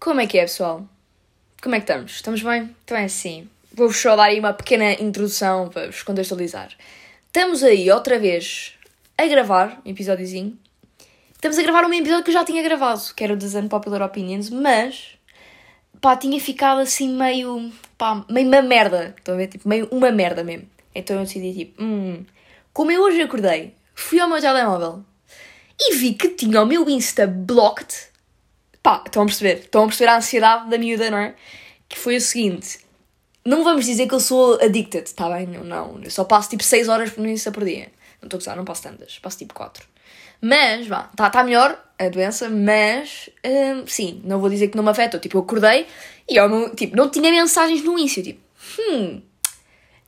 Como 0.00 0.20
é 0.20 0.28
que 0.28 0.38
é, 0.38 0.42
pessoal? 0.42 0.86
Como 1.60 1.74
é 1.74 1.80
que 1.80 1.90
estamos? 1.90 2.12
Estamos 2.12 2.40
bem? 2.40 2.74
Então 2.84 2.96
é 2.96 3.04
assim. 3.04 3.48
Vou-vos 3.74 3.96
só 3.96 4.14
dar 4.14 4.24
aí 4.24 4.38
uma 4.38 4.52
pequena 4.52 4.92
introdução 4.92 5.68
para 5.68 5.86
vos 5.86 6.04
contextualizar. 6.04 6.70
Estamos 7.26 7.64
aí 7.64 7.90
outra 7.90 8.16
vez 8.16 8.74
a 9.16 9.26
gravar 9.26 9.82
um 9.84 9.90
episódiozinho. 9.90 10.56
Estamos 11.32 11.58
a 11.58 11.62
gravar 11.62 11.84
um 11.84 11.92
episódio 11.92 12.22
que 12.22 12.30
eu 12.30 12.34
já 12.34 12.44
tinha 12.44 12.62
gravado, 12.62 13.00
que 13.14 13.24
era 13.24 13.32
o 13.32 13.36
das 13.36 13.56
Unpopular 13.56 14.02
Opinions, 14.02 14.50
mas 14.50 15.18
pá, 16.00 16.16
tinha 16.16 16.40
ficado 16.40 16.80
assim 16.80 17.08
meio. 17.16 17.72
pá, 17.96 18.24
meio 18.30 18.46
uma 18.46 18.62
merda. 18.62 19.16
Estão 19.18 19.34
a 19.34 19.36
ver? 19.36 19.48
Tipo, 19.48 19.68
meio 19.68 19.88
uma 19.90 20.12
merda 20.12 20.44
mesmo. 20.44 20.68
Então 20.94 21.16
eu 21.16 21.24
decidi, 21.24 21.52
tipo, 21.52 21.82
hum. 21.82 22.24
Como 22.72 22.92
eu 22.92 23.02
hoje 23.02 23.20
acordei, 23.20 23.74
fui 23.96 24.20
ao 24.20 24.28
meu 24.28 24.40
telemóvel 24.40 25.04
e 25.80 25.96
vi 25.96 26.14
que 26.14 26.28
tinha 26.28 26.62
o 26.62 26.66
meu 26.66 26.88
Insta 26.88 27.26
blocked. 27.26 28.08
Pá, 28.82 29.02
estão 29.04 29.22
a 29.22 29.26
perceber? 29.26 29.58
Estão 29.60 29.84
a 29.84 29.86
perceber 29.86 30.10
a 30.10 30.16
ansiedade 30.16 30.70
da 30.70 30.78
miúda, 30.78 31.10
não 31.10 31.18
é? 31.18 31.34
Que 31.88 31.98
foi 31.98 32.16
o 32.16 32.20
seguinte: 32.20 32.80
não 33.44 33.64
vamos 33.64 33.86
dizer 33.86 34.06
que 34.06 34.14
eu 34.14 34.20
sou 34.20 34.54
addicted, 34.62 35.06
está 35.06 35.28
bem? 35.28 35.46
Não, 35.46 35.64
não. 35.64 36.00
Eu 36.02 36.10
só 36.10 36.24
passo 36.24 36.50
tipo 36.50 36.62
6 36.62 36.88
horas 36.88 37.16
no 37.16 37.26
Insta 37.28 37.50
por 37.50 37.64
dia. 37.64 37.90
Não 38.20 38.26
estou 38.26 38.36
a 38.36 38.40
gozar, 38.40 38.56
não 38.56 38.64
passo 38.64 38.82
tantas, 38.82 39.18
passo 39.18 39.38
tipo 39.38 39.54
4. 39.54 39.86
Mas, 40.40 40.86
vá, 40.86 41.08
está 41.10 41.30
tá 41.30 41.42
melhor 41.42 41.82
a 41.98 42.08
doença, 42.08 42.48
mas 42.48 43.28
hum, 43.44 43.84
sim, 43.86 44.20
não 44.24 44.38
vou 44.38 44.48
dizer 44.48 44.68
que 44.68 44.76
não 44.76 44.84
me 44.84 44.90
afeta. 44.90 45.18
Tipo, 45.18 45.38
eu 45.38 45.40
acordei 45.40 45.86
e 46.28 46.36
eu 46.36 46.48
não, 46.48 46.74
tipo, 46.74 46.96
não 46.96 47.10
tinha 47.10 47.30
mensagens 47.30 47.82
no 47.82 47.98
Insta. 47.98 48.22
Tipo, 48.22 48.40
hum, 48.78 49.22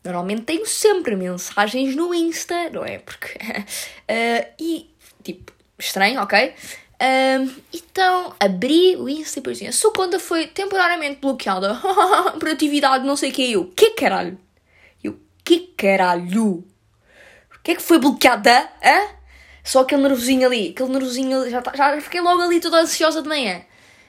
normalmente 0.05 0.43
tenho 0.43 0.67
sempre 0.67 1.17
mensagens 1.17 1.97
no 1.97 2.15
Insta, 2.15 2.71
não 2.71 2.85
é? 2.85 2.99
Porque. 2.99 3.39
uh, 3.39 4.47
e, 4.61 4.91
tipo, 5.23 5.53
estranho, 5.79 6.21
ok? 6.21 6.55
Um, 7.01 7.51
então, 7.73 8.35
abri 8.39 8.95
o 8.97 9.09
Insta 9.09 9.41
e 9.63 9.67
a 9.67 9.73
sua 9.73 9.91
conta 9.91 10.19
foi 10.19 10.47
temporariamente 10.47 11.19
bloqueada 11.19 11.81
por 12.39 12.49
atividade 12.49 13.07
não 13.07 13.17
sei 13.17 13.31
o 13.31 13.33
que. 13.33 13.53
Eu, 13.53 13.65
que 13.75 13.91
caralho? 13.93 14.39
Eu, 15.03 15.19
que 15.43 15.61
caralho? 15.79 16.63
O 17.57 17.63
que 17.63 17.73
é 17.73 17.75
que 17.75 17.83
foi 17.83 17.99
bloqueada? 17.99 18.69
Hã? 18.85 19.17
Só 19.65 19.81
aquele 19.81 20.03
nervosinho 20.03 20.47
ali, 20.47 20.71
aquele 20.71 20.91
nervosinho 20.91 21.41
ali, 21.41 21.51
já, 21.51 21.63
tá, 21.63 21.73
já 21.75 21.99
fiquei 22.01 22.21
logo 22.21 22.43
ali 22.43 22.61
toda 22.61 22.81
ansiosa 22.81 23.23
de 23.23 23.29
manhã. 23.29 23.63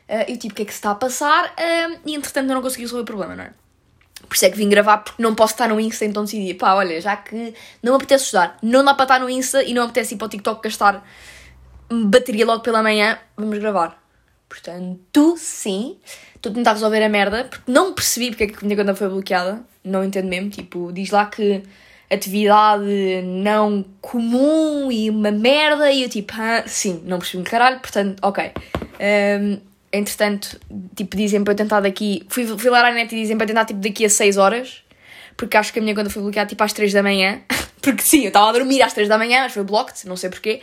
Uh, 0.09 0.26
eu 0.28 0.38
tipo, 0.38 0.53
o 0.53 0.55
que 0.55 0.64
é 0.64 0.66
que 0.66 0.72
se 0.72 0.80
está 0.80 0.92
a 0.92 0.95
passar? 0.95 1.45
Uh, 1.52 2.00
e 2.05 2.14
entretanto 2.14 2.50
eu 2.50 2.55
não 2.55 2.61
consegui 2.61 2.83
resolver 2.83 3.03
o 3.03 3.05
problema, 3.05 3.36
não 3.36 3.44
é? 3.45 3.53
Por 4.28 4.36
isso 4.36 4.45
é 4.45 4.50
que 4.50 4.58
vim 4.58 4.70
gravar, 4.70 4.98
porque 5.00 5.22
não 5.22 5.33
posso 5.33 5.53
estar 5.53 5.70
no 5.70 5.80
Insta, 5.80 6.05
então 6.05 6.23
decidi, 6.23 6.53
pá, 6.53 6.73
olha, 6.73 7.00
já 7.02 7.16
que 7.16 7.53
não 7.81 7.94
me 7.94 7.98
apetece 7.98 8.26
estudar, 8.26 8.58
não 8.61 8.83
dá 8.83 8.94
para 8.94 9.03
estar 9.03 9.20
no 9.20 9.30
Insta 9.30 9.64
e 9.64 9.73
não 9.73 9.83
me 9.83 9.89
apetece 9.89 10.16
ir 10.16 10.17
para 10.17 10.26
o 10.26 10.30
TikTok 10.30 10.61
gastar 10.61 11.03
bateria 11.92 12.45
logo 12.45 12.61
pela 12.64 12.81
manhã, 12.81 13.17
vamos 13.36 13.58
gravar. 13.59 14.02
Portanto, 14.47 15.36
sim, 15.38 15.98
estou 16.36 16.52
a 16.52 16.56
tentar 16.56 16.73
resolver 16.73 17.03
a 17.03 17.09
merda, 17.09 17.45
porque 17.45 17.72
não 17.72 17.94
percebi 17.94 18.30
porque 18.30 18.44
é 18.44 18.48
que 18.48 18.56
a 18.56 18.67
minha 18.67 18.75
conta 18.75 18.94
foi 18.95 19.08
bloqueada, 19.08 19.64
não 19.83 20.03
entendo 20.03 20.28
mesmo, 20.28 20.50
tipo, 20.50 20.92
diz 20.92 21.09
lá 21.09 21.25
que 21.25 21.64
atividade 22.11 23.22
não 23.23 23.86
comum 24.02 24.92
e 24.92 25.09
uma 25.09 25.31
merda, 25.31 25.89
e 25.92 26.03
eu 26.03 26.09
tipo, 26.09 26.33
ah, 26.38 26.64
sim, 26.67 27.02
não 27.06 27.20
percebi 27.20 27.42
um 27.42 27.45
caralho, 27.45 27.80
portanto, 27.80 28.20
ok. 28.22 28.52
Um, 29.00 29.58
entretanto, 29.94 30.59
tipo, 30.95 31.16
dizem 31.16 31.44
para 31.44 31.53
eu 31.53 31.58
tentar 31.58 31.80
daqui, 31.80 32.26
fui, 32.30 32.45
fui 32.45 32.70
lá 32.70 32.86
à 32.86 32.92
net 32.92 33.16
e 33.16 33.22
dizem 33.22 33.38
para 33.38 33.48
tentar 33.48 33.66
tipo 33.66 33.80
daqui 33.80 34.03
a 34.03 34.09
6 34.09 34.38
horas, 34.38 34.83
porque 35.38 35.55
acho 35.55 35.72
que 35.72 35.80
a 35.80 35.81
minha 35.81 35.95
conta 35.95 36.09
foi 36.09 36.22
bloqueada 36.22 36.50
tipo 36.50 36.61
às 36.61 36.73
3 36.73 36.92
da 36.92 37.02
manhã, 37.02 37.39
porque 37.81 38.02
sim, 38.02 38.23
eu 38.23 38.28
estava 38.28 38.50
a 38.50 38.52
dormir 38.52 38.81
às 38.81 38.94
3 38.94 39.08
da 39.08 39.17
manhã, 39.17 39.44
mas 39.44 39.53
foi 39.53 39.64
blocked, 39.64 40.05
não 40.08 40.17
sei 40.17 40.30
porquê. 40.30 40.61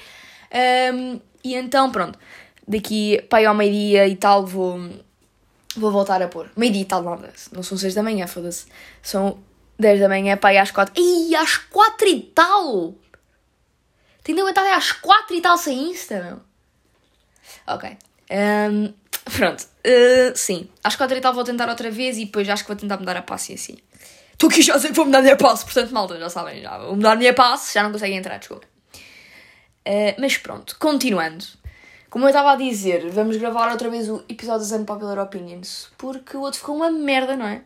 Um, 0.52 1.20
e 1.44 1.54
então, 1.54 1.90
pronto, 1.90 2.18
daqui 2.66 3.22
aí 3.30 3.46
ao 3.46 3.54
meio-dia 3.54 4.08
e 4.08 4.16
tal 4.16 4.44
vou, 4.46 4.78
vou 5.76 5.90
voltar 5.90 6.22
a 6.22 6.28
pôr. 6.28 6.50
Meio-dia 6.56 6.82
e 6.82 6.84
tal, 6.84 7.02
nada, 7.02 7.32
não 7.52 7.62
são 7.62 7.76
6 7.78 7.94
da 7.94 8.02
manhã, 8.02 8.26
foda-se. 8.26 8.66
São 9.02 9.38
10 9.78 10.00
da 10.00 10.08
manhã 10.08 10.38
aí 10.42 10.58
às 10.58 10.70
4. 10.70 11.00
Ih, 11.00 11.34
às 11.36 11.56
4 11.56 12.08
e 12.08 12.20
tal! 12.34 12.94
Tenho 14.22 14.36
de 14.36 14.42
aguentar 14.42 14.66
às 14.76 14.92
4 14.92 15.36
e 15.36 15.40
tal 15.40 15.56
sem 15.56 15.90
Insta, 15.90 16.22
meu. 16.22 16.40
Ok. 17.66 17.96
Um, 18.30 18.92
pronto. 19.36 19.66
Uh, 19.86 20.36
sim, 20.36 20.68
às 20.82 20.96
4 20.96 21.16
e 21.16 21.20
tal 21.20 21.32
vou 21.32 21.44
tentar 21.44 21.68
outra 21.68 21.90
vez 21.90 22.18
e 22.18 22.26
depois 22.26 22.48
acho 22.48 22.62
que 22.62 22.68
vou 22.68 22.76
tentar 22.76 22.98
mudar 22.98 23.16
a 23.16 23.22
passe 23.22 23.52
e 23.52 23.54
assim. 23.54 23.78
Estou 24.32 24.50
aqui 24.50 24.62
já 24.62 24.78
sei 24.78 24.90
que 24.90 24.96
vou 24.96 25.06
mudar 25.06 25.18
a 25.18 25.22
minha 25.22 25.36
passe, 25.36 25.64
portanto, 25.64 25.90
malta, 25.92 26.18
já 26.18 26.28
sabem, 26.28 26.62
já 26.62 26.78
vou 26.78 26.94
mudar 26.94 27.12
a 27.12 27.16
minha 27.16 27.34
passe, 27.34 27.74
já 27.74 27.82
não 27.82 27.90
conseguem 27.90 28.18
entrar, 28.18 28.38
desculpa. 28.38 28.66
Uh, 29.86 30.14
mas 30.18 30.36
pronto, 30.36 30.76
continuando. 30.78 31.44
Como 32.10 32.24
eu 32.24 32.30
estava 32.30 32.52
a 32.52 32.56
dizer, 32.56 33.10
vamos 33.10 33.36
gravar 33.36 33.70
outra 33.70 33.90
vez 33.90 34.08
o 34.08 34.24
episódio 34.28 34.66
das 34.66 34.72
Unpopular 34.72 35.18
Opinions, 35.18 35.90
porque 35.98 36.38
o 36.38 36.40
outro 36.40 36.58
ficou 36.58 36.74
uma 36.76 36.90
merda, 36.90 37.36
não 37.36 37.46
é? 37.46 37.60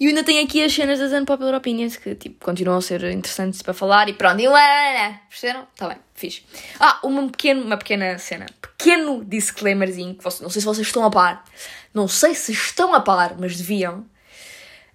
E 0.00 0.08
ainda 0.08 0.24
tenho 0.24 0.42
aqui 0.42 0.64
as 0.64 0.72
cenas 0.72 0.98
das 0.98 1.12
Unpopular 1.12 1.54
Opinions 1.54 1.96
que, 1.96 2.14
tipo, 2.14 2.44
continuam 2.44 2.78
a 2.78 2.82
ser 2.82 3.04
interessantes 3.12 3.60
para 3.60 3.74
falar 3.74 4.08
e 4.08 4.14
pronto. 4.14 4.40
E 4.40 4.48
lá, 4.48 5.20
perceberam? 5.28 5.66
Está 5.72 5.88
bem, 5.88 5.98
fixe. 6.14 6.42
Ah, 6.80 6.98
uma, 7.04 7.28
pequeno, 7.28 7.62
uma 7.62 7.76
pequena 7.76 8.18
cena. 8.18 8.46
Pequeno 8.60 9.22
disclaimerzinho, 9.24 10.14
que 10.14 10.24
não 10.24 10.50
sei 10.50 10.60
se 10.60 10.66
vocês 10.66 10.86
estão 10.86 11.04
a 11.04 11.10
par. 11.10 11.44
Não 11.92 12.08
sei 12.08 12.34
se 12.34 12.50
estão 12.50 12.94
a 12.94 13.00
par, 13.00 13.36
mas 13.38 13.56
deviam. 13.56 14.06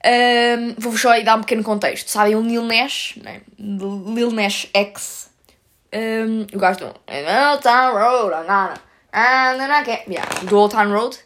Um, 0.03 0.75
Vou-vos 0.78 0.99
só 0.99 1.11
aí 1.11 1.23
dar 1.23 1.38
um 1.38 1.41
pequeno 1.41 1.63
contexto. 1.63 2.09
Sabem 2.09 2.35
o 2.35 2.41
Lil 2.41 2.63
Nash, 2.63 3.17
né? 3.23 3.41
Lil 3.57 4.31
Nash 4.31 4.67
X. 4.73 5.27
Um, 5.94 6.46
o 6.53 6.59
gajo 6.59 6.80
do 6.80 6.86
Old 6.86 7.64
Town 7.64 7.94
Road, 7.94 8.34
yeah, 10.09 10.25
do 10.44 10.58
Old 10.58 10.74
Town 10.74 10.92
Road. 10.92 11.18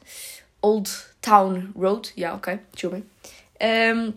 Old 0.62 0.90
Town 1.22 1.72
Road, 1.76 2.14
yeah, 2.18 2.36
ok, 2.36 2.60
desculpem. 2.72 3.04
Um, 3.60 4.14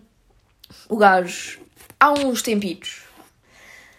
o 0.87 0.97
gajo, 0.97 1.59
há 1.99 2.11
uns 2.11 2.41
tempitos, 2.41 3.03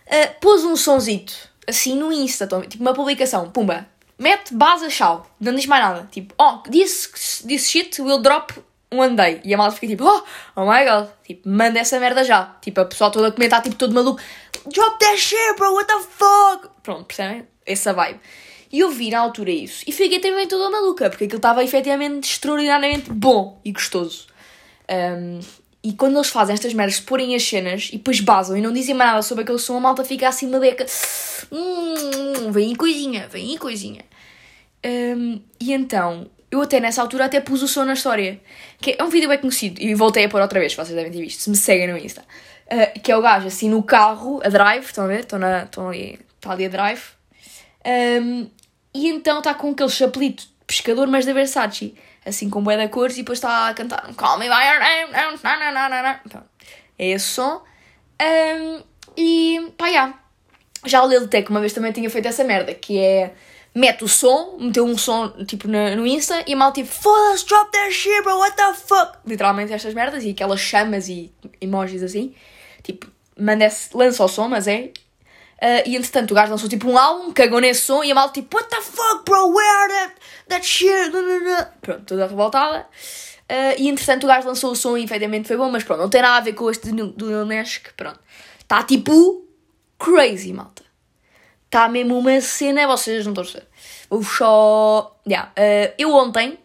uh, 0.06 0.40
pôs 0.40 0.64
um 0.64 0.76
sonzito, 0.76 1.34
assim 1.68 1.96
no 1.96 2.12
Insta, 2.12 2.46
tipo 2.68 2.82
uma 2.82 2.94
publicação, 2.94 3.50
pumba, 3.50 3.86
mete 4.18 4.54
base 4.54 4.90
chau, 4.90 5.26
não 5.40 5.54
diz 5.54 5.66
mais 5.66 5.84
nada, 5.84 6.08
tipo, 6.10 6.34
oh, 6.38 6.58
this, 6.70 7.42
this 7.46 7.68
shit 7.68 8.00
will 8.00 8.20
drop 8.22 8.54
one 8.90 9.16
day. 9.16 9.40
E 9.44 9.54
a 9.54 9.56
malta 9.56 9.74
fica 9.74 9.88
tipo, 9.88 10.04
oh, 10.04 10.22
oh 10.54 10.66
my 10.66 10.84
god, 10.84 11.08
tipo, 11.24 11.48
manda 11.48 11.78
essa 11.78 11.98
merda 11.98 12.24
já. 12.24 12.56
Tipo, 12.60 12.80
a 12.80 12.84
pessoa 12.84 13.10
toda 13.10 13.28
a 13.28 13.32
comentar, 13.32 13.62
tipo, 13.62 13.76
todo 13.76 13.94
maluco, 13.94 14.20
drop 14.72 14.98
that 14.98 15.18
shit, 15.18 15.56
bro, 15.56 15.72
what 15.72 15.86
the 15.86 16.00
fuck? 16.00 16.68
Pronto, 16.82 17.04
percebem? 17.04 17.46
Essa 17.64 17.92
vibe. 17.92 18.20
E 18.72 18.80
eu 18.80 18.90
vi 18.90 19.10
na 19.10 19.20
altura 19.20 19.50
isso 19.50 19.84
e 19.86 19.92
fiquei 19.92 20.18
também 20.18 20.46
toda 20.46 20.68
maluca, 20.70 21.08
porque 21.08 21.24
aquilo 21.24 21.38
estava 21.38 21.62
efetivamente 21.62 22.30
extraordinariamente 22.30 23.10
bom 23.10 23.60
e 23.64 23.72
gostoso. 23.72 24.26
Um, 24.90 25.40
e 25.82 25.92
quando 25.92 26.16
eles 26.16 26.28
fazem 26.28 26.54
estas 26.54 26.74
merdas, 26.74 26.98
porem 26.98 27.34
as 27.36 27.44
cenas 27.44 27.90
e 27.92 27.96
depois 27.96 28.18
basam 28.20 28.56
e 28.56 28.60
não 28.60 28.72
dizem 28.72 28.94
mais 28.94 29.10
nada 29.10 29.22
sobre 29.22 29.44
aquele 29.44 29.58
som, 29.58 29.76
a 29.76 29.80
malta 29.80 30.04
fica 30.04 30.28
assim 30.28 30.48
uma 30.48 30.58
beca. 30.58 30.84
Hum, 31.52 32.50
vem 32.50 32.74
coisinha, 32.74 33.28
vem 33.28 33.56
coisinha. 33.56 34.04
Um, 34.84 35.40
e 35.60 35.72
então, 35.72 36.28
eu 36.50 36.60
até 36.60 36.80
nessa 36.80 37.02
altura 37.02 37.26
até 37.26 37.40
pus 37.40 37.62
o 37.62 37.68
som 37.68 37.84
na 37.84 37.92
história. 37.92 38.40
Que 38.80 38.96
é 38.98 39.04
um 39.04 39.08
vídeo 39.08 39.28
bem 39.28 39.38
conhecido 39.38 39.80
e 39.80 39.94
voltei 39.94 40.24
a 40.24 40.28
pôr 40.28 40.40
outra 40.40 40.58
vez, 40.58 40.74
vocês 40.74 40.94
devem 40.94 41.12
ter 41.12 41.20
visto, 41.20 41.40
se 41.40 41.50
me 41.50 41.56
seguem 41.56 41.86
no 41.86 41.96
Insta. 41.96 42.24
Uh, 42.66 43.00
que 43.00 43.12
é 43.12 43.16
o 43.16 43.22
gajo 43.22 43.46
assim 43.46 43.68
no 43.68 43.82
carro, 43.82 44.40
a 44.44 44.48
drive, 44.48 44.84
estão 44.84 45.04
a 45.04 45.06
ver? 45.06 45.20
Estão, 45.20 45.38
na, 45.38 45.62
estão 45.64 45.88
ali, 45.88 46.18
está 46.36 46.50
ali 46.50 46.66
a 46.66 46.68
drive. 46.68 47.02
Um, 48.20 48.50
e 48.92 49.08
então 49.08 49.38
está 49.38 49.54
com 49.54 49.70
aquele 49.70 49.88
chapelito 49.88 50.42
de 50.42 50.50
pescador, 50.66 51.06
mas 51.06 51.24
da 51.24 51.32
Versace 51.32 51.94
assim 52.26 52.50
com 52.50 52.62
bué 52.62 52.76
da 52.76 52.88
cores, 52.88 53.14
e 53.14 53.20
depois 53.20 53.38
está 53.38 53.68
a 53.68 53.74
cantar 53.74 54.12
Call 54.16 54.38
me 54.38 54.48
by 54.48 54.66
your 54.66 54.80
name. 54.80 55.12
É 56.98 57.10
esse 57.10 57.26
som. 57.26 57.62
Um, 58.20 58.82
e 59.16 59.72
pá, 59.78 59.86
yeah. 59.86 60.18
já 60.84 61.02
o 61.02 61.08
Lil 61.08 61.28
Tech 61.28 61.48
uma 61.48 61.60
vez 61.60 61.72
também 61.72 61.92
tinha 61.92 62.10
feito 62.10 62.26
essa 62.26 62.42
merda, 62.42 62.74
que 62.74 62.98
é 62.98 63.32
mete 63.74 64.02
o 64.04 64.08
som, 64.08 64.56
meteu 64.58 64.84
um 64.84 64.96
som 64.96 65.28
tipo 65.44 65.68
no, 65.68 65.96
no 65.96 66.06
Insta 66.06 66.42
e 66.46 66.54
mal 66.54 66.72
tipo 66.72 66.88
foda-se, 66.88 67.46
drop 67.46 67.70
that 67.70 67.92
shit, 67.92 68.22
bro, 68.22 68.38
what 68.38 68.56
the 68.56 68.74
fuck? 68.74 69.18
Literalmente 69.26 69.72
estas 69.72 69.94
merdas 69.94 70.24
e 70.24 70.30
aquelas 70.30 70.60
chamas 70.60 71.08
e 71.08 71.30
emojis 71.60 72.02
assim, 72.02 72.34
manda 73.38 73.68
lança 73.94 74.24
o 74.24 74.28
som, 74.28 74.48
mas 74.48 74.66
é 74.66 74.92
Uh, 75.56 75.80
e 75.86 75.96
entretanto 75.96 76.32
o 76.32 76.34
gajo 76.34 76.50
lançou 76.50 76.68
tipo 76.68 76.86
um 76.86 76.98
álbum, 76.98 77.32
cagou 77.32 77.60
nesse 77.60 77.80
som 77.80 78.04
e 78.04 78.12
a 78.12 78.14
malta 78.14 78.34
tipo 78.34 78.54
What 78.54 78.68
the 78.68 78.82
fuck 78.82 79.24
bro, 79.24 79.48
where 79.54 79.88
that, 79.88 80.14
that 80.48 80.66
shit? 80.66 81.10
Pronto, 81.80 82.04
toda 82.04 82.26
revoltada. 82.26 82.86
Uh, 83.50 83.72
e 83.78 83.88
entretanto 83.88 84.24
o 84.24 84.26
gajo 84.26 84.46
lançou 84.46 84.72
o 84.72 84.76
som 84.76 84.98
e 84.98 85.04
efetivamente 85.04 85.48
foi 85.48 85.56
bom, 85.56 85.70
mas 85.70 85.82
pronto, 85.82 86.00
não 86.00 86.10
tem 86.10 86.20
nada 86.20 86.36
a 86.36 86.40
ver 86.40 86.52
com 86.52 86.70
este 86.70 86.92
do 86.92 87.06
Lil 87.26 87.46
que 87.82 87.94
pronto. 87.96 88.20
Está 88.60 88.82
tipo 88.82 89.46
crazy, 89.98 90.52
malta. 90.52 90.82
Está 91.64 91.88
mesmo 91.88 92.18
uma 92.18 92.38
cena, 92.42 92.86
vocês 92.86 93.24
não 93.24 93.32
estão 93.32 93.44
a 93.44 93.52
ver. 93.60 93.68
Vou 94.10 94.22
só. 94.22 95.18
Yeah. 95.26 95.52
Uh, 95.52 95.94
eu 95.96 96.14
ontem, 96.14 96.58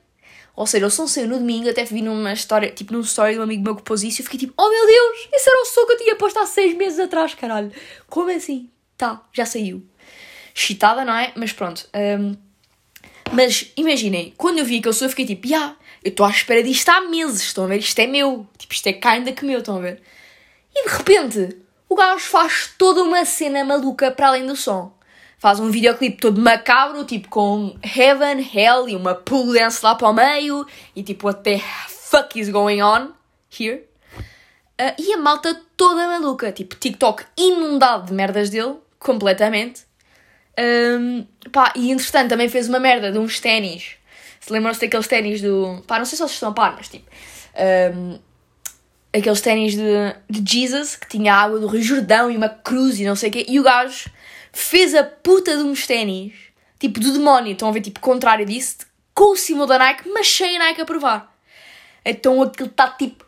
ou 0.61 0.67
seja, 0.67 0.85
o 0.85 0.91
som 0.91 1.07
saiu 1.07 1.27
no 1.27 1.39
domingo, 1.39 1.69
até 1.69 1.83
vi 1.83 2.01
numa 2.01 2.33
história, 2.33 2.69
tipo 2.71 2.93
num 2.93 3.01
story 3.01 3.33
de 3.33 3.39
um 3.39 3.43
amigo 3.43 3.63
meu 3.63 3.75
que 3.75 3.81
pôs 3.81 4.03
isso 4.03 4.19
e 4.19 4.21
eu 4.21 4.25
fiquei 4.25 4.39
tipo, 4.39 4.53
oh 4.57 4.69
meu 4.69 4.85
Deus, 4.85 5.27
esse 5.33 5.49
era 5.49 5.61
o 5.61 5.65
som 5.65 5.85
que 5.87 5.93
eu 5.93 5.97
tinha 5.97 6.15
posto 6.15 6.39
há 6.39 6.45
seis 6.45 6.75
meses 6.75 6.99
atrás, 6.99 7.33
caralho. 7.33 7.71
Como 8.07 8.29
assim? 8.29 8.69
tá, 9.01 9.19
já 9.33 9.45
saiu. 9.45 9.83
Chitada, 10.53 11.03
não 11.03 11.15
é? 11.15 11.31
Mas 11.35 11.51
pronto. 11.51 11.89
Um, 11.95 12.35
Mas 13.31 13.71
imaginem, 13.75 14.33
quando 14.37 14.59
eu 14.59 14.65
vi 14.65 14.77
aquele 14.77 14.93
som, 14.93 15.05
eu 15.05 15.09
fiquei 15.09 15.25
tipo, 15.25 15.47
yeah, 15.47 15.75
eu 16.03 16.09
estou 16.09 16.25
à 16.25 16.29
espera 16.29 16.61
disto 16.61 16.89
há 16.89 17.01
meses, 17.01 17.41
estão 17.41 17.63
a 17.63 17.67
ver? 17.67 17.79
Isto 17.79 17.97
é 17.99 18.05
meu, 18.05 18.45
tipo, 18.57 18.73
isto 18.73 18.87
é 18.87 18.93
kinda 18.93 19.31
que 19.31 19.45
meu, 19.45 19.59
estão 19.59 19.77
a 19.77 19.79
ver? 19.79 20.01
E 20.75 20.87
de 20.87 20.95
repente, 20.95 21.57
o 21.89 21.95
gajo 21.95 22.23
faz 22.23 22.73
toda 22.77 23.01
uma 23.01 23.25
cena 23.25 23.63
maluca 23.63 24.11
para 24.11 24.27
além 24.27 24.45
do 24.45 24.55
som. 24.55 24.93
Faz 25.41 25.59
um 25.59 25.71
videoclipe 25.71 26.17
todo 26.17 26.39
macabro, 26.39 27.03
tipo 27.03 27.27
com 27.27 27.75
heaven, 27.83 28.47
hell 28.53 28.87
e 28.87 28.95
uma 28.95 29.15
pool 29.15 29.51
dance 29.51 29.83
lá 29.83 29.95
para 29.95 30.07
o 30.07 30.13
meio 30.13 30.67
e 30.95 31.01
tipo, 31.01 31.33
the 31.33 31.59
fuck 31.87 32.39
is 32.39 32.47
going 32.47 32.79
on 32.79 33.07
here? 33.59 33.83
Uh, 34.79 34.93
e 34.99 35.13
a 35.13 35.17
malta 35.17 35.59
toda 35.75 36.07
maluca, 36.07 36.51
tipo 36.51 36.75
TikTok 36.75 37.23
inundado 37.35 38.05
de 38.05 38.13
merdas 38.13 38.51
dele, 38.51 38.75
completamente. 38.99 39.81
Um, 40.59 41.25
pá, 41.51 41.73
e 41.75 41.89
entretanto 41.89 42.29
também 42.29 42.47
fez 42.47 42.69
uma 42.69 42.79
merda 42.79 43.11
de 43.11 43.17
uns 43.17 43.39
ténis. 43.39 43.95
Se 44.39 44.53
lembram-se 44.53 44.81
daqueles 44.81 45.07
ténis 45.07 45.41
do. 45.41 45.83
pá, 45.87 45.97
não 45.97 46.05
sei 46.05 46.17
se 46.17 46.21
eles 46.21 46.33
estão 46.33 46.49
a 46.49 46.53
par, 46.53 46.75
mas 46.77 46.87
tipo. 46.87 47.09
Um, 47.95 48.19
aqueles 49.11 49.41
ténis 49.41 49.73
de, 49.73 50.15
de 50.29 50.53
Jesus 50.53 50.95
que 50.95 51.09
tinha 51.09 51.33
água 51.33 51.59
do 51.59 51.65
Rio 51.65 51.81
Jordão 51.81 52.29
e 52.29 52.37
uma 52.37 52.47
cruz 52.47 52.99
e 52.99 53.05
não 53.05 53.15
sei 53.15 53.29
o 53.29 53.31
quê. 53.31 53.43
E 53.49 53.59
o 53.59 53.63
gajo 53.63 54.07
fez 54.51 54.93
a 54.95 55.03
puta 55.03 55.55
de 55.55 55.63
uns 55.63 55.87
ténis, 55.87 56.33
tipo 56.79 56.99
do 56.99 57.13
demónio, 57.13 57.53
estão 57.53 57.69
a 57.69 57.71
ver, 57.71 57.81
tipo, 57.81 57.99
contrário 57.99 58.45
disso, 58.45 58.77
com 59.13 59.33
o 59.33 59.35
símbolo 59.35 59.67
da 59.67 59.77
Nike, 59.77 60.09
mas 60.09 60.27
sem 60.27 60.57
a 60.57 60.65
Nike 60.65 60.81
a 60.81 60.85
provar. 60.85 61.31
Então 62.03 62.41
aquilo 62.41 62.69
está 62.69 62.89
tipo. 62.89 63.25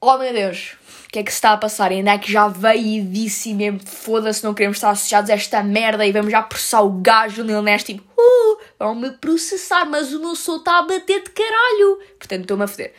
Oh 0.00 0.16
meu 0.16 0.32
Deus, 0.32 0.76
o 1.04 1.08
que 1.10 1.18
é 1.18 1.22
que 1.22 1.30
se 1.30 1.36
está 1.36 1.52
a 1.52 1.56
passar? 1.58 1.92
E 1.92 2.00
a 2.00 2.02
Nike 2.02 2.32
já 2.32 2.48
veio 2.48 2.80
e 2.80 3.02
disse 3.02 3.54
mesmo: 3.54 3.80
foda-se, 3.84 4.42
não 4.42 4.54
queremos 4.54 4.78
estar 4.78 4.90
associados 4.90 5.30
a 5.30 5.34
esta 5.34 5.62
merda 5.62 6.06
e 6.06 6.12
vamos 6.12 6.32
já 6.32 6.42
processar 6.42 6.82
o 6.82 6.90
gajo 6.90 7.42
Lil 7.42 7.62
Ness, 7.62 7.84
tipo, 7.84 8.02
uh, 8.02 8.60
vão-me 8.78 9.10
processar, 9.12 9.84
mas 9.84 10.12
o 10.12 10.20
meu 10.20 10.34
som 10.34 10.56
está 10.56 10.78
a 10.78 10.82
bater 10.82 11.22
de 11.22 11.30
caralho. 11.30 12.00
Portanto, 12.18 12.42
estou-me 12.42 12.64
a 12.64 12.66
foder. 12.66 12.94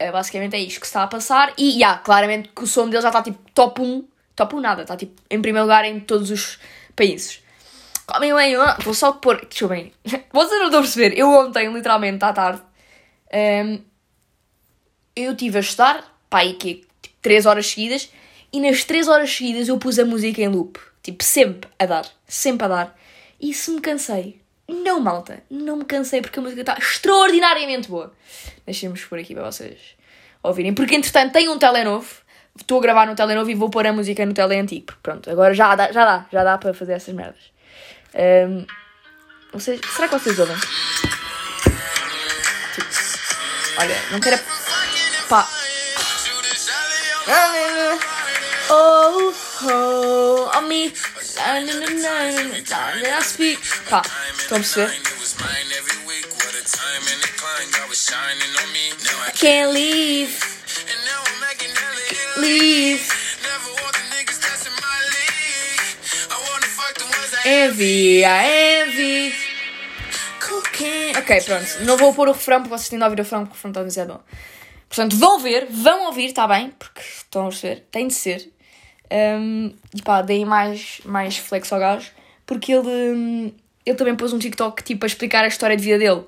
Uh, 0.00 0.12
basicamente 0.12 0.56
é 0.56 0.60
isto 0.60 0.80
que 0.80 0.86
se 0.86 0.90
está 0.90 1.04
a 1.04 1.06
passar. 1.06 1.52
E, 1.56 1.72
já, 1.72 1.78
yeah, 1.78 1.98
claramente 1.98 2.50
que 2.54 2.64
o 2.64 2.66
som 2.66 2.88
dele 2.88 3.02
já 3.02 3.08
está 3.08 3.22
tipo 3.22 3.38
top 3.54 3.80
1 3.80 4.04
top 4.40 4.56
1 4.56 4.60
nada, 4.60 4.82
está 4.82 4.96
tipo 4.96 5.20
em 5.30 5.42
primeiro 5.42 5.66
lugar 5.66 5.84
em 5.84 6.00
todos 6.00 6.30
os 6.30 6.58
países. 6.96 7.42
Comem 8.06 8.34
bem, 8.34 8.56
vou 8.80 8.94
só 8.94 9.12
pôr. 9.12 9.40
Deixa 9.40 9.64
eu 9.64 9.68
bem. 9.68 9.92
Vocês 10.32 10.58
não 10.58 10.66
estão 10.66 10.80
a 10.80 10.82
perceber. 10.82 11.16
Eu 11.16 11.28
ontem, 11.30 11.72
literalmente, 11.72 12.24
à 12.24 12.32
tarde, 12.32 12.60
um, 12.60 13.36
ehm, 13.36 13.78
eu 15.14 15.32
estive 15.32 15.58
a 15.58 15.60
estudar, 15.60 16.18
pá, 16.28 16.38
aí 16.38 16.54
que 16.54 16.86
tipo, 17.02 17.16
3 17.22 17.46
horas 17.46 17.66
seguidas, 17.66 18.10
e 18.52 18.60
nas 18.60 18.82
3 18.84 19.06
horas 19.06 19.30
seguidas 19.30 19.68
eu 19.68 19.78
pus 19.78 19.98
a 19.98 20.04
música 20.04 20.40
em 20.40 20.48
loop. 20.48 20.80
Tipo, 21.02 21.22
sempre 21.22 21.70
a 21.78 21.86
dar. 21.86 22.06
Sempre 22.26 22.64
a 22.64 22.68
dar. 22.68 22.98
E 23.40 23.54
se 23.54 23.70
me 23.70 23.80
cansei? 23.80 24.40
Não, 24.66 25.00
malta. 25.00 25.42
Não 25.50 25.76
me 25.76 25.84
cansei 25.84 26.20
porque 26.20 26.38
a 26.38 26.42
música 26.42 26.62
está 26.62 26.76
extraordinariamente 26.78 27.88
boa. 27.88 28.12
Deixemos 28.66 29.04
por 29.04 29.18
aqui 29.18 29.34
para 29.34 29.50
vocês 29.50 29.78
ouvirem. 30.42 30.74
Porque, 30.74 30.94
entretanto, 30.94 31.32
tem 31.32 31.48
um 31.48 31.58
telenovo 31.58 32.22
estou 32.58 32.78
a 32.78 32.82
gravar 32.82 33.06
no 33.06 33.14
telenovo 33.14 33.50
e 33.50 33.54
vou 33.54 33.70
pôr 33.70 33.86
a 33.86 33.92
música 33.92 34.24
no 34.24 34.34
tele 34.34 34.56
antigo. 34.56 34.94
Pronto, 35.02 35.30
agora 35.30 35.54
já 35.54 35.74
dá, 35.74 35.92
já 35.92 36.04
dá, 36.04 36.26
já 36.32 36.44
dá 36.44 36.58
para 36.58 36.74
fazer 36.74 36.94
essas 36.94 37.14
merdas. 37.14 37.40
Um, 38.14 38.66
vocês, 39.52 39.80
será 39.94 40.08
que 40.08 40.18
vocês 40.18 40.38
ouvem? 40.38 40.56
Olha, 43.78 43.96
não 44.10 44.20
quero. 44.20 44.38
Pá. 45.28 45.48
Oh, 48.72 49.32
oh, 49.64 50.58
on 50.58 50.62
me. 50.62 50.92
Pá, 53.88 54.02
estão 54.38 54.58
a 54.58 54.60
perceber? 54.60 54.90
I 59.26 59.32
can't 59.32 59.72
leave 59.72 60.59
leave. 62.40 63.08
Envy, 67.44 68.24
a 68.24 68.84
envy. 68.84 69.34
Ok, 71.18 71.40
pronto. 71.42 71.84
Não 71.84 71.96
vou 71.96 72.14
pôr 72.14 72.28
o 72.28 72.32
refrão 72.32 72.60
porque 72.62 72.76
vocês 72.76 72.88
têm 72.88 72.98
de 72.98 73.04
ouvir 73.04 73.20
o 73.20 73.22
refrão 73.22 73.40
porque 73.40 73.52
o 73.52 73.56
refrão 73.56 73.72
talvez 73.72 73.96
é 73.96 74.04
bom. 74.04 74.20
Portanto, 74.88 75.16
vão 75.16 75.38
ver, 75.38 75.66
vão 75.70 76.06
ouvir, 76.06 76.26
está 76.26 76.46
bem? 76.48 76.72
Porque 76.78 77.00
estão 77.00 77.46
a 77.46 77.48
perceber, 77.48 77.86
tem 77.90 78.08
de 78.08 78.14
ser. 78.14 78.50
Um, 79.12 79.72
e 79.94 80.02
pá, 80.02 80.22
deem 80.22 80.44
mais, 80.44 81.00
mais 81.04 81.36
flex 81.36 81.72
ao 81.72 81.80
gajo 81.80 82.10
porque 82.50 82.72
ele, 82.72 82.88
hum, 82.88 83.52
ele 83.86 83.96
também 83.96 84.16
pôs 84.16 84.32
um 84.32 84.38
TikTok 84.40 84.82
tipo 84.82 85.04
a 85.04 85.06
explicar 85.06 85.44
a 85.44 85.46
história 85.46 85.76
de 85.76 85.84
vida 85.84 85.98
dele. 86.00 86.24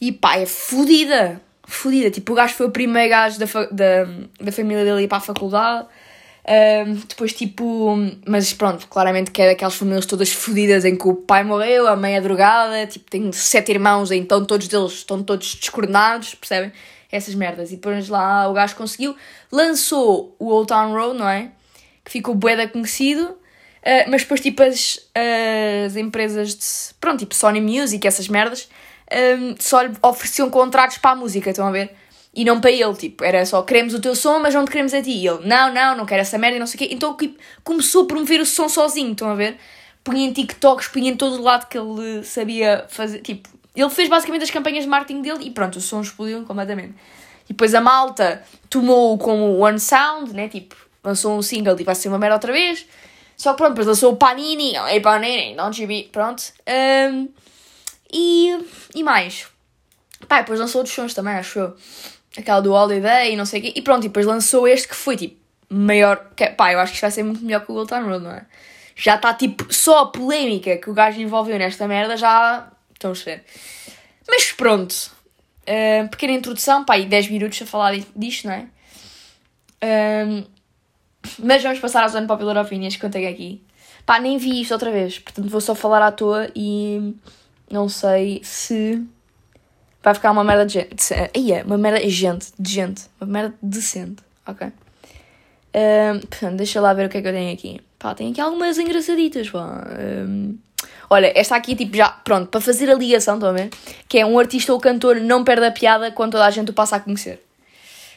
E 0.00 0.12
pá, 0.12 0.36
é 0.36 0.46
fodida 0.46 1.42
fodida. 1.68 2.10
Tipo, 2.10 2.32
o 2.32 2.34
gajo 2.34 2.54
foi 2.54 2.66
o 2.66 2.70
primeiro 2.70 3.10
gajo 3.10 3.38
da, 3.38 3.46
da, 3.70 4.08
da 4.40 4.52
família 4.52 4.84
dele 4.84 5.02
ir 5.02 5.08
para 5.08 5.18
a 5.18 5.20
faculdade. 5.20 5.86
Um, 6.48 6.94
depois, 6.94 7.34
tipo, 7.34 7.94
mas 8.26 8.54
pronto, 8.54 8.88
claramente 8.88 9.30
que 9.30 9.42
é 9.42 9.48
daquelas 9.48 9.74
famílias 9.74 10.06
todas 10.06 10.32
fodidas 10.32 10.86
em 10.86 10.96
que 10.96 11.06
o 11.06 11.14
pai 11.14 11.44
morreu, 11.44 11.86
a 11.86 11.94
mãe 11.94 12.16
é 12.16 12.22
drogada, 12.22 12.86
tipo, 12.86 13.10
tem 13.10 13.30
sete 13.32 13.70
irmãos, 13.70 14.10
então 14.10 14.42
todos 14.46 14.66
deles 14.66 14.92
estão 14.92 15.22
todos 15.22 15.56
descoordenados, 15.56 16.34
percebem? 16.34 16.72
Essas 17.12 17.34
merdas. 17.34 17.70
E 17.70 17.76
depois 17.76 18.08
lá 18.08 18.48
o 18.48 18.54
gajo 18.54 18.74
conseguiu, 18.76 19.14
lançou 19.52 20.34
o 20.38 20.46
Old 20.46 20.68
Town 20.68 20.94
Road, 20.94 21.18
não 21.18 21.28
é? 21.28 21.50
Que 22.02 22.12
ficou 22.12 22.34
bué 22.34 22.66
conhecido, 22.66 23.24
uh, 23.24 24.10
mas 24.10 24.22
depois, 24.22 24.40
tipo, 24.40 24.62
as, 24.62 25.06
as 25.84 25.96
empresas 25.96 26.54
de, 26.54 26.94
pronto, 26.98 27.18
tipo 27.18 27.34
Sony 27.34 27.60
Music, 27.60 28.06
essas 28.06 28.26
merdas, 28.26 28.70
um, 29.12 29.54
só 29.58 29.82
lhe 29.82 29.92
ofereciam 30.02 30.50
contratos 30.50 30.98
para 30.98 31.12
a 31.12 31.16
música, 31.16 31.50
estão 31.50 31.66
a 31.66 31.70
ver? 31.70 31.94
E 32.34 32.44
não 32.44 32.60
para 32.60 32.70
ele, 32.70 32.94
tipo, 32.94 33.24
era 33.24 33.44
só 33.44 33.62
queremos 33.62 33.94
o 33.94 34.00
teu 34.00 34.14
som, 34.14 34.38
mas 34.38 34.54
não 34.54 34.64
te 34.64 34.70
queremos 34.70 34.94
a 34.94 35.02
ti. 35.02 35.10
E 35.10 35.26
ele, 35.26 35.46
não, 35.46 35.72
não, 35.72 35.96
não 35.96 36.06
quero 36.06 36.20
essa 36.20 36.38
merda 36.38 36.56
e 36.56 36.60
não 36.60 36.66
sei 36.66 36.76
o 36.76 36.78
quê. 36.78 36.94
Então 36.94 37.16
tipo, 37.16 37.38
começou 37.64 38.04
a 38.04 38.06
promover 38.06 38.40
o 38.40 38.46
som 38.46 38.68
sozinho, 38.68 39.12
estão 39.12 39.28
a 39.28 39.34
ver? 39.34 39.56
Punha 40.04 40.26
em 40.26 40.32
TikToks, 40.32 40.88
punha 40.88 41.10
em 41.10 41.16
todo 41.16 41.36
o 41.36 41.42
lado 41.42 41.66
que 41.66 41.76
ele 41.76 42.22
sabia 42.22 42.84
fazer. 42.88 43.20
Tipo, 43.20 43.48
ele 43.74 43.90
fez 43.90 44.08
basicamente 44.08 44.42
as 44.42 44.50
campanhas 44.50 44.84
de 44.84 44.90
marketing 44.90 45.22
dele 45.22 45.44
e 45.46 45.50
pronto, 45.50 45.76
o 45.76 45.80
som 45.80 46.00
explodiu 46.00 46.44
completamente. 46.44 46.94
E 47.44 47.52
depois 47.52 47.74
a 47.74 47.80
malta 47.80 48.42
tomou 48.68 49.16
como 49.18 49.58
One 49.58 49.80
Sound, 49.80 50.34
né? 50.34 50.48
Tipo, 50.48 50.76
lançou 51.02 51.36
um 51.36 51.42
single 51.42 51.76
e 51.80 51.84
vai 51.84 51.94
ser 51.94 52.08
uma 52.08 52.18
merda 52.18 52.36
outra 52.36 52.52
vez. 52.52 52.86
Só 53.36 53.52
que 53.52 53.58
pronto, 53.58 53.70
depois 53.70 53.86
lançou 53.86 54.12
o 54.12 54.16
Panini, 54.16 54.74
Hey 54.76 55.00
Panini, 55.00 55.54
don't 55.56 55.80
you 55.80 55.88
be. 55.88 56.08
Pronto. 56.12 56.42
Um, 56.68 57.28
e, 58.12 58.58
e 58.94 59.02
mais. 59.02 59.46
Pá, 60.26 60.40
depois 60.40 60.58
lançou 60.58 60.80
outros 60.80 60.94
sons 60.94 61.14
também, 61.14 61.34
acho 61.34 61.58
eu. 61.58 61.76
Aquela 62.36 62.60
do 62.60 62.72
Holiday 62.72 63.32
e 63.32 63.36
não 63.36 63.46
sei 63.46 63.60
o 63.60 63.62
quê. 63.62 63.72
E 63.74 63.82
pronto, 63.82 64.04
e 64.04 64.08
depois 64.08 64.26
lançou 64.26 64.66
este 64.66 64.88
que 64.88 64.94
foi 64.94 65.16
tipo 65.16 65.36
maior. 65.68 66.30
Que, 66.36 66.46
pá, 66.50 66.72
eu 66.72 66.80
acho 66.80 66.92
que 66.92 66.96
isto 66.96 67.02
vai 67.02 67.10
ser 67.10 67.22
muito 67.22 67.44
melhor 67.44 67.64
que 67.64 67.70
o 67.70 67.74
Gold 67.74 67.88
Time 67.88 68.08
Road, 68.08 68.24
não 68.24 68.32
é? 68.32 68.46
Já 68.96 69.14
está 69.14 69.32
tipo 69.32 69.72
só 69.72 70.00
a 70.00 70.06
polémica 70.06 70.76
que 70.76 70.90
o 70.90 70.94
gajo 70.94 71.20
envolveu 71.20 71.58
nesta 71.58 71.86
merda, 71.86 72.16
já. 72.16 72.70
Estamos 72.92 73.20
a 73.22 73.24
ver. 73.24 73.44
Mas 74.28 74.52
pronto. 74.52 74.92
Uh, 75.62 76.08
pequena 76.08 76.32
introdução, 76.32 76.84
pá, 76.84 76.98
e 76.98 77.04
10 77.06 77.28
minutos 77.28 77.60
a 77.60 77.66
falar 77.66 77.94
disto, 78.16 78.46
não 78.46 78.54
é? 78.54 78.66
Mas 81.38 81.62
vamos 81.62 81.78
passar 81.78 82.04
à 82.04 82.08
zona 82.08 82.26
popular 82.26 82.56
opinions 82.56 82.96
que 82.96 83.04
eu 83.04 83.10
tenho 83.10 83.28
aqui. 83.28 83.62
Pá, 84.06 84.18
nem 84.18 84.38
vi 84.38 84.62
isto 84.62 84.72
outra 84.72 84.90
vez, 84.90 85.18
portanto 85.18 85.48
vou 85.48 85.60
só 85.60 85.74
falar 85.74 86.02
à 86.02 86.10
toa 86.10 86.50
e 86.56 87.14
não 87.70 87.88
sei 87.88 88.40
se 88.44 89.02
vai 90.02 90.14
ficar 90.14 90.30
uma 90.30 90.44
merda 90.44 90.66
de 90.66 90.74
gente. 90.74 90.94
Aí 91.34 91.52
é, 91.52 91.62
uma 91.62 91.78
merda 91.78 92.00
de 92.00 92.10
gente, 92.10 92.52
de 92.58 92.72
gente. 92.72 93.02
Uma 93.20 93.30
merda 93.30 93.54
decente, 93.62 94.22
ok? 94.46 94.68
Um, 95.74 96.20
portanto, 96.20 96.56
deixa 96.56 96.80
lá 96.80 96.92
ver 96.94 97.06
o 97.06 97.08
que 97.08 97.18
é 97.18 97.22
que 97.22 97.28
eu 97.28 97.32
tenho 97.32 97.52
aqui. 97.52 97.80
Pá, 97.98 98.14
tem 98.14 98.30
aqui 98.30 98.40
algumas 98.40 98.78
engraçaditas, 98.78 99.50
pá. 99.50 99.86
Um, 100.26 100.58
olha, 101.10 101.32
esta 101.38 101.56
aqui, 101.56 101.76
tipo, 101.76 101.96
já, 101.96 102.08
pronto, 102.08 102.48
para 102.48 102.60
fazer 102.60 102.90
a 102.90 102.94
ligação, 102.94 103.34
estão 103.34 103.50
a 103.50 103.52
ver? 103.52 103.70
Que 104.08 104.18
é 104.18 104.26
um 104.26 104.38
artista 104.38 104.72
ou 104.72 104.80
cantor 104.80 105.16
não 105.20 105.44
perde 105.44 105.66
a 105.66 105.70
piada 105.70 106.10
quando 106.10 106.32
toda 106.32 106.46
a 106.46 106.50
gente 106.50 106.70
o 106.70 106.74
passa 106.74 106.96
a 106.96 107.00
conhecer. 107.00 107.44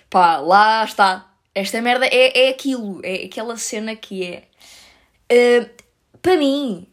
Pá, 0.10 0.38
lá 0.38 0.84
está. 0.84 1.27
Esta 1.53 1.81
merda 1.81 2.05
é, 2.05 2.48
é 2.48 2.50
aquilo, 2.50 3.01
é 3.03 3.25
aquela 3.25 3.58
cena 3.58 3.96
que 3.96 4.24
é. 4.24 4.43
Uh, 5.31 5.70
para 6.22 6.38
mim, 6.38 6.88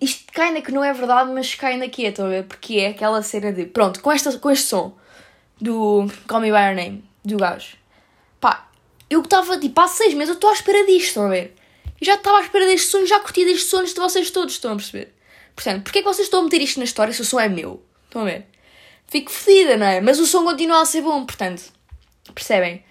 isto 0.00 0.32
cai 0.32 0.52
na 0.52 0.62
que 0.62 0.72
não 0.72 0.82
é 0.82 0.92
verdade, 0.92 1.30
mas 1.32 1.54
cai 1.54 1.76
na 1.76 1.88
que 1.88 2.06
é, 2.06 2.08
a 2.08 2.26
ver? 2.26 2.44
Porque 2.44 2.76
é 2.76 2.88
aquela 2.88 3.22
cena 3.22 3.52
de, 3.52 3.66
pronto, 3.66 4.00
com, 4.00 4.10
esta, 4.10 4.36
com 4.38 4.50
este 4.50 4.66
som 4.66 4.96
do 5.60 6.06
Call 6.26 6.40
Me 6.40 6.50
By 6.50 6.58
Your 6.58 6.74
Name, 6.74 7.04
do 7.24 7.36
gajo, 7.36 7.76
pá, 8.40 8.68
eu 9.10 9.20
estava 9.20 9.58
tipo 9.58 9.78
há 9.80 9.86
seis 9.86 10.14
meses, 10.14 10.30
eu 10.30 10.34
estou 10.34 10.50
à 10.50 10.54
espera 10.54 10.86
disto, 10.86 11.08
estão 11.08 11.26
a 11.26 11.28
ver? 11.28 11.54
Eu 12.00 12.06
já 12.06 12.14
estava 12.14 12.38
à 12.38 12.40
espera 12.40 12.66
deste 12.66 12.88
som, 12.88 13.04
já 13.04 13.20
curti 13.20 13.44
destes 13.44 13.68
sons 13.68 13.92
de 13.92 14.00
vocês 14.00 14.30
todos, 14.30 14.54
estão 14.54 14.72
a 14.72 14.76
perceber? 14.76 15.14
Portanto, 15.54 15.82
porquê 15.82 15.98
é 15.98 16.02
que 16.02 16.08
vocês 16.08 16.26
estão 16.26 16.40
a 16.40 16.42
meter 16.44 16.62
isto 16.62 16.78
na 16.78 16.84
história 16.84 17.12
se 17.12 17.20
o 17.20 17.24
som 17.24 17.38
é 17.38 17.48
meu? 17.48 17.82
Estão 18.06 18.22
a 18.22 18.24
ver? 18.24 18.46
Fico 19.06 19.30
fedida, 19.30 19.76
não 19.76 19.86
é? 19.86 20.00
Mas 20.00 20.18
o 20.18 20.26
som 20.26 20.44
continua 20.44 20.80
a 20.80 20.84
ser 20.86 21.02
bom, 21.02 21.26
portanto, 21.26 21.64
percebem? 22.34 22.82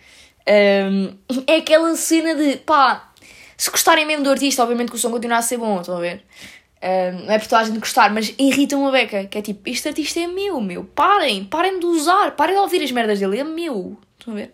Um, 0.48 1.18
é 1.48 1.58
aquela 1.58 1.96
cena 1.96 2.36
de, 2.36 2.58
pá, 2.58 3.12
se 3.58 3.72
gostarem 3.72 4.06
mesmo 4.06 4.24
do 4.24 4.30
artista, 4.30 4.62
obviamente 4.62 4.90
que 4.90 4.96
o 4.96 5.00
som 5.00 5.10
continua 5.10 5.38
a 5.38 5.42
ser 5.42 5.58
bom, 5.58 5.80
estão 5.80 5.98
a 5.98 6.00
ver? 6.00 6.24
Uh, 6.82 7.26
não 7.26 7.34
é 7.34 7.40
por 7.40 7.48
toda 7.48 7.62
a 7.62 7.66
gente 7.66 7.80
gostar, 7.80 8.12
mas 8.14 8.34
irrita 8.40 8.78
uma 8.78 8.92
beca. 8.92 9.26
Que 9.26 9.38
é 9.38 9.42
tipo, 9.42 9.70
este 9.70 9.88
artista 9.90 10.20
é 10.20 10.28
meu, 10.28 10.62
meu. 10.62 10.86
Parem, 10.86 11.44
parem 11.44 11.80
de 11.80 11.86
usar, 11.86 12.32
parem 12.32 12.56
de 12.56 12.62
ouvir 12.62 12.82
as 12.82 12.92
merdas 12.92 13.20
dele, 13.20 13.40
é 13.40 13.44
meu. 13.44 13.98
Estão 14.18 14.34
a 14.34 14.38
ver? 14.38 14.54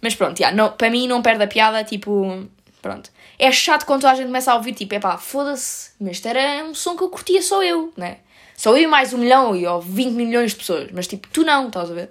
Mas 0.00 0.14
pronto, 0.14 0.38
yeah, 0.38 0.56
não, 0.56 0.72
para 0.72 0.90
mim 0.90 1.06
não 1.06 1.20
perde 1.20 1.42
a 1.42 1.46
piada, 1.46 1.82
tipo, 1.84 2.46
pronto. 2.80 3.10
É 3.38 3.50
chato 3.52 3.84
quando 3.84 4.06
a 4.06 4.14
gente 4.14 4.26
começa 4.26 4.52
a 4.52 4.54
ouvir, 4.54 4.72
tipo, 4.72 4.94
é 4.94 5.00
pá, 5.00 5.18
foda-se, 5.18 5.90
mas 6.00 6.12
este 6.12 6.28
era 6.28 6.64
um 6.64 6.74
som 6.74 6.96
que 6.96 7.02
eu 7.02 7.08
curtia 7.08 7.42
só 7.42 7.62
eu, 7.62 7.92
né? 7.96 8.18
Só 8.56 8.76
eu 8.76 8.82
e 8.82 8.86
mais 8.86 9.12
um 9.12 9.18
milhão 9.18 9.52
ou 9.52 9.80
20 9.80 10.12
milhões 10.12 10.52
de 10.52 10.56
pessoas, 10.56 10.90
mas 10.92 11.06
tipo, 11.06 11.28
tu 11.28 11.44
não, 11.44 11.68
estás 11.68 11.90
a 11.90 11.94
ver? 11.94 12.10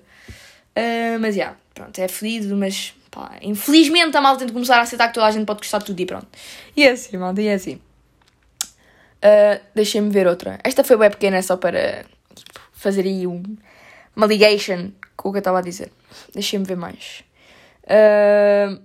Uh, 0.77 1.19
mas 1.19 1.35
já, 1.35 1.41
yeah, 1.41 1.57
pronto, 1.73 1.99
é 1.99 2.07
fodido, 2.07 2.55
mas 2.55 2.93
pá, 3.09 3.37
infelizmente 3.41 4.15
a 4.15 4.21
malta 4.21 4.39
tem 4.39 4.47
de 4.47 4.53
começar 4.53 4.77
a 4.77 4.81
aceitar 4.81 5.07
que 5.07 5.13
toda 5.15 5.25
a 5.25 5.31
gente 5.31 5.45
pode 5.45 5.59
gostar 5.59 5.79
de 5.79 5.85
tudo 5.85 5.99
e 5.99 6.05
pronto. 6.05 6.27
E 6.75 6.83
é 6.83 6.91
assim, 6.91 7.17
malta, 7.17 7.41
e 7.41 7.47
é 7.47 7.53
assim. 7.53 7.81
Uh, 9.17 9.61
Deixem-me 9.73 10.09
ver 10.09 10.27
outra. 10.27 10.59
Esta 10.63 10.83
foi 10.83 10.97
bem 10.97 11.09
pequena, 11.09 11.41
só 11.41 11.57
para 11.57 12.05
tipo, 12.35 12.59
fazer 12.71 13.01
aí 13.01 13.25
um, 13.25 13.43
uma 14.15 14.27
ligation 14.27 14.91
com 15.15 15.29
o 15.29 15.31
que 15.31 15.37
eu 15.37 15.39
estava 15.39 15.59
a 15.59 15.61
dizer. 15.61 15.91
Deixem-me 16.33 16.65
ver 16.65 16.77
mais. 16.77 17.23
Uh, 17.83 18.81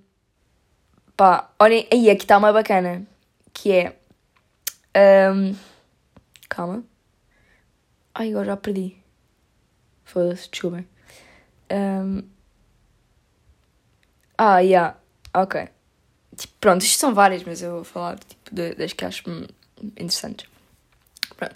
pá, 1.17 1.51
olhem, 1.59 1.87
aí 1.93 2.11
aqui 2.11 2.25
está 2.25 2.39
uma 2.39 2.53
bacana. 2.53 3.07
Que 3.53 3.73
é. 3.73 3.97
Um, 5.31 5.55
calma. 6.49 6.83
Ai, 8.15 8.31
agora 8.31 8.47
já 8.47 8.57
perdi. 8.57 8.97
Foda-se, 10.05 10.49
desculpem. 10.51 10.87
Um, 11.71 12.23
ah, 14.37 14.59
yeah. 14.59 14.97
Ok. 15.35 15.69
Tipo, 16.37 16.55
pronto, 16.61 16.83
isto 16.83 16.99
são 16.99 17.15
várias, 17.15 17.45
mas 17.45 17.63
eu 17.63 17.77
vou 17.77 17.85
falar 17.85 18.19
tipo, 18.19 18.55
das 18.55 18.93
que 18.93 19.05
acho 19.05 19.23
interessantes. 19.83 20.47
Pronto. 21.37 21.55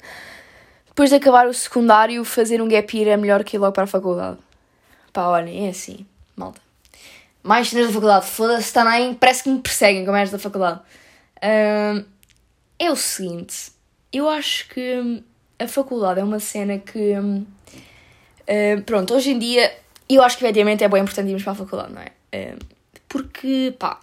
Depois 0.87 1.11
de 1.11 1.17
acabar 1.17 1.47
o 1.47 1.53
secundário, 1.53 2.25
fazer 2.25 2.63
um 2.63 2.69
gap 2.69 2.97
year 2.97 3.11
é 3.11 3.17
melhor 3.17 3.45
que 3.45 3.57
ir 3.57 3.59
logo 3.59 3.73
para 3.73 3.85
a 3.85 3.87
faculdade. 3.87 4.39
Pá, 5.13 5.29
olhem, 5.29 5.67
é 5.67 5.71
assim, 5.71 6.07
malta. 6.35 6.61
Mais 7.43 7.69
cenas 7.69 7.89
da 7.89 7.93
faculdade, 7.93 8.27
foda-se 8.27 8.73
também, 8.73 9.15
parece 9.15 9.45
que 9.45 9.51
me 9.51 9.61
perseguem 9.61 10.05
com 10.05 10.13
mais 10.13 10.31
da 10.31 10.39
faculdade. 10.39 10.81
Um, 11.43 12.05
é 12.79 12.91
o 12.91 12.97
seguinte, 12.97 13.71
eu 14.13 14.29
acho 14.29 14.69
que 14.69 15.23
a 15.59 15.69
faculdade 15.69 16.21
é 16.21 16.25
uma 16.25 16.41
cena 16.41 16.79
que. 16.79 17.13
Uh, 17.19 18.83
pronto, 18.85 19.15
hoje 19.15 19.33
em 19.33 19.39
dia, 19.39 19.73
eu 20.09 20.23
acho 20.23 20.39
que 20.39 20.45
efetivamente 20.45 20.83
é 20.83 20.89
bem 20.89 21.03
importante 21.03 21.29
irmos 21.29 21.43
para 21.43 21.53
a 21.53 21.57
faculdade, 21.57 21.93
não 21.93 22.03
é? 22.03 22.53
Uh, 22.53 22.59
porque, 23.09 23.75
pá. 23.79 23.99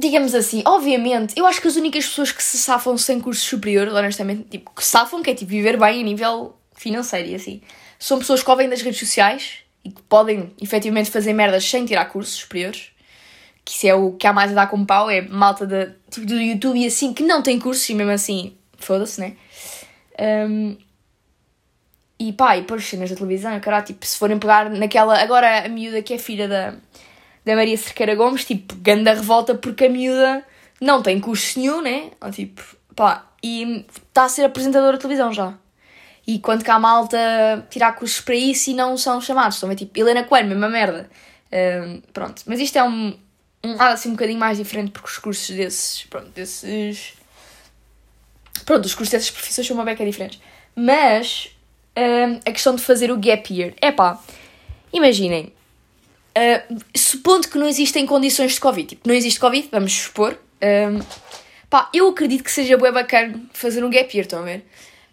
Digamos 0.00 0.34
assim, 0.34 0.62
obviamente, 0.64 1.34
eu 1.36 1.44
acho 1.44 1.60
que 1.60 1.68
as 1.68 1.76
únicas 1.76 2.06
pessoas 2.06 2.32
que 2.32 2.42
se 2.42 2.56
safam 2.56 2.96
sem 2.96 3.20
curso 3.20 3.42
superior, 3.42 3.88
honestamente, 3.88 4.44
tipo, 4.44 4.70
que 4.74 4.82
safam, 4.84 5.22
que 5.22 5.30
é 5.30 5.34
tipo 5.34 5.50
viver 5.50 5.78
bem 5.78 6.00
a 6.00 6.02
nível 6.02 6.56
financeiro 6.74 7.28
e 7.28 7.34
assim, 7.34 7.60
são 7.98 8.18
pessoas 8.18 8.42
que 8.42 8.50
ouvem 8.50 8.66
das 8.66 8.80
redes 8.80 8.98
sociais 8.98 9.58
e 9.84 9.90
que 9.90 10.00
podem 10.02 10.54
efetivamente 10.60 11.10
fazer 11.10 11.34
merdas 11.34 11.64
sem 11.68 11.84
tirar 11.84 12.06
cursos 12.06 12.34
superiores. 12.36 12.92
Que 13.62 13.72
isso 13.72 13.86
é 13.86 13.94
o 13.94 14.12
que 14.12 14.26
há 14.26 14.32
mais 14.32 14.52
a 14.52 14.54
dar 14.54 14.68
com 14.68 14.86
pau, 14.86 15.10
é 15.10 15.20
malta 15.20 15.66
de, 15.66 15.90
tipo, 16.10 16.26
do 16.26 16.40
YouTube 16.40 16.80
e 16.80 16.86
assim, 16.86 17.12
que 17.12 17.22
não 17.22 17.42
tem 17.42 17.58
cursos 17.58 17.86
e 17.90 17.94
mesmo 17.94 18.12
assim, 18.12 18.56
foda-se, 18.78 19.20
né? 19.20 19.36
Um, 20.48 20.78
e 22.18 22.32
pá, 22.32 22.56
e 22.56 22.62
pôr 22.62 22.80
cenas 22.80 23.10
da 23.10 23.16
televisão, 23.16 23.58
cara, 23.60 23.82
tipo, 23.82 24.04
se 24.04 24.16
forem 24.16 24.38
pegar 24.38 24.70
naquela. 24.70 25.18
Agora 25.22 25.66
a 25.66 25.68
miúda 25.68 26.02
que 26.02 26.14
é 26.14 26.18
filha 26.18 26.48
da, 26.48 26.74
da 27.44 27.54
Maria 27.54 27.76
Cerqueira 27.76 28.14
Gomes, 28.14 28.44
tipo, 28.44 28.74
ganda 28.76 29.14
revolta 29.14 29.54
porque 29.54 29.86
a 29.86 29.88
miúda 29.88 30.44
não 30.80 31.02
tem 31.02 31.20
curso 31.20 31.58
nenhum, 31.58 31.80
né? 31.80 32.10
Ou, 32.20 32.30
tipo, 32.30 32.62
pá, 32.94 33.26
e 33.42 33.84
está 34.08 34.24
a 34.24 34.28
ser 34.28 34.44
apresentadora 34.44 34.96
de 34.96 35.02
televisão 35.02 35.32
já. 35.32 35.54
E 36.26 36.38
quando 36.38 36.64
cá 36.64 36.74
a 36.74 36.78
malta 36.78 37.66
tirar 37.70 37.92
cursos 37.92 38.20
para 38.20 38.34
isso 38.34 38.70
e 38.70 38.74
não 38.74 38.96
são 38.96 39.20
chamados, 39.20 39.62
a 39.64 39.74
tipo, 39.74 39.98
Helena 39.98 40.24
Coelho, 40.24 40.48
mesma 40.48 40.68
merda. 40.68 41.10
Um, 41.52 42.00
pronto, 42.12 42.42
mas 42.46 42.60
isto 42.60 42.78
é 42.78 42.84
um, 42.84 43.18
um 43.64 43.74
lado 43.74 43.94
assim 43.94 44.10
um 44.10 44.12
bocadinho 44.12 44.38
mais 44.38 44.58
diferente 44.58 44.92
porque 44.92 45.08
os 45.08 45.18
cursos 45.18 45.56
desses, 45.56 46.04
pronto, 46.04 46.28
desses 46.28 47.14
Pronto, 48.64 48.84
os 48.84 48.94
cursos 48.94 49.10
dessas 49.10 49.30
profissões 49.30 49.66
são 49.66 49.74
uma 49.74 49.84
beca 49.84 50.04
diferentes. 50.04 50.40
Mas 50.74 51.50
uh, 51.96 52.40
a 52.46 52.52
questão 52.52 52.74
de 52.74 52.82
fazer 52.82 53.10
o 53.10 53.18
gap 53.18 53.52
year. 53.52 53.74
É 53.80 53.90
pá, 53.90 54.22
imaginem. 54.92 55.52
Uh, 56.36 56.78
supondo 56.96 57.48
que 57.48 57.58
não 57.58 57.68
existem 57.68 58.06
condições 58.06 58.54
de 58.54 58.60
Covid, 58.60 58.88
tipo, 58.88 59.08
não 59.08 59.14
existe 59.14 59.40
Covid, 59.40 59.68
vamos 59.70 59.92
supor. 59.92 60.38
Uh, 60.62 61.04
pá, 61.68 61.88
eu 61.92 62.08
acredito 62.08 62.44
que 62.44 62.52
seja 62.52 62.76
bem 62.76 62.92
bacana 62.92 63.40
fazer 63.52 63.84
um 63.84 63.90
gap 63.90 64.16
year, 64.16 64.24
estão 64.24 64.40
a 64.40 64.42
ver? 64.42 64.64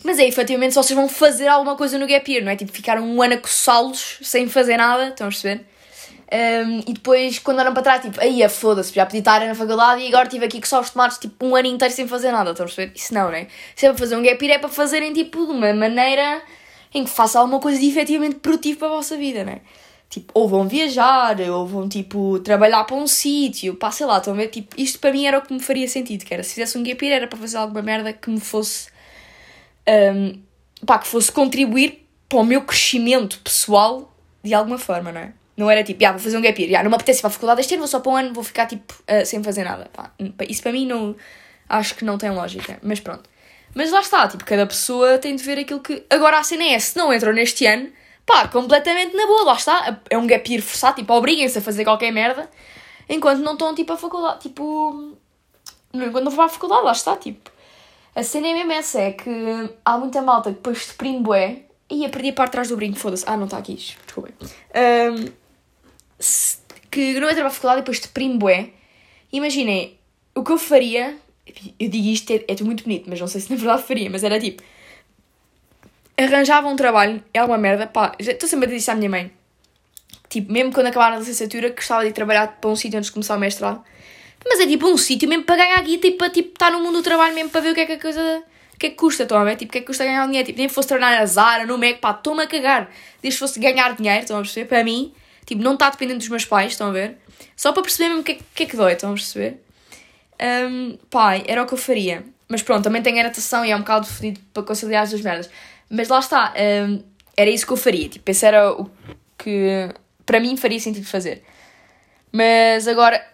Mas 0.03 0.19
é 0.19 0.27
efetivamente 0.27 0.73
só 0.73 0.83
vocês 0.83 0.95
vão 0.95 1.09
fazer 1.09 1.47
alguma 1.47 1.75
coisa 1.75 1.97
no 1.97 2.05
gap 2.05 2.31
year, 2.31 2.43
não 2.43 2.51
é? 2.51 2.55
Tipo, 2.55 2.71
ficar 2.71 2.99
um 2.99 3.21
ano 3.21 3.33
a 3.33 3.37
coçá-los 3.37 4.19
sem 4.21 4.47
fazer 4.47 4.77
nada, 4.77 5.09
estão 5.09 5.27
a 5.27 5.29
perceber? 5.29 5.65
Um, 6.31 6.79
e 6.85 6.93
depois, 6.93 7.39
quando 7.39 7.59
olham 7.59 7.73
para 7.73 7.81
trás, 7.81 8.01
tipo, 8.01 8.19
aí 8.19 8.43
é 8.43 8.49
foda-se, 8.49 8.93
já 8.93 9.05
podia 9.05 9.19
estar 9.19 9.39
na 9.45 9.55
faculdade 9.55 10.01
e 10.01 10.07
agora 10.07 10.25
estive 10.25 10.45
aqui 10.45 10.59
com 10.59 10.67
só 10.67 10.81
os 10.81 10.89
tomates, 10.89 11.17
tipo, 11.17 11.45
um 11.45 11.55
ano 11.55 11.67
inteiro 11.67 11.93
sem 11.93 12.07
fazer 12.07 12.31
nada, 12.31 12.51
estão 12.51 12.65
a 12.65 12.67
perceber? 12.67 12.91
Isso 12.95 13.13
não, 13.13 13.31
né? 13.31 13.47
Se 13.75 13.85
é 13.85 13.89
para 13.89 13.97
fazer 13.97 14.15
um 14.17 14.21
gap 14.21 14.45
year, 14.45 14.57
é 14.57 14.59
para 14.59 14.69
fazerem, 14.69 15.13
tipo, 15.13 15.45
de 15.45 15.51
uma 15.51 15.73
maneira 15.73 16.41
em 16.93 17.03
que 17.03 17.09
faça 17.09 17.39
alguma 17.39 17.59
coisa 17.59 17.79
de 17.79 17.87
efetivamente 17.87 18.35
produtivo 18.35 18.79
para 18.79 18.87
a 18.89 18.91
vossa 18.91 19.15
vida, 19.15 19.43
né? 19.43 19.61
Tipo, 20.09 20.31
ou 20.33 20.47
vão 20.47 20.67
viajar, 20.67 21.39
ou 21.41 21.67
vão, 21.67 21.89
tipo, 21.89 22.39
trabalhar 22.39 22.83
para 22.85 22.95
um 22.95 23.07
sítio, 23.07 23.75
pá, 23.75 23.91
sei 23.91 24.05
lá, 24.05 24.17
estão 24.17 24.33
a 24.33 24.37
ver? 24.37 24.47
Tipo, 24.47 24.73
isto 24.79 24.99
para 24.99 25.11
mim 25.11 25.25
era 25.25 25.37
o 25.37 25.41
que 25.41 25.53
me 25.53 25.59
faria 25.59 25.87
sentido, 25.87 26.23
que 26.23 26.33
era, 26.33 26.43
se 26.43 26.53
fizesse 26.53 26.77
um 26.77 26.83
gap 26.83 27.03
year, 27.05 27.17
era 27.17 27.27
para 27.27 27.37
fazer 27.37 27.57
alguma 27.57 27.81
merda 27.81 28.13
que 28.13 28.29
me 28.29 28.39
fosse, 28.39 28.87
um, 30.15 30.39
pá, 30.85 30.97
que 30.99 31.07
fosse 31.07 31.29
contribuir 31.29 32.07
para 32.29 32.39
o 32.39 32.43
meu 32.45 32.61
crescimento 32.61 33.39
pessoal 33.39 34.13
de 34.43 34.53
alguma 34.53 34.77
forma, 34.77 35.11
não 35.11 35.21
é? 35.21 35.33
Não 35.57 35.71
era 35.71 35.83
tipo, 35.83 36.05
ah, 36.05 36.11
vou 36.11 36.19
fazer 36.19 36.37
um 36.37 36.41
gap 36.41 36.61
year, 36.61 36.79
ah, 36.79 36.83
não 36.83 36.89
me 36.91 36.95
apetece 36.95 37.19
para 37.19 37.29
a 37.29 37.31
faculdade 37.31 37.61
este 37.61 37.73
ano, 37.73 37.81
vou 37.81 37.87
só 37.87 37.99
para 37.99 38.11
um 38.11 38.15
ano, 38.15 38.33
vou 38.33 38.43
ficar 38.43 38.67
tipo 38.67 38.93
uh, 38.93 39.25
sem 39.25 39.43
fazer 39.43 39.63
nada. 39.63 39.89
Pá, 39.91 40.11
isso 40.47 40.61
para 40.61 40.71
mim 40.71 40.85
não. 40.85 41.15
Acho 41.67 41.95
que 41.95 42.05
não 42.05 42.17
tem 42.17 42.29
lógica, 42.29 42.79
mas 42.81 42.99
pronto. 42.99 43.27
Mas 43.73 43.91
lá 43.91 43.99
está, 43.99 44.27
tipo, 44.27 44.45
cada 44.45 44.65
pessoa 44.65 45.17
tem 45.17 45.35
de 45.35 45.43
ver 45.43 45.59
aquilo 45.59 45.79
que. 45.79 46.03
Agora 46.09 46.37
a 46.37 46.43
cena 46.43 46.63
é, 46.63 46.79
se 46.79 46.95
não 46.95 47.13
entram 47.13 47.33
neste 47.33 47.65
ano, 47.65 47.89
pá, 48.27 48.47
completamente 48.49 49.15
na 49.15 49.25
boa, 49.25 49.45
lá 49.45 49.53
está. 49.55 49.99
É 50.09 50.17
um 50.17 50.27
gap 50.27 50.51
year 50.51 50.61
forçado, 50.61 50.97
tipo, 50.97 51.11
obriguem-se 51.13 51.57
a 51.57 51.61
fazer 51.61 51.83
qualquer 51.83 52.11
merda 52.11 52.47
enquanto 53.09 53.39
não 53.39 53.53
estão 53.53 53.73
tipo 53.73 53.93
a 53.93 53.97
faculdade, 53.97 54.41
tipo. 54.41 55.15
Enquanto 55.93 56.25
não 56.25 56.31
vão 56.31 56.45
à 56.45 56.49
faculdade, 56.49 56.83
lá 56.83 56.91
está, 56.91 57.15
tipo. 57.15 57.49
A 58.13 58.23
cena 58.23 58.47
é 58.47 58.53
mesmo 58.53 58.71
essa, 58.71 58.99
é 58.99 59.11
que 59.13 59.29
há 59.85 59.97
muita 59.97 60.21
malta 60.21 60.49
que 60.49 60.57
depois 60.57 60.81
de 60.81 60.87
deprime 60.87 61.21
bué. 61.21 61.63
Ia 61.89 62.09
perdi 62.09 62.29
a 62.29 62.33
parte 62.33 62.49
de 62.49 62.51
trás 62.51 62.69
do 62.69 62.75
brinco, 62.75 62.97
foda-se. 62.99 63.23
Ah, 63.25 63.37
não 63.37 63.45
está 63.45 63.57
aqui, 63.57 63.75
desculpem. 63.75 64.33
Um, 64.41 65.31
que 66.91 67.19
não 67.19 67.29
entra 67.29 67.41
para 67.41 67.47
a 67.47 67.51
faculdade 67.51 67.79
e 67.79 67.83
depois 67.83 67.99
deprime 67.99 68.37
bué. 68.37 68.71
Imaginem, 69.31 69.97
o 70.35 70.43
que 70.43 70.51
eu 70.51 70.57
faria, 70.57 71.17
eu 71.79 71.89
digo 71.89 72.07
isto, 72.07 72.31
é, 72.31 72.43
é 72.47 72.63
muito 72.63 72.83
bonito, 72.83 73.09
mas 73.09 73.19
não 73.19 73.27
sei 73.27 73.39
se 73.39 73.49
na 73.49 73.55
verdade 73.55 73.83
faria, 73.83 74.09
mas 74.09 74.23
era 74.23 74.39
tipo, 74.39 74.61
arranjava 76.17 76.67
um 76.67 76.75
trabalho, 76.75 77.23
é 77.33 77.39
alguma 77.39 77.57
merda, 77.57 77.87
pá, 77.87 78.13
estou 78.19 78.47
sempre 78.47 78.65
a 78.65 78.67
dizer 78.67 78.77
isto 78.77 78.89
à 78.89 78.95
minha 78.95 79.09
mãe. 79.09 79.31
Tipo, 80.29 80.51
mesmo 80.51 80.73
quando 80.73 80.87
acabar 80.87 81.13
a 81.13 81.19
licenciatura, 81.19 81.69
gostava 81.69 82.03
de 82.03 82.09
ir 82.09 82.13
trabalhar 82.13 82.57
para 82.59 82.69
um 82.69 82.75
sítio 82.75 82.97
antes 82.97 83.07
de 83.09 83.13
começar 83.13 83.35
o 83.37 83.39
mestrado. 83.39 83.83
Mas 84.45 84.59
é 84.59 84.67
tipo 84.67 84.87
um 84.87 84.97
sítio 84.97 85.27
mesmo 85.27 85.43
para 85.43 85.57
ganhar 85.57 85.81
guita 85.81 86.07
e 86.07 86.11
para 86.11 86.29
tipo, 86.29 86.49
estar 86.49 86.71
no 86.71 86.79
mundo 86.79 86.97
do 86.97 87.03
trabalho 87.03 87.33
mesmo 87.33 87.49
para 87.49 87.61
ver 87.61 87.71
o 87.71 87.75
que 87.75 87.81
é 87.81 87.85
que 87.85 87.93
a 87.93 87.99
coisa. 87.99 88.43
O 88.73 88.77
que 88.77 88.87
é 88.87 88.89
que 88.91 88.95
custa, 88.95 89.23
estão 89.23 89.39
a 89.39 89.43
ver? 89.43 89.55
Tipo, 89.55 89.69
o 89.69 89.71
que 89.71 89.77
é 89.79 89.81
que 89.81 89.87
custa 89.87 90.05
ganhar 90.05 90.25
dinheiro? 90.27 90.45
Tipo, 90.45 90.59
nem 90.59 90.69
fosse 90.69 90.87
treinar 90.87 91.19
a 91.19 91.25
Zara, 91.25 91.65
no 91.65 91.77
Mac, 91.77 91.99
pá, 91.99 92.11
estou-me 92.11 92.43
a 92.43 92.47
cagar. 92.47 92.91
Desde 93.21 93.39
fosse 93.39 93.59
ganhar 93.59 93.95
dinheiro, 93.95 94.21
estão 94.21 94.37
a 94.37 94.41
perceber? 94.41 94.67
Para 94.67 94.83
mim, 94.83 95.11
Tipo, 95.47 95.63
não 95.63 95.75
está 95.75 95.89
dependendo 95.89 96.19
dos 96.19 96.27
meus 96.27 96.43
pais, 96.43 96.73
estão 96.73 96.89
a 96.89 96.91
ver? 96.91 97.17
Só 97.55 97.71
para 97.71 97.81
perceber 97.81 98.09
mesmo 98.09 98.21
o 98.21 98.23
que, 98.23 98.33
é, 98.33 98.39
que 98.53 98.63
é 98.63 98.65
que 98.65 98.75
dói, 98.75 98.91
estão 98.91 99.11
a 99.11 99.13
perceber? 99.13 99.63
Um, 100.69 100.97
pai, 101.09 101.45
era 101.47 101.63
o 101.63 101.65
que 101.65 101.73
eu 101.73 101.77
faria. 101.77 102.25
Mas 102.49 102.61
pronto, 102.61 102.83
também 102.83 103.01
tenho 103.01 103.17
a 103.21 103.23
natação 103.23 103.63
e 103.65 103.71
é 103.71 103.75
um 103.75 103.79
bocado 103.79 104.05
fodido 104.05 104.41
para 104.53 104.63
conciliar 104.63 105.03
as 105.03 105.09
duas 105.11 105.21
merdas. 105.21 105.49
Mas 105.89 106.09
lá 106.09 106.19
está, 106.19 106.53
um, 106.87 107.03
era 107.35 107.49
isso 107.49 107.65
que 107.65 107.73
eu 107.73 107.77
faria. 107.77 108.09
Tipo, 108.09 108.29
esse 108.29 108.45
era 108.45 108.71
o 108.71 108.89
que 109.37 109.89
para 110.25 110.39
mim 110.39 110.57
faria 110.57 110.79
sentido 110.79 111.05
fazer. 111.05 111.43
Mas 112.31 112.87
agora, 112.87 113.25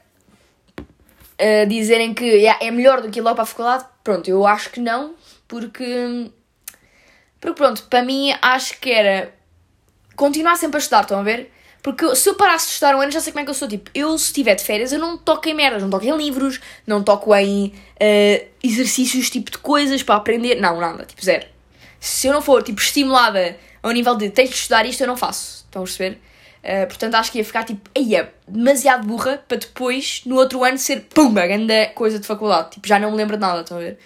uh, 0.79 1.67
dizerem 1.67 2.13
que 2.13 2.25
yeah, 2.25 2.63
é 2.63 2.71
melhor 2.71 3.01
do 3.01 3.09
que 3.09 3.19
ir 3.19 3.21
logo 3.21 3.35
para 3.35 3.43
a 3.43 3.47
faculdade, 3.47 3.85
pronto, 4.03 4.29
eu 4.29 4.45
acho 4.45 4.69
que 4.69 4.79
não, 4.79 5.15
porque. 5.47 6.31
Porque 7.39 7.57
pronto, 7.57 7.83
para 7.89 8.03
mim 8.03 8.33
acho 8.41 8.79
que 8.79 8.89
era 8.89 9.33
continuar 10.15 10.55
sempre 10.55 10.77
a 10.77 10.79
estudar, 10.79 11.01
estão 11.01 11.19
a 11.19 11.23
ver? 11.23 11.51
Porque 11.81 12.15
se 12.15 12.29
eu 12.29 12.35
parasse 12.35 12.67
de 12.67 12.71
estudar 12.73 12.95
um 12.95 13.01
ano, 13.01 13.11
já 13.11 13.19
sei 13.19 13.33
como 13.33 13.41
é 13.41 13.43
que 13.43 13.49
eu 13.49 13.53
sou. 13.53 13.67
Tipo, 13.67 13.91
eu 13.93 14.17
se 14.17 14.27
estiver 14.27 14.55
de 14.55 14.63
férias, 14.63 14.93
eu 14.93 14.99
não 14.99 15.17
toco 15.17 15.49
em 15.49 15.53
merdas, 15.53 15.81
não 15.81 15.89
toco 15.89 16.05
em 16.05 16.15
livros, 16.15 16.61
não 16.87 17.03
toco 17.03 17.35
em 17.35 17.65
uh, 17.67 18.47
exercícios, 18.63 19.29
tipo 19.29 19.51
de 19.51 19.57
coisas 19.57 20.01
para 20.01 20.15
aprender. 20.15 20.61
Não, 20.61 20.79
nada, 20.79 21.03
tipo 21.05 21.23
zero. 21.23 21.45
Se 22.03 22.27
eu 22.27 22.33
não 22.33 22.41
for, 22.41 22.61
tipo, 22.61 22.81
estimulada 22.81 23.57
ao 23.81 23.89
nível 23.91 24.13
de 24.17 24.29
tens 24.29 24.49
de 24.49 24.55
estudar 24.55 24.85
isto, 24.85 24.99
eu 24.99 25.07
não 25.07 25.15
faço. 25.15 25.63
Estão 25.63 25.83
a 25.83 25.85
perceber? 25.85 26.19
Uh, 26.61 26.85
portanto, 26.85 27.15
acho 27.15 27.31
que 27.31 27.37
ia 27.37 27.45
ficar 27.45 27.63
tipo, 27.63 27.89
aí 27.97 28.13
é 28.13 28.29
demasiado 28.45 29.07
burra 29.07 29.41
para 29.47 29.57
depois, 29.57 30.21
no 30.25 30.35
outro 30.35 30.65
ano, 30.65 30.77
ser 30.77 31.03
pumba, 31.03 31.47
grande 31.47 31.87
coisa 31.95 32.19
de 32.19 32.27
faculdade. 32.27 32.71
Tipo, 32.71 32.85
já 32.85 32.99
não 32.99 33.09
me 33.11 33.15
lembro 33.15 33.37
de 33.37 33.41
nada, 33.41 33.61
estão 33.61 33.77
a 33.77 33.79
ver? 33.79 33.97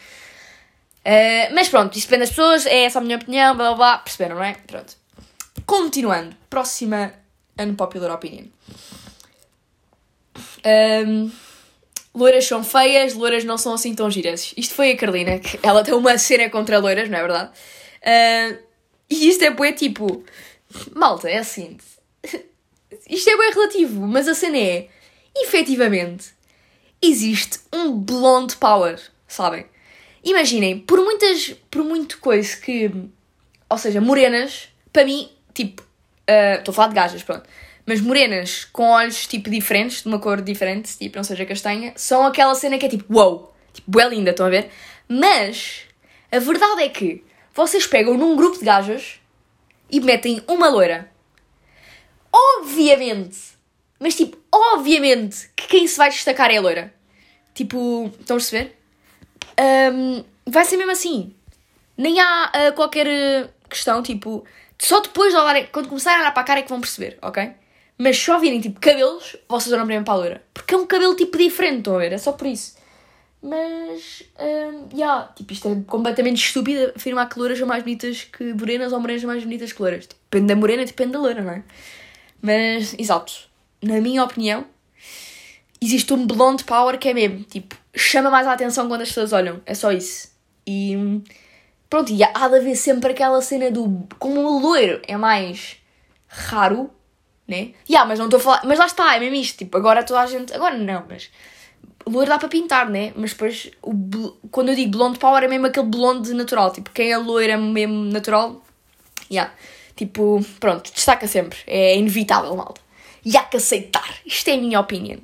Uh, 1.03 1.55
mas 1.55 1.69
pronto, 1.69 1.97
isso 1.97 2.05
depende 2.05 2.27
das 2.27 2.29
pessoas, 2.29 2.67
é 2.67 2.83
essa 2.83 2.99
a 2.99 3.01
minha 3.01 3.17
opinião, 3.17 3.55
blá 3.55 3.69
blá 3.69 3.75
blá, 3.75 3.97
perceberam, 3.97 4.35
não 4.35 4.43
é? 4.43 4.53
Pronto. 4.67 4.95
Continuando, 5.65 6.35
próxima 6.51 7.13
unpopular 7.59 8.13
opinion. 8.13 8.45
Um, 10.63 11.31
loiras 12.13 12.45
são 12.45 12.63
feias, 12.63 13.15
loiras 13.15 13.43
não 13.43 13.57
são 13.57 13.73
assim 13.73 13.95
tão 13.95 14.11
giras. 14.11 14.53
Isto 14.55 14.75
foi 14.75 14.91
a 14.91 14.97
Carolina, 14.97 15.39
que 15.39 15.59
ela 15.63 15.83
tem 15.83 15.95
uma 15.95 16.15
cena 16.19 16.47
contra 16.47 16.77
loiras, 16.77 17.09
não 17.09 17.17
é 17.17 17.21
verdade? 17.21 17.49
Uh, 18.07 18.57
e 19.09 19.27
isto 19.27 19.43
é 19.43 19.49
bué 19.49 19.73
tipo... 19.73 20.23
Malta, 20.95 21.29
é 21.29 21.37
assim... 21.37 21.77
Isto 23.09 23.29
é 23.29 23.37
bem 23.37 23.51
relativo, 23.51 24.07
mas 24.07 24.27
a 24.27 24.33
cena 24.33 24.57
é... 24.57 24.87
Efetivamente, 25.35 26.33
existe 27.01 27.59
um 27.71 27.91
blonde 27.91 28.55
power, 28.55 28.99
sabem? 29.27 29.65
Imaginem, 30.23 30.79
por 30.79 30.99
muitas... 30.99 31.55
Por 31.69 31.83
muito 31.83 32.19
coisa 32.19 32.55
que... 32.57 32.91
Ou 33.69 33.77
seja, 33.77 34.01
morenas, 34.01 34.69
para 34.91 35.05
mim, 35.05 35.29
tipo... 35.53 35.81
uh, 35.81 36.59
Estou 36.59 36.71
a 36.71 36.75
falar 36.75 36.87
de 36.89 36.95
gajas, 36.95 37.23
pronto 37.23 37.47
mas 37.87 38.01
morenas 38.01 38.65
com 38.65 38.83
olhos 38.89 39.25
tipo 39.25 39.49
diferentes, 39.49 40.01
de 40.01 40.09
uma 40.09 40.19
cor 40.19 40.41
diferente, 40.41 40.97
tipo 40.97 41.15
não 41.15 41.23
seja 41.23 41.45
castanha, 41.45 41.93
são 41.95 42.25
aquela 42.25 42.53
cena 42.53 42.77
que 42.77 42.85
é 42.85 42.89
tipo 42.89 43.05
wow, 43.11 43.55
tipo 43.73 43.99
é 43.99 44.09
linda, 44.09 44.31
estão 44.31 44.45
a 44.45 44.49
ver? 44.49 44.69
Mas 45.07 45.83
a 46.29 46.37
verdade 46.37 46.83
é 46.83 46.89
que 46.89 47.23
vocês 47.57 47.87
pegam 47.87 48.15
num 48.15 48.35
grupo 48.35 48.59
de 48.59 48.65
gajas 48.65 49.19
e 49.89 49.99
metem 49.99 50.43
uma 50.47 50.69
loira. 50.69 51.11
Obviamente, 52.31 53.39
mas 53.99 54.15
tipo, 54.15 54.37
obviamente 54.51 55.49
que 55.55 55.67
quem 55.67 55.87
se 55.87 55.97
vai 55.97 56.09
destacar 56.09 56.51
é 56.51 56.57
a 56.57 56.61
loira. 56.61 56.93
Tipo, 57.55 58.11
estão 58.19 58.37
a 58.37 58.39
perceber? 58.39 58.77
Um, 59.59 60.23
vai 60.45 60.63
ser 60.65 60.77
mesmo 60.77 60.91
assim. 60.91 61.33
Nem 61.97 62.19
há 62.19 62.51
uh, 62.69 62.75
qualquer 62.75 63.07
uh, 63.07 63.49
questão, 63.67 64.03
tipo, 64.03 64.45
só 64.77 64.99
depois 64.99 65.33
de 65.33 65.39
olhar, 65.39 65.67
quando 65.69 65.89
começarem 65.89 66.19
a 66.19 66.21
olhar 66.21 66.31
para 66.33 66.43
a 66.43 66.45
cara 66.45 66.59
é 66.59 66.63
que 66.63 66.69
vão 66.69 66.79
perceber, 66.79 67.17
ok? 67.23 67.53
Mas 67.97 68.19
só 68.19 68.37
virem 68.37 68.61
tipo 68.61 68.79
cabelos, 68.79 69.35
vocês 69.49 69.73
olham 69.73 69.85
primeiro 69.85 70.05
para 70.05 70.13
a 70.13 70.17
loira. 70.17 70.43
Porque 70.53 70.75
é 70.75 70.77
um 70.77 70.85
cabelo 70.85 71.15
tipo 71.15 71.35
diferente, 71.35 71.79
estão 71.79 71.95
a 71.95 71.99
ver? 71.99 72.13
É 72.13 72.19
só 72.19 72.33
por 72.33 72.45
isso. 72.45 72.76
Mas, 73.41 74.23
um, 74.39 74.97
yeah, 74.97 75.31
tipo, 75.35 75.53
isto 75.53 75.67
é 75.67 75.75
completamente 75.85 76.43
estúpido 76.43 76.91
afirmar 76.95 77.29
que 77.29 77.37
loiras 77.37 77.59
são 77.59 77.67
mais 77.67 77.83
bonitas 77.83 78.23
que 78.23 78.53
morenas 78.53 78.91
ou 78.91 78.99
morenas 78.99 79.21
são 79.21 79.29
mais 79.29 79.43
bonitas 79.43 79.71
que 79.71 79.81
loiras. 79.81 80.07
Tipo, 80.07 80.19
depende 80.29 80.47
da 80.47 80.55
morena, 80.55 80.85
depende 80.85 81.11
da 81.11 81.19
loira, 81.19 81.41
não 81.41 81.51
é? 81.51 81.63
Mas, 82.41 82.95
exato, 82.97 83.33
na 83.81 84.01
minha 84.01 84.23
opinião, 84.23 84.65
existe 85.79 86.13
um 86.13 86.25
blonde 86.25 86.63
power 86.63 86.97
que 86.97 87.09
é 87.09 87.13
mesmo, 87.13 87.43
tipo, 87.43 87.75
chama 87.95 88.29
mais 88.29 88.47
a 88.47 88.53
atenção 88.53 88.87
quando 88.87 89.01
as 89.01 89.09
pessoas 89.09 89.33
olham. 89.33 89.61
É 89.65 89.73
só 89.73 89.91
isso. 89.91 90.31
E, 90.65 91.21
pronto, 91.89 92.11
e 92.11 92.23
há 92.23 92.47
de 92.47 92.55
haver 92.55 92.75
sempre 92.75 93.11
aquela 93.11 93.41
cena 93.41 93.71
do. 93.71 94.07
Como 94.19 94.41
o 94.41 94.59
loiro 94.59 95.01
é 95.07 95.15
mais 95.15 95.77
raro, 96.27 96.89
né? 97.47 97.71
Yeah, 97.89 98.07
mas 98.07 98.19
não 98.19 98.25
estou 98.25 98.39
a 98.39 98.43
falar. 98.43 98.61
Mas 98.65 98.79
lá 98.79 98.85
está, 98.85 99.15
é 99.15 99.19
mesmo 99.19 99.35
isto. 99.35 99.57
Tipo, 99.59 99.77
agora 99.77 100.03
toda 100.03 100.21
a 100.21 100.25
gente. 100.25 100.53
Agora 100.53 100.77
não, 100.77 101.05
mas. 101.07 101.29
Loiro 102.07 102.29
dá 102.29 102.37
para 102.37 102.47
pintar, 102.47 102.89
né? 102.89 103.11
Mas 103.15 103.31
depois, 103.31 103.69
o 103.81 103.93
quando 104.49 104.69
eu 104.69 104.75
digo 104.75 104.91
blonde 104.91 105.19
power, 105.19 105.43
é 105.43 105.47
mesmo 105.47 105.67
aquele 105.67 105.87
blonde 105.87 106.33
natural. 106.33 106.71
Tipo, 106.71 106.89
quem 106.91 107.11
é 107.11 107.17
loiro 107.17 107.51
é 107.51 107.57
mesmo 107.57 108.05
natural. 108.05 108.61
Yeah. 109.29 109.53
Tipo, 109.95 110.43
pronto, 110.59 110.91
destaca 110.93 111.27
sempre. 111.27 111.57
É 111.67 111.97
inevitável, 111.97 112.55
malta. 112.55 112.81
E 113.25 113.35
há 113.35 113.43
que 113.43 113.57
aceitar. 113.57 114.15
Isto 114.25 114.49
é 114.49 114.53
a 114.53 114.57
minha 114.57 114.79
opinião. 114.79 115.19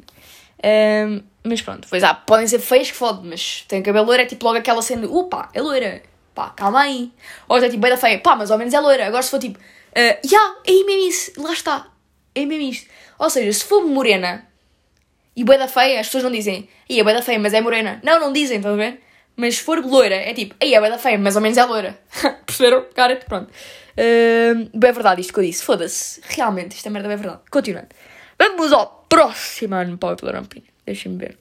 Um, 0.64 1.22
mas 1.44 1.62
pronto, 1.62 1.88
pois 1.90 2.04
há, 2.04 2.14
podem 2.14 2.48
ser 2.48 2.60
feias 2.60 2.90
que 2.90 2.98
fode, 2.98 3.28
mas 3.28 3.66
tem 3.68 3.84
cabelo 3.84 4.06
loiro, 4.06 4.24
é 4.24 4.26
tipo 4.26 4.46
logo 4.46 4.58
aquela 4.58 4.82
cena 4.82 5.02
de, 5.02 5.08
opa, 5.08 5.50
é 5.54 5.62
loira. 5.62 6.02
Pá, 6.34 6.50
calma 6.50 6.82
aí. 6.82 7.12
Ou 7.48 7.58
é 7.58 7.70
tipo, 7.70 7.82
bem 7.82 7.92
da 7.92 7.98
feia, 7.98 8.20
pá, 8.20 8.36
mas 8.36 8.50
ao 8.50 8.58
menos 8.58 8.74
é 8.74 8.80
loira. 8.80 9.06
Agora 9.08 9.22
se 9.22 9.30
for 9.30 9.40
tipo, 9.40 9.60
uh, 9.60 10.28
yeah, 10.28 10.56
é 10.66 10.72
mesmo 10.72 11.08
isso, 11.08 11.32
lá 11.42 11.54
está. 11.54 11.88
É 12.34 12.46
mesmo 12.46 12.64
isto. 12.64 12.90
Ou 13.20 13.30
seja, 13.30 13.54
se 13.54 13.64
for 13.64 13.86
morena 13.86 14.48
e 15.36 15.44
bué 15.44 15.58
da 15.58 15.68
feia, 15.68 16.00
as 16.00 16.08
pessoas 16.08 16.24
não 16.24 16.32
dizem, 16.32 16.68
aí 16.90 17.00
é 17.00 17.04
bué 17.04 17.14
da 17.14 17.22
feia, 17.22 17.40
mas 17.40 17.54
é 17.54 17.62
morena. 17.62 18.00
Não, 18.04 18.20
não 18.20 18.32
dizem, 18.34 18.58
estão 18.58 18.74
a 18.74 18.78
ver? 18.78 19.02
Mas 19.36 19.56
se 19.56 19.64
for 19.64 19.84
loira, 19.84 20.16
é 20.16 20.34
tipo, 20.34 20.56
aí 20.60 20.74
é 20.74 20.80
bué 20.80 20.90
da 20.90 20.98
feia, 20.98 21.18
mas 21.18 21.36
ao 21.36 21.42
menos 21.42 21.58
é 21.58 21.64
loira. 21.66 22.00
Perceberam? 22.46 22.86
Cara, 22.94 23.16
pronto. 23.18 23.50
Uh, 23.50 24.70
é 24.86 24.92
verdade 24.92 25.22
isto 25.22 25.34
que 25.34 25.40
eu 25.40 25.44
disse. 25.44 25.64
Foda-se. 25.64 26.22
Realmente, 26.24 26.76
esta 26.76 26.90
merda 26.90 27.12
é 27.12 27.16
verdade. 27.16 27.42
Continuando. 27.50 27.90
Vamos 28.38 28.72
ao 28.72 29.06
próximo 29.10 29.76
o 29.76 29.98
Opinion. 30.40 30.68
Deixem-me 30.86 31.18
ver. 31.18 31.38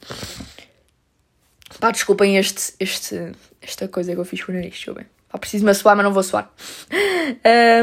Pá, 1.81 1.91
desculpem 1.91 2.37
este, 2.37 2.75
este, 2.79 3.33
esta 3.61 3.89
coisa 3.89 4.15
que 4.15 4.21
eu 4.21 4.25
fiz 4.25 4.43
com 4.43 4.53
o 4.53 4.55
nariz, 4.55 4.71
deixa 4.71 4.93
ver. 4.95 5.07
Pá, 5.29 5.39
preciso-me 5.39 5.75
suar, 5.75 5.97
mas 5.97 6.05
não 6.05 6.13
vou 6.13 6.23
suar. 6.23 6.51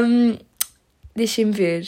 Um, 0.02 0.36
Deixem-me 1.14 1.52
ver. 1.52 1.86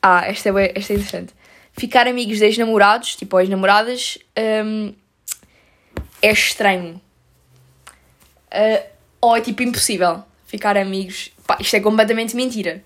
Ah, 0.00 0.26
esta 0.26 0.48
é, 0.48 0.72
esta 0.74 0.92
é 0.92 0.96
interessante. 0.96 1.34
Ficar 1.76 2.08
amigos 2.08 2.38
de 2.38 2.44
ex-namorados, 2.44 3.16
tipo 3.16 3.38
ex-namoradas, 3.38 4.18
um, 4.64 4.94
é 6.22 6.32
estranho. 6.32 7.00
Uh, 8.50 8.86
ou 9.20 9.36
é 9.36 9.40
tipo 9.40 9.62
impossível 9.62 10.24
ficar 10.46 10.76
amigos. 10.76 11.32
Pá, 11.46 11.58
isto 11.60 11.76
é 11.76 11.80
completamente 11.80 12.34
mentira. 12.34 12.82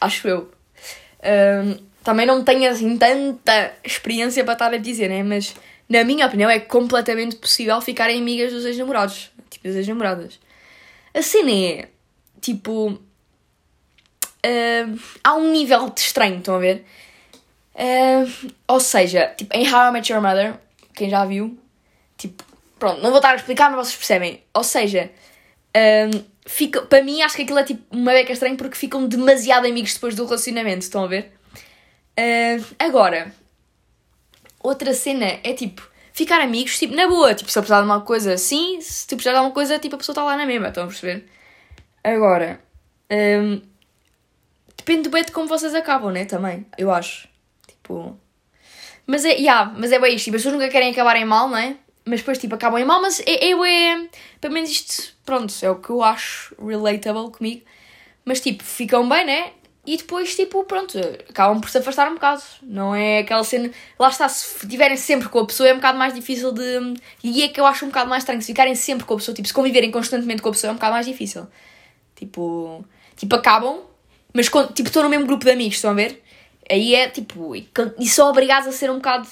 Acho 0.00 0.28
eu. 0.28 0.52
Um, 1.24 1.76
também 2.04 2.26
não 2.26 2.44
tenho 2.44 2.70
assim 2.70 2.96
tanta 2.96 3.72
experiência 3.84 4.44
para 4.44 4.52
estar 4.54 4.74
a 4.74 4.76
dizer, 4.76 5.08
né? 5.08 5.22
Mas 5.22 5.54
na 5.88 6.04
minha 6.04 6.26
opinião 6.26 6.50
é 6.50 6.58
completamente 6.58 7.36
possível 7.36 7.80
ficarem 7.80 8.20
amigas 8.20 8.52
dos 8.52 8.64
ex-namorados. 8.64 9.30
Tipo, 9.50 9.68
das 9.68 9.76
ex-namoradas. 9.76 10.38
A 11.14 11.22
cena 11.22 11.50
é, 11.50 11.88
tipo, 12.40 12.90
uh, 12.90 13.00
há 15.22 15.34
um 15.34 15.52
nível 15.52 15.90
de 15.90 16.00
estranho, 16.00 16.38
estão 16.38 16.56
a 16.56 16.58
ver? 16.58 16.84
Uh, 17.74 18.52
ou 18.68 18.80
seja, 18.80 19.32
tipo, 19.36 19.54
em 19.56 19.66
How 19.72 19.88
I 19.88 19.92
Met 19.92 20.12
Your 20.12 20.20
Mother, 20.20 20.54
quem 20.94 21.08
já 21.08 21.24
viu, 21.24 21.58
tipo, 22.16 22.44
pronto, 22.78 23.00
não 23.00 23.10
vou 23.10 23.18
estar 23.18 23.30
a 23.30 23.36
explicar, 23.36 23.70
mas 23.70 23.88
vocês 23.88 23.96
percebem. 23.96 24.42
Ou 24.54 24.62
seja, 24.62 25.10
uh, 25.76 26.24
fica, 26.46 26.82
para 26.82 27.02
mim 27.02 27.22
acho 27.22 27.36
que 27.36 27.42
aquilo 27.42 27.58
é 27.58 27.64
tipo 27.64 27.82
uma 27.90 28.12
beca 28.12 28.32
estranha 28.32 28.56
porque 28.56 28.76
ficam 28.76 29.06
demasiado 29.06 29.66
amigos 29.66 29.94
depois 29.94 30.14
do 30.14 30.24
relacionamento, 30.24 30.82
estão 30.82 31.04
a 31.04 31.06
ver? 31.06 31.32
Uh, 32.18 32.64
agora, 32.78 33.32
outra 34.60 34.92
cena 34.92 35.40
é 35.42 35.54
tipo, 35.54 35.88
ficar 36.12 36.40
amigos, 36.40 36.78
tipo, 36.78 36.94
na 36.94 37.08
boa, 37.08 37.34
tipo, 37.34 37.50
se 37.50 37.58
eu 37.58 37.62
precisar 37.62 37.80
de 37.80 37.86
uma 37.86 38.02
coisa 38.02 38.34
assim, 38.34 38.80
se 38.80 39.06
tu 39.06 39.16
precisar 39.16 39.38
de 39.38 39.44
uma 39.44 39.52
coisa, 39.52 39.78
tipo, 39.78 39.94
a 39.94 39.98
pessoa 39.98 40.12
está 40.12 40.24
lá 40.24 40.36
na 40.36 40.44
mesma, 40.44 40.68
estão 40.68 40.84
a 40.84 40.86
perceber? 40.88 41.26
Agora, 42.04 42.60
um, 43.10 43.62
Depende 44.84 45.08
bem 45.08 45.24
de 45.24 45.30
como 45.30 45.46
vocês 45.46 45.76
acabam, 45.76 46.10
né? 46.10 46.24
Também, 46.24 46.66
eu 46.76 46.90
acho. 46.90 47.28
Tipo. 47.82 48.18
Mas 49.06 49.24
é, 49.24 49.32
yeah, 49.32 49.72
mas 49.76 49.92
é 49.92 49.98
bem 49.98 50.14
isto. 50.14 50.26
Tipo, 50.26 50.36
as 50.36 50.42
pessoas 50.42 50.60
nunca 50.60 50.70
querem 50.70 50.90
acabar 50.90 51.16
em 51.16 51.24
mal, 51.24 51.48
não 51.48 51.56
é? 51.56 51.76
Mas 52.04 52.20
depois, 52.20 52.38
tipo, 52.38 52.54
acabam 52.54 52.80
em 52.80 52.84
mal. 52.84 53.00
Mas 53.00 53.20
é, 53.20 53.50
é, 53.50 53.52
é. 53.52 54.08
Pelo 54.40 54.54
menos 54.54 54.70
isto, 54.70 55.14
pronto, 55.24 55.52
é 55.62 55.70
o 55.70 55.76
que 55.76 55.90
eu 55.90 56.02
acho 56.02 56.54
relatable 56.64 57.30
comigo. 57.30 57.62
Mas, 58.24 58.40
tipo, 58.40 58.62
ficam 58.62 59.08
bem, 59.08 59.24
né? 59.26 59.52
E 59.84 59.96
depois, 59.96 60.36
tipo, 60.36 60.62
pronto, 60.64 60.96
acabam 61.28 61.60
por 61.60 61.68
se 61.68 61.78
afastar 61.78 62.08
um 62.08 62.14
bocado. 62.14 62.42
Não 62.62 62.94
é 62.94 63.18
aquela 63.18 63.42
cena. 63.42 63.70
Lá 63.98 64.08
está, 64.08 64.28
se 64.28 64.64
estiverem 64.64 64.96
sempre 64.96 65.28
com 65.28 65.40
a 65.40 65.46
pessoa 65.46 65.68
é 65.68 65.72
um 65.72 65.76
bocado 65.76 65.98
mais 65.98 66.14
difícil 66.14 66.52
de. 66.52 66.94
E 67.24 67.42
é 67.42 67.48
que 67.48 67.60
eu 67.60 67.66
acho 67.66 67.84
um 67.84 67.88
bocado 67.88 68.08
mais 68.08 68.22
estranho. 68.22 68.40
Se 68.40 68.46
ficarem 68.46 68.76
sempre 68.76 69.04
com 69.04 69.14
a 69.14 69.16
pessoa, 69.16 69.34
tipo, 69.34 69.48
se 69.48 69.54
conviverem 69.54 69.90
constantemente 69.90 70.40
com 70.40 70.48
a 70.50 70.52
pessoa 70.52 70.70
é 70.70 70.72
um 70.72 70.76
bocado 70.76 70.94
mais 70.94 71.06
difícil. 71.06 71.48
Tipo. 72.14 72.84
Tipo, 73.16 73.36
acabam, 73.36 73.82
mas, 74.32 74.46
tipo, 74.46 74.88
estou 74.88 75.02
no 75.02 75.08
mesmo 75.08 75.26
grupo 75.26 75.44
de 75.44 75.50
amigos, 75.50 75.76
estão 75.76 75.90
a 75.90 75.94
ver? 75.94 76.21
Aí 76.70 76.94
é, 76.94 77.08
tipo, 77.08 77.54
e 77.56 78.06
são 78.06 78.28
obrigados 78.28 78.68
a 78.68 78.72
ser 78.72 78.90
um 78.90 78.96
bocado... 78.96 79.28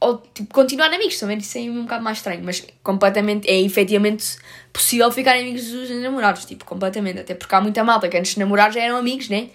Ou, 0.00 0.18
tipo, 0.18 0.52
continuar 0.52 0.92
amigos, 0.92 1.18
ver? 1.20 1.38
Isso 1.38 1.56
é 1.56 1.62
um 1.62 1.82
bocado 1.82 2.04
mais 2.04 2.18
estranho, 2.18 2.42
mas 2.44 2.62
completamente, 2.82 3.48
é 3.48 3.58
efetivamente 3.60 4.36
possível 4.72 5.10
ficar 5.10 5.36
amigos 5.36 5.64
dos 5.70 5.88
namorados, 5.90 6.44
tipo, 6.44 6.64
completamente. 6.64 7.20
Até 7.20 7.34
porque 7.34 7.54
há 7.54 7.60
muita 7.60 7.82
malta 7.82 8.08
que 8.08 8.16
antes 8.16 8.34
de 8.34 8.40
namorar 8.40 8.70
já 8.70 8.80
eram 8.80 8.96
amigos, 8.96 9.28
né? 9.30 9.48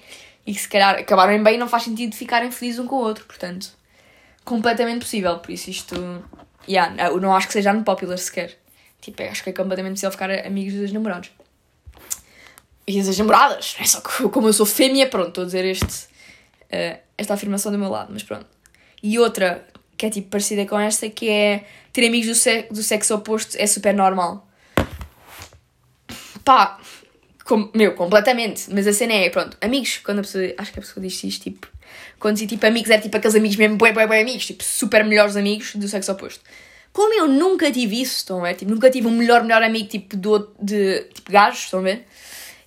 E 0.48 0.54
que 0.54 0.60
se 0.60 0.68
calhar 0.68 0.96
acabaram 0.96 1.44
bem 1.44 1.58
não 1.58 1.68
faz 1.68 1.84
sentido 1.84 2.16
ficarem 2.16 2.50
felizes 2.50 2.80
um 2.80 2.88
com 2.88 2.96
o 2.96 3.00
outro, 3.00 3.26
portanto, 3.26 3.72
completamente 4.44 5.02
possível. 5.02 5.38
Por 5.38 5.52
isso 5.52 5.70
isto, 5.70 5.96
yeah, 6.68 7.10
eu 7.10 7.22
não 7.22 7.36
acho 7.36 7.46
que 7.46 7.54
seja 7.54 7.72
no 7.72 7.84
popular 7.84 8.18
sequer. 8.18 8.58
Tipo, 9.02 9.22
acho 9.24 9.44
que 9.44 9.52
é 9.52 9.54
completamente 9.54 9.94
possível 9.94 10.12
ficar 10.12 10.32
amigos 10.32 10.74
dos 10.74 10.92
namorados 10.92 11.30
e 12.90 13.00
as 13.00 13.18
namoradas. 13.18 13.76
É 13.80 13.86
só 13.86 14.02
que 14.02 14.28
como 14.30 14.48
eu 14.48 14.54
sou 14.54 14.66
fêmea, 14.66 15.08
pronto, 15.08 15.30
estou 15.30 15.44
a 15.44 15.46
dizer 15.46 15.64
este, 15.64 16.08
uh, 16.72 17.00
esta 17.18 17.34
afirmação 17.34 17.72
do 17.72 17.78
meu 17.78 17.90
lado, 17.90 18.12
mas 18.12 18.24
pronto. 18.24 18.48
E 19.02 19.18
outra 19.20 19.66
que 19.98 20.06
é 20.06 20.10
tipo 20.10 20.30
parecida 20.30 20.66
com 20.66 20.80
esta, 20.80 21.10
que 21.10 21.30
é 21.30 21.66
ter 21.92 22.08
amigos 22.08 22.28
do, 22.28 22.36
se 22.36 22.64
do 22.72 22.82
sexo 22.82 23.14
oposto 23.16 23.58
é 23.60 23.68
super 23.68 23.94
normal. 23.94 24.48
Pá, 26.46 26.80
com, 27.44 27.70
meu, 27.76 27.94
completamente. 27.96 28.68
Mas 28.72 28.88
a 28.88 28.94
cena 28.94 29.14
é, 29.14 29.30
pronto, 29.30 29.58
amigos, 29.60 29.98
quando 29.98 30.20
a 30.20 30.22
pessoa, 30.22 30.44
acho 30.58 30.72
que 30.72 30.80
a 30.80 30.82
pessoa 30.82 31.06
diz 31.06 31.22
isto, 31.24 31.44
tipo, 31.44 31.68
quando 32.18 32.38
diz 32.38 32.48
tipo 32.48 32.66
amigos, 32.66 32.90
é 32.90 32.98
tipo 32.98 33.18
aqueles 33.18 33.36
amigos 33.36 33.58
mesmo, 33.58 33.76
bué, 33.76 33.92
bué, 33.92 34.08
bué 34.08 34.22
amigos, 34.22 34.46
tipo 34.46 34.64
super 34.64 35.04
melhores 35.04 35.36
amigos 35.36 35.76
do 35.76 35.88
sexo 35.88 36.14
oposto. 36.14 36.44
Como 36.94 37.14
eu 37.14 37.28
nunca 37.28 37.72
tive 37.72 38.02
isso, 38.02 38.18
estão 38.18 38.40
a 38.40 38.48
ver? 38.50 38.56
Tipo, 38.56 38.72
nunca 38.72 38.90
tive 38.90 39.08
um 39.08 39.12
melhor, 39.12 39.44
melhor 39.44 39.62
amigo 39.62 39.88
tipo, 39.90 40.16
do, 40.16 40.50
de 40.62 41.02
tipo, 41.14 41.32
gajos, 41.32 41.64
estão 41.64 41.82
a 41.82 41.84
ver? 41.84 42.06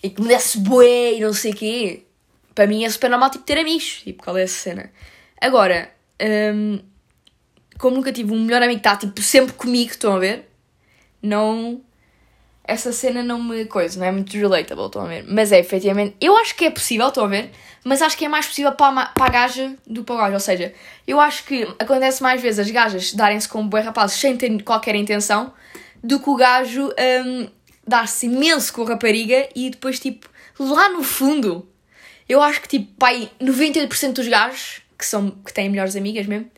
E 0.02 0.10
que 0.10 0.20
me 0.20 0.28
desse 0.28 0.58
bué 0.58 1.14
e 1.14 1.20
não 1.20 1.32
sei 1.32 1.52
o 1.52 1.54
quê. 1.54 2.02
Para 2.54 2.66
mim 2.66 2.84
é 2.84 2.90
super 2.90 3.10
normal 3.10 3.30
tipo, 3.30 3.44
ter 3.44 3.58
amigos. 3.58 4.02
Tipo, 4.02 4.22
qual 4.22 4.36
é 4.36 4.42
essa 4.42 4.54
cena? 4.54 4.92
Agora, 5.40 5.90
hum, 6.54 6.80
como 7.78 7.96
nunca 7.96 8.12
tive 8.12 8.32
um 8.32 8.44
melhor 8.44 8.62
amigo 8.62 8.80
que 8.80 8.88
está 8.88 8.96
tipo, 8.96 9.20
sempre 9.22 9.52
comigo, 9.54 9.90
estão 9.90 10.14
a 10.14 10.18
ver? 10.18 10.48
Não 11.22 11.82
essa 12.64 12.92
cena 12.92 13.22
não 13.22 13.42
me 13.42 13.64
coisa, 13.64 13.98
não 13.98 14.06
é 14.06 14.12
muito 14.12 14.32
relatable, 14.32 14.86
estão 14.86 15.02
a 15.02 15.08
ver? 15.08 15.24
Mas 15.26 15.50
é 15.50 15.58
efetivamente, 15.58 16.14
eu 16.20 16.36
acho 16.36 16.54
que 16.54 16.64
é 16.64 16.70
possível, 16.70 17.08
estão 17.08 17.24
a 17.24 17.28
ver? 17.28 17.50
Mas 17.84 18.00
acho 18.00 18.16
que 18.16 18.24
é 18.24 18.28
mais 18.28 18.46
possível 18.46 18.72
para 18.72 19.00
a, 19.00 19.06
para 19.06 19.26
a 19.26 19.28
gaja 19.28 19.74
do 19.86 20.00
que 20.00 20.06
para 20.06 20.14
o 20.14 20.18
gajo. 20.18 20.34
Ou 20.34 20.40
seja, 20.40 20.72
eu 21.06 21.20
acho 21.20 21.44
que 21.44 21.64
acontece 21.78 22.22
mais 22.22 22.40
vezes 22.40 22.60
as 22.60 22.70
gajas 22.70 23.12
darem-se 23.12 23.48
como 23.48 23.68
boi 23.68 23.80
rapazes 23.80 24.18
sem 24.18 24.36
ter 24.36 24.62
qualquer 24.62 24.94
intenção 24.94 25.52
do 26.02 26.20
que 26.20 26.30
o 26.30 26.36
gajo 26.36 26.88
um, 27.26 27.48
dar-se 27.86 28.26
imenso 28.26 28.72
com 28.72 28.82
a 28.82 28.90
rapariga 28.90 29.48
e 29.56 29.70
depois, 29.70 29.98
tipo, 29.98 30.28
lá 30.58 30.88
no 30.88 31.02
fundo, 31.02 31.68
eu 32.28 32.42
acho 32.42 32.60
que, 32.60 32.68
tipo, 32.68 32.92
pai, 32.98 33.30
98% 33.40 34.12
dos 34.12 34.28
gajos 34.28 34.82
que, 34.98 35.04
são, 35.06 35.30
que 35.30 35.52
têm 35.52 35.68
melhores 35.68 35.96
amigas 35.96 36.26
mesmo, 36.26 36.50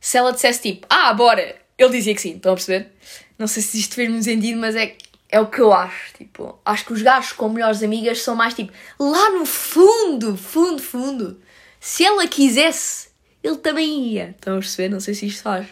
se 0.00 0.16
ela 0.16 0.32
dissesse 0.32 0.62
tipo, 0.62 0.86
ah, 0.88 1.12
bora, 1.12 1.56
ele 1.76 1.90
dizia 1.90 2.14
que 2.14 2.20
sim, 2.20 2.36
estão 2.36 2.52
a 2.52 2.54
perceber? 2.54 2.92
Não 3.38 3.46
sei 3.46 3.62
se 3.62 3.78
isto 3.78 3.94
fez-me 3.94 4.22
sentido, 4.22 4.58
mas 4.58 4.76
é 4.76 4.96
é 5.30 5.38
o 5.40 5.46
que 5.46 5.60
eu 5.60 5.72
acho, 5.72 6.14
tipo, 6.14 6.58
acho 6.64 6.86
que 6.86 6.92
os 6.92 7.02
gajos 7.02 7.32
com 7.32 7.48
melhores 7.50 7.82
amigas 7.82 8.22
são 8.22 8.34
mais 8.34 8.54
tipo, 8.54 8.72
lá 8.98 9.30
no 9.30 9.44
fundo, 9.44 10.36
fundo, 10.36 10.82
fundo, 10.82 11.38
se 11.78 12.04
ela 12.04 12.26
quisesse, 12.26 13.08
ele 13.42 13.56
também 13.56 14.06
ia. 14.06 14.30
Estão 14.30 14.56
a 14.56 14.58
perceber? 14.58 14.88
Não 14.88 15.00
sei 15.00 15.14
se 15.14 15.26
isto 15.26 15.42
faz 15.42 15.66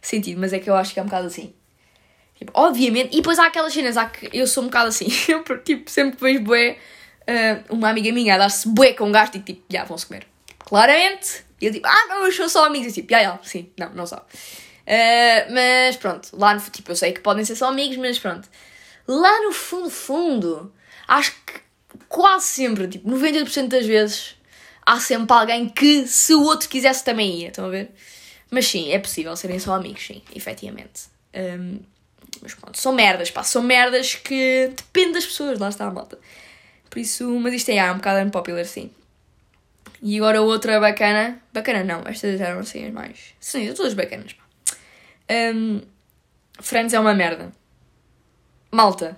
sentido, 0.00 0.40
mas 0.40 0.52
é 0.52 0.58
que 0.58 0.70
eu 0.70 0.76
acho 0.76 0.94
que 0.94 1.00
é 1.00 1.02
um 1.02 1.06
bocado 1.06 1.26
assim. 1.26 1.52
Tipo, 2.36 2.52
obviamente, 2.54 3.12
e 3.12 3.16
depois 3.16 3.38
há 3.38 3.46
aquelas 3.46 3.72
cenas, 3.72 3.96
há 3.96 4.06
que 4.06 4.30
eu 4.32 4.46
sou 4.46 4.62
um 4.62 4.66
bocado 4.66 4.88
assim, 4.88 5.08
eu, 5.28 5.42
tipo, 5.58 5.90
sempre 5.90 6.16
que 6.16 6.22
vejo 6.22 6.40
bué, 6.40 6.78
uh, 7.30 7.74
uma 7.74 7.88
amiga 7.88 8.12
minha 8.12 8.34
a 8.34 8.38
dar-se 8.38 8.68
bué 8.68 8.92
com 8.92 9.04
um 9.04 9.12
gajo, 9.12 9.32
digo 9.32 9.44
tipo, 9.44 9.62
já, 9.70 9.84
vão-se 9.84 10.06
comer. 10.06 10.26
Claramente, 10.58 11.44
e 11.60 11.66
eu 11.66 11.72
tipo, 11.72 11.86
ah, 11.86 12.06
não, 12.08 12.26
eu 12.26 12.32
sou 12.32 12.48
só 12.48 12.64
amigos, 12.66 12.88
e 12.88 12.92
tipo, 12.92 13.10
já, 13.10 13.22
já, 13.22 13.38
sim, 13.42 13.70
não, 13.78 13.90
não 13.90 14.06
só. 14.06 14.16
Uh, 14.16 15.52
mas 15.52 15.96
pronto, 15.96 16.28
lá 16.32 16.54
no, 16.54 16.60
tipo, 16.60 16.90
eu 16.90 16.96
sei 16.96 17.12
que 17.12 17.20
podem 17.20 17.44
ser 17.44 17.54
só 17.54 17.68
amigos, 17.68 17.96
mas 17.96 18.18
pronto 18.18 18.48
lá 19.10 19.42
no 19.42 19.52
fundo, 19.52 19.90
fundo, 19.90 20.72
acho 21.08 21.32
que 21.44 21.60
quase 22.08 22.46
sempre, 22.46 22.86
tipo, 22.86 23.10
90% 23.10 23.68
das 23.68 23.84
vezes, 23.84 24.36
há 24.86 25.00
sempre 25.00 25.34
alguém 25.34 25.68
que, 25.68 26.06
se 26.06 26.34
o 26.34 26.42
outro 26.42 26.68
quisesse, 26.68 27.04
também 27.04 27.40
ia. 27.40 27.48
Estão 27.48 27.66
a 27.66 27.68
ver? 27.68 27.90
Mas 28.50 28.66
sim, 28.66 28.92
é 28.92 28.98
possível 28.98 29.34
serem 29.36 29.58
só 29.58 29.74
amigos, 29.74 30.06
sim, 30.06 30.22
efetivamente. 30.34 31.02
Um, 31.34 31.80
mas 32.40 32.54
pronto, 32.54 32.78
são 32.78 32.92
merdas, 32.92 33.30
pá, 33.30 33.42
são 33.42 33.62
merdas 33.62 34.14
que 34.14 34.72
depende 34.76 35.14
das 35.14 35.26
pessoas, 35.26 35.58
lá 35.58 35.68
está 35.68 35.86
a 35.86 35.90
malta. 35.90 36.18
Por 36.90 36.98
isso, 36.98 37.30
mas 37.38 37.54
isto 37.54 37.70
é, 37.70 37.76
é 37.76 37.92
um 37.92 37.96
bocado 37.96 38.26
unpopular, 38.26 38.64
sim. 38.64 38.90
E 40.02 40.16
agora 40.16 40.42
outra 40.42 40.80
bacana, 40.80 41.40
bacana 41.52 41.84
não, 41.84 42.02
estas 42.06 42.40
eram 42.40 42.60
assim 42.60 42.86
as 42.86 42.92
mais. 42.92 43.34
Sim, 43.38 43.72
todas 43.72 43.94
bacanas. 43.94 44.34
Um, 45.30 45.80
Friends 46.60 46.92
é 46.92 46.98
uma 47.00 47.14
merda. 47.14 47.52
Malta. 48.70 49.16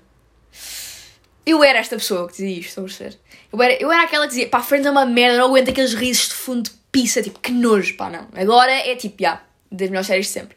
Eu 1.45 1.65
era 1.65 1.79
esta 1.79 1.97
pessoa 1.97 2.27
que 2.29 2.35
dizia 2.35 2.59
isto, 2.59 2.69
estou 2.69 2.85
a 2.85 2.87
perceber? 2.87 3.19
Eu 3.53 3.63
era, 3.63 3.83
eu 3.83 3.93
era 3.93 4.03
aquela 4.03 4.25
que 4.25 4.31
dizia, 4.31 4.49
pá, 4.49 4.63
Friends 4.63 4.87
é 4.87 4.91
uma 4.91 5.07
merda, 5.07 5.39
não 5.39 5.47
aguento 5.47 5.71
aqueles 5.71 5.95
risos 5.95 6.29
de 6.29 6.35
fundo 6.35 6.71
de 6.71 6.77
pizza, 6.93 7.23
tipo, 7.23 7.41
que 7.41 7.51
nojo, 7.51 7.97
pá, 7.97 8.11
não. 8.11 8.29
Agora 8.35 8.71
é 8.71 8.95
tipo, 8.95 9.17
já, 9.21 9.29
yeah, 9.29 9.45
das 9.71 9.89
melhores 9.89 10.07
séries 10.07 10.27
de 10.27 10.33
sempre. 10.33 10.57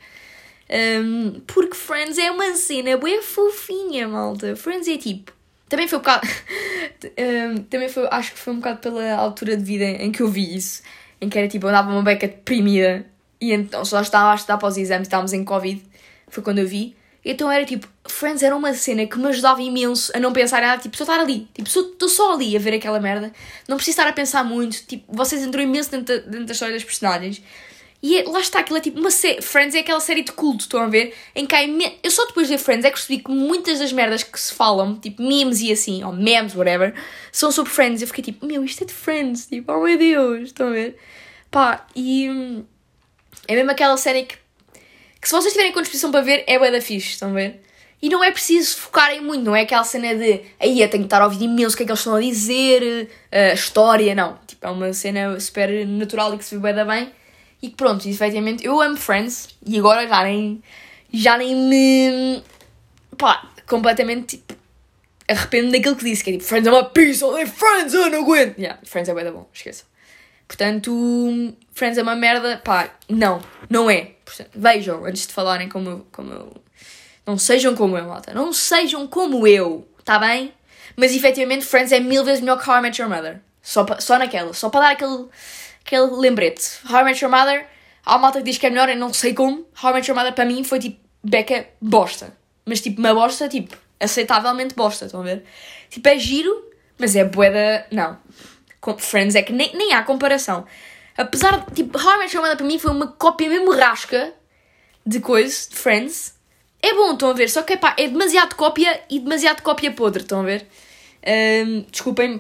Um, 0.70 1.42
porque 1.48 1.76
Friends 1.76 2.18
é 2.18 2.30
uma 2.32 2.56
cena 2.56 2.98
bem 2.98 3.22
fofinha, 3.22 4.08
malta. 4.08 4.56
Friends 4.56 4.88
é 4.88 4.98
tipo. 4.98 5.32
Também 5.68 5.88
foi 5.88 5.98
um 5.98 6.02
bocado. 6.02 6.28
um, 7.18 7.64
também 7.64 7.90
foi, 7.90 8.08
acho 8.12 8.34
que 8.34 8.40
foi 8.40 8.54
um 8.54 8.58
bocado 8.58 8.80
pela 8.80 9.14
altura 9.14 9.58
de 9.58 9.64
vida 9.64 9.86
em 9.86 10.12
que 10.12 10.22
eu 10.22 10.28
vi 10.28 10.56
isso. 10.56 10.84
Em 11.20 11.30
que 11.30 11.38
era 11.38 11.48
tipo, 11.48 11.66
eu 11.66 11.70
andava 11.70 11.92
uma 11.92 12.04
beca 12.04 12.28
deprimida 12.28 13.06
e 13.40 13.52
então 13.52 13.84
só 13.84 14.02
estava 14.02 14.32
a 14.32 14.36
estudar 14.36 14.58
para 14.58 14.68
os 14.68 14.78
exames, 14.78 15.08
estávamos 15.08 15.34
em 15.34 15.44
Covid. 15.44 15.82
Foi 16.28 16.44
quando 16.44 16.60
eu 16.60 16.68
vi. 16.68 16.96
Então 17.24 17.52
era 17.52 17.66
tipo, 17.66 17.88
Friends 18.08 18.44
era 18.44 18.56
uma 18.56 18.74
cena 18.76 19.08
que 19.08 19.18
me 19.18 19.28
ajudava 19.30 19.60
imenso 19.60 20.12
a 20.16 20.20
não 20.20 20.32
pensar 20.32 20.62
nada, 20.62 20.80
tipo, 20.80 20.96
só 20.96 21.04
estar 21.04 21.20
ali, 21.20 21.48
tipo, 21.56 21.68
estou 21.68 22.08
só 22.08 22.34
ali 22.34 22.56
a 22.56 22.60
ver 22.60 22.76
aquela 22.76 23.00
merda, 23.00 23.34
não 23.68 23.78
preciso 23.78 23.98
estar 23.98 24.08
a 24.08 24.14
pensar 24.14 24.44
muito, 24.44 24.86
tipo, 24.86 25.12
vocês 25.12 25.42
entram 25.42 25.64
imenso 25.64 25.90
dentro 25.90 26.22
dentro 26.22 26.46
da 26.46 26.54
história 26.54 26.76
das 26.76 26.84
personagens. 26.84 27.42
E 28.06 28.20
é, 28.20 28.24
lá 28.24 28.40
está, 28.40 28.60
aquilo 28.60 28.78
é 28.78 28.82
tipo 28.82 29.00
uma 29.00 29.10
série. 29.10 29.42
Friends 29.42 29.74
é 29.74 29.80
aquela 29.80 30.00
série 30.00 30.22
de 30.22 30.32
culto, 30.32 30.66
estão 30.66 30.80
a 30.80 30.88
ver? 30.88 31.16
Em 31.36 31.44
que 31.44 31.56
há. 31.56 31.64
Eu 32.04 32.12
só 32.12 32.24
depois 32.28 32.48
de 32.48 32.56
ver 32.56 32.62
Friends 32.62 32.86
é 32.86 32.90
que 32.92 32.98
percebi 32.98 33.24
que 33.24 33.32
muitas 33.32 33.80
das 33.80 33.92
merdas 33.92 34.22
que 34.22 34.40
se 34.40 34.54
falam, 34.54 34.96
tipo 34.96 35.24
memes 35.24 35.60
e 35.60 35.72
assim, 35.72 36.04
ou 36.04 36.14
memes, 36.14 36.54
whatever, 36.56 36.94
são 37.32 37.52
sobre 37.52 37.72
Friends. 37.72 38.04
Eu 38.04 38.08
fiquei 38.08 38.24
tipo, 38.24 38.46
meu, 38.46 38.64
isto 38.64 38.84
é 38.84 38.86
de 38.86 38.94
Friends, 38.94 39.48
tipo, 39.48 39.72
oh 39.74 39.84
meu 39.84 39.98
Deus, 39.98 40.44
estão 40.44 40.68
a 40.68 40.72
ver? 40.72 41.00
Pá, 41.50 41.88
e. 41.96 42.30
Hum, 42.30 42.64
é 43.48 43.56
mesmo 43.56 43.72
aquela 43.72 43.98
série 43.98 44.22
que 44.22 44.38
que 45.20 45.28
se 45.28 45.34
vocês 45.34 45.54
tiverem 45.54 45.72
disposição 45.72 46.12
para 46.12 46.22
ver, 46.22 46.44
é 46.46 46.60
bué 46.60 46.70
da 46.70 46.80
fixe, 46.80 47.10
estão 47.10 47.32
a 47.32 47.34
ver? 47.34 47.60
E 48.00 48.08
não 48.08 48.24
é 48.24 48.30
preciso 48.30 48.78
focarem 48.78 49.20
muito, 49.20 49.44
não 49.44 49.56
é 49.56 49.62
aquela 49.62 49.84
cena 49.84 50.14
de 50.14 50.42
aí 50.60 50.80
eu 50.80 50.88
tenho 50.88 51.02
que 51.02 51.08
estar 51.08 51.24
a 51.24 51.26
ouvir 51.26 51.44
imenso 51.44 51.74
o 51.74 51.78
que 51.78 51.82
é 51.82 51.86
que 51.88 51.92
eles 51.92 52.00
estão 52.02 52.14
a 52.14 52.22
dizer, 52.22 53.10
a 53.32 53.54
história, 53.54 54.14
não. 54.14 54.38
Tipo, 54.46 54.68
é 54.68 54.70
uma 54.70 54.94
cena 54.94 55.40
super 55.40 55.88
natural 55.88 56.36
e 56.36 56.38
que 56.38 56.46
se 56.46 56.54
vê 56.54 56.62
bué 56.62 56.74
da 56.74 56.86
bem. 56.86 57.12
E 57.62 57.70
que 57.70 57.76
pronto, 57.76 58.08
efetivamente, 58.08 58.66
eu 58.66 58.80
amo 58.82 58.98
Friends 58.98 59.50
e 59.66 59.80
agora 59.80 60.08
já 60.08 60.24
nem, 60.24 60.64
já 61.12 61.38
nem 61.38 61.56
me, 61.56 62.44
pá, 63.18 63.50
completamente, 63.68 64.38
tipo, 64.38 64.56
arrependo 65.28 65.72
daquilo 65.72 65.96
que 65.96 66.04
disse, 66.04 66.24
que 66.24 66.30
é 66.32 66.34
tipo, 66.34 66.44
Friends 66.46 66.68
é 66.68 66.72
uma 66.72 66.86
pizza, 66.86 67.26
é 67.40 67.46
Friends, 67.46 67.94
eu 67.94 68.10
não 68.10 68.22
aguento. 68.22 68.58
Yeah, 68.58 68.80
Friends 68.84 69.10
é 69.10 69.14
bué 69.14 69.24
da 69.24 69.32
bom, 69.32 69.50
esqueça. 69.54 69.84
Portanto, 70.48 71.56
Friends 71.74 71.98
é 71.98 72.04
uma 72.04 72.16
merda, 72.16 72.62
pá, 72.64 72.90
não, 73.10 73.42
não 73.70 73.90
é. 73.90 74.12
Portanto, 74.24 74.52
vejam 74.56 75.06
antes 75.06 75.28
de 75.28 75.34
falarem 75.34 75.68
como 75.68 75.90
eu, 75.90 76.08
como 76.12 76.32
eu. 76.32 76.54
Não 77.26 77.38
sejam 77.38 77.76
como 77.76 77.98
eu, 77.98 78.06
malta. 78.06 78.34
Não 78.34 78.54
sejam 78.54 79.08
como 79.08 79.48
eu, 79.48 79.88
tá 80.04 80.20
bem? 80.20 80.54
Mas 80.96 81.14
efetivamente, 81.16 81.66
Friends 81.66 81.92
é 81.92 82.00
mil 82.00 82.24
vezes 82.24 82.42
melhor 82.42 82.62
que 82.62 82.70
How 82.70 82.78
I 82.78 82.82
Met 82.82 83.02
Your 83.02 83.10
Mother. 83.10 83.42
Só, 83.62 83.84
pa, 83.84 84.00
só 84.00 84.20
naquela, 84.20 84.54
só 84.54 84.70
para 84.70 84.82
dar 84.82 84.92
aquele, 84.92 85.26
aquele 85.86 86.16
lembrete. 86.16 86.80
How 86.90 87.02
I 87.02 87.04
Met 87.04 87.24
Your 87.24 87.32
Mother, 87.32 87.68
há 88.06 88.18
malta 88.18 88.40
que 88.40 88.46
diz 88.46 88.58
que 88.58 88.66
é 88.66 88.70
melhor, 88.70 88.90
eu 88.90 88.98
não 88.98 89.14
sei 89.14 89.34
como. 89.34 89.68
How 89.82 89.92
I 89.92 89.94
Met 89.94 90.10
Your 90.10 90.18
Mother 90.18 90.34
para 90.34 90.46
mim 90.46 90.64
foi 90.64 90.80
tipo, 90.80 91.00
beca 91.24 91.68
bosta. 91.80 92.36
Mas 92.66 92.82
tipo, 92.82 93.00
uma 93.00 93.14
bosta, 93.14 93.48
tipo, 93.48 93.78
aceitavelmente 94.00 94.74
bosta, 94.76 95.06
estão 95.06 95.22
a 95.22 95.24
ver? 95.24 95.44
Tipo, 95.90 96.10
é 96.10 96.18
giro, 96.18 96.72
mas 96.98 97.16
é 97.16 97.24
boeda. 97.24 97.86
Não 97.92 98.18
com 98.86 98.96
Friends 99.00 99.34
é 99.34 99.42
que 99.42 99.52
nem, 99.52 99.76
nem 99.76 99.94
há 99.94 100.04
comparação. 100.04 100.64
Apesar 101.18 101.66
de, 101.66 101.74
tipo, 101.74 101.98
How 101.98 102.16
I 102.16 102.18
Met 102.20 102.36
Your 102.36 102.44
Mother 102.44 102.58
para 102.58 102.68
mim 102.68 102.78
foi 102.78 102.92
uma 102.92 103.08
cópia 103.08 103.50
mesmo 103.50 103.72
rasca 103.72 104.32
de 105.04 105.20
coisas, 105.20 105.68
de 105.68 105.76
Friends. 105.76 106.36
É 106.82 106.94
bom, 106.94 107.14
estão 107.14 107.32
a 107.32 107.34
ver, 107.34 107.50
só 107.50 107.64
que 107.64 107.74
epá, 107.74 107.96
é 107.98 108.08
demasiado 108.08 108.54
cópia 108.56 109.02
e 109.10 109.20
demasiado 109.20 109.64
cópia 109.64 109.92
podre, 109.92 110.22
estão 110.22 110.42
a 110.42 110.44
ver? 110.44 110.68
Um, 111.66 111.82
desculpem 111.90 112.40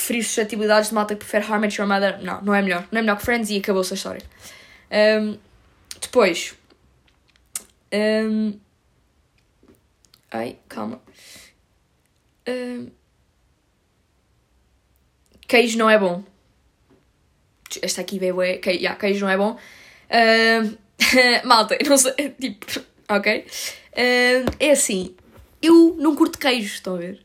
ferir 0.00 0.24
suscetibilidades 0.24 0.88
de 0.88 0.94
malta 0.94 1.14
que 1.14 1.20
prefere 1.20 1.44
How 1.44 1.56
I 1.56 1.60
Met 1.60 1.80
Your 1.80 1.88
Mother. 1.88 2.22
Não, 2.22 2.42
não 2.42 2.54
é 2.54 2.62
melhor. 2.62 2.86
Não 2.90 2.98
é 2.98 3.02
melhor 3.02 3.16
que 3.16 3.24
Friends 3.24 3.50
e 3.50 3.58
acabou-se 3.58 3.92
a 3.92 3.96
história. 3.96 4.22
Um, 4.90 5.38
depois. 6.00 6.54
Um, 7.92 8.58
ai, 10.30 10.58
calma. 10.68 11.00
Um, 12.46 12.90
Queijo 15.48 15.78
não 15.78 15.88
é 15.88 15.98
bom. 15.98 16.22
Esta 17.80 18.02
aqui 18.02 18.18
veio 18.18 18.40
é. 18.42 18.58
Que, 18.58 18.70
yeah, 18.70 18.98
queijo 18.98 19.24
não 19.24 19.32
é 19.32 19.36
bom. 19.36 19.58
Malta, 21.44 21.78
não 21.86 21.96
sei. 21.96 22.12
Tipo, 22.38 22.66
ok? 23.08 23.46
É 23.92 24.70
assim. 24.70 25.16
Eu 25.62 25.96
não 25.98 26.14
curto 26.14 26.38
queijo, 26.38 26.74
estão 26.74 26.96
a 26.96 26.98
ver? 26.98 27.20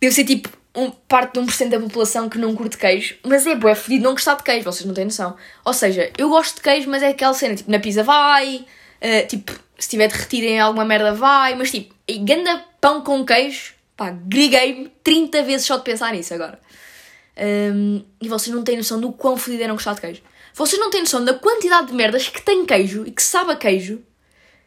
Devo 0.00 0.14
ser 0.14 0.24
tipo 0.24 0.48
um, 0.74 0.90
parte 0.90 1.34
de 1.34 1.40
1% 1.40 1.68
da 1.68 1.80
população 1.80 2.28
que 2.28 2.38
não 2.38 2.54
curte 2.54 2.76
queijo, 2.76 3.16
mas 3.22 3.46
é 3.46 3.54
bué 3.54 3.74
fedido 3.74 4.04
não 4.04 4.12
gostar 4.12 4.34
de 4.34 4.42
queijo, 4.42 4.64
vocês 4.64 4.84
não 4.84 4.94
têm 4.94 5.04
noção. 5.04 5.36
Ou 5.64 5.72
seja, 5.72 6.10
eu 6.18 6.28
gosto 6.28 6.56
de 6.56 6.62
queijo, 6.62 6.90
mas 6.90 7.02
é 7.02 7.08
aquela 7.08 7.34
cena, 7.34 7.54
tipo, 7.54 7.70
na 7.70 7.78
pizza 7.78 8.02
vai, 8.02 8.56
uh, 8.56 9.26
tipo, 9.28 9.52
se 9.52 9.60
estiver 9.78 10.08
derretido 10.08 10.46
em 10.46 10.60
alguma 10.60 10.84
merda 10.84 11.12
vai, 11.12 11.54
mas 11.54 11.70
tipo, 11.70 11.94
ganda 12.20 12.64
pão 12.80 13.02
com 13.02 13.24
queijo, 13.24 13.74
pá, 13.96 14.10
griguei-me 14.10 14.90
30 15.02 15.42
vezes 15.42 15.66
só 15.66 15.76
de 15.76 15.84
pensar 15.84 16.12
nisso 16.12 16.34
agora. 16.34 16.58
Um, 17.36 18.04
e 18.20 18.28
vocês 18.28 18.54
não 18.54 18.62
têm 18.62 18.76
noção 18.76 19.00
do 19.00 19.12
quão 19.12 19.36
fodido 19.36 19.62
é 19.64 19.68
não 19.68 19.74
gostar 19.74 19.94
de 19.94 20.00
queijo. 20.00 20.22
Vocês 20.54 20.80
não 20.80 20.90
têm 20.90 21.00
noção 21.00 21.24
da 21.24 21.34
quantidade 21.34 21.88
de 21.88 21.94
merdas 21.94 22.28
que 22.28 22.40
tem 22.40 22.64
queijo 22.64 23.04
e 23.06 23.10
que 23.10 23.22
sabe 23.22 23.52
a 23.52 23.56
queijo, 23.56 24.00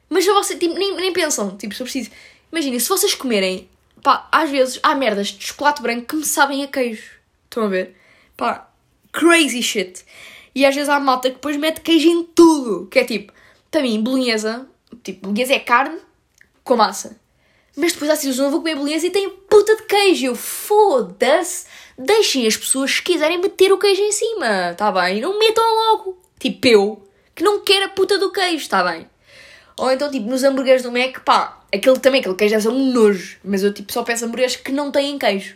mas 0.10 0.26
vocês 0.26 0.60
tipo, 0.60 0.74
nem, 0.74 0.96
nem 0.96 1.13
pensam, 1.13 1.56
tipo, 1.58 1.74
se 1.74 1.82
eu 1.82 1.86
preciso. 1.86 2.12
Imaginem, 2.52 2.80
se 2.80 2.89
vocês 2.89 3.13
comerem, 3.13 3.70
pá, 4.08 4.26
às 4.32 4.50
vezes 4.50 4.80
há 4.82 4.96
merdas 4.96 5.28
de 5.28 5.46
chocolate 5.46 5.82
branco 5.82 6.06
que 6.06 6.15
me 6.15 6.24
sabem 6.24 6.63
a 6.63 6.67
queijo. 6.67 7.12
Estão 7.43 7.65
a 7.65 7.67
ver? 7.67 7.93
Pá, 8.38 8.70
crazy 9.12 9.62
shit. 9.62 10.06
E 10.56 10.65
às 10.65 10.74
vezes 10.74 10.88
há 10.88 10.98
malta 10.98 11.28
que 11.28 11.36
depois 11.36 11.58
mete 11.58 11.82
queijo 11.82 12.08
em 12.08 12.24
tudo, 12.24 12.88
que 12.89 13.00
é 13.00 13.04
tipo, 13.04 13.34
para 13.70 13.82
mim, 13.82 14.02
bolonhesa, 14.02 14.65
tipo, 15.04 15.24
bolonhesa 15.24 15.56
é 15.56 15.60
carne 15.60 16.00
com 16.63 16.78
massa. 16.78 17.20
Mas 17.76 17.91
depois 17.91 18.10
assim, 18.10 18.30
eu 18.30 18.36
não 18.38 18.50
vou 18.50 18.62
comer 18.62 18.76
bolonhesa 18.76 19.08
e 19.08 19.10
tem 19.10 19.30
puta 19.30 19.76
de 19.76 19.84
queijo. 19.84 20.28
Eu 20.28 20.36
foda-se. 20.36 21.65
Deixem 21.98 22.48
as 22.48 22.56
pessoas 22.56 22.91
se 22.91 23.02
quiserem 23.02 23.41
meter 23.41 23.74
o 23.74 23.78
queijo 23.78 24.02
em 24.02 24.13
cima, 24.13 24.74
tá 24.78 24.89
bem? 24.89 25.20
Não 25.20 25.38
metam 25.38 25.65
logo. 25.65 26.17
Tipo 26.39 26.65
eu, 26.65 27.10
que 27.36 27.43
não 27.43 27.60
quero 27.60 27.84
a 27.84 27.89
puta 27.89 28.17
do 28.17 28.32
queijo, 28.32 28.70
tá 28.70 28.82
bem? 28.86 29.10
Ou 29.78 29.91
então, 29.91 30.10
tipo, 30.10 30.30
nos 30.30 30.46
hambúrgueres 30.46 30.84
do 30.84 30.93
Mac, 30.93 31.20
pá, 31.26 31.57
aquele 31.73 31.99
também, 31.99 32.19
aquele 32.21 32.36
queijo 32.36 32.53
deve 32.53 32.63
ser 32.63 32.69
um 32.69 32.91
nojo. 32.91 33.38
Mas 33.43 33.63
eu, 33.63 33.73
tipo, 33.73 33.91
só 33.91 34.03
peço 34.03 34.25
hambúrgueres 34.25 34.56
que 34.56 34.71
não 34.71 34.91
têm 34.91 35.17
queijo. 35.17 35.56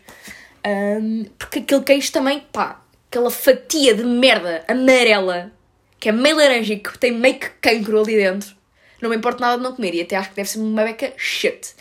Um, 0.66 1.26
porque 1.38 1.60
aquele 1.60 1.84
queijo 1.84 2.12
também, 2.12 2.42
pá, 2.52 2.82
aquela 3.10 3.32
fatia 3.32 3.94
de 3.94 4.04
merda 4.04 4.64
amarela, 4.68 5.52
que 6.00 6.10
é 6.10 6.12
meio 6.12 6.36
laranja 6.36 6.74
e 6.74 6.80
que 6.80 6.98
tem 6.98 7.12
meio 7.12 7.40
que 7.40 7.50
cancro 7.62 8.02
ali 8.02 8.16
dentro. 8.16 8.56
Não 9.02 9.10
me 9.10 9.16
importa 9.16 9.42
nada 9.42 9.58
de 9.58 9.64
não 9.64 9.76
comer 9.76 9.96
e 9.96 10.02
até 10.02 10.16
acho 10.16 10.30
que 10.30 10.36
deve 10.36 10.50
ser 10.50 10.60
uma 10.60 10.84
beca 10.84 11.12
shit. 11.18 11.74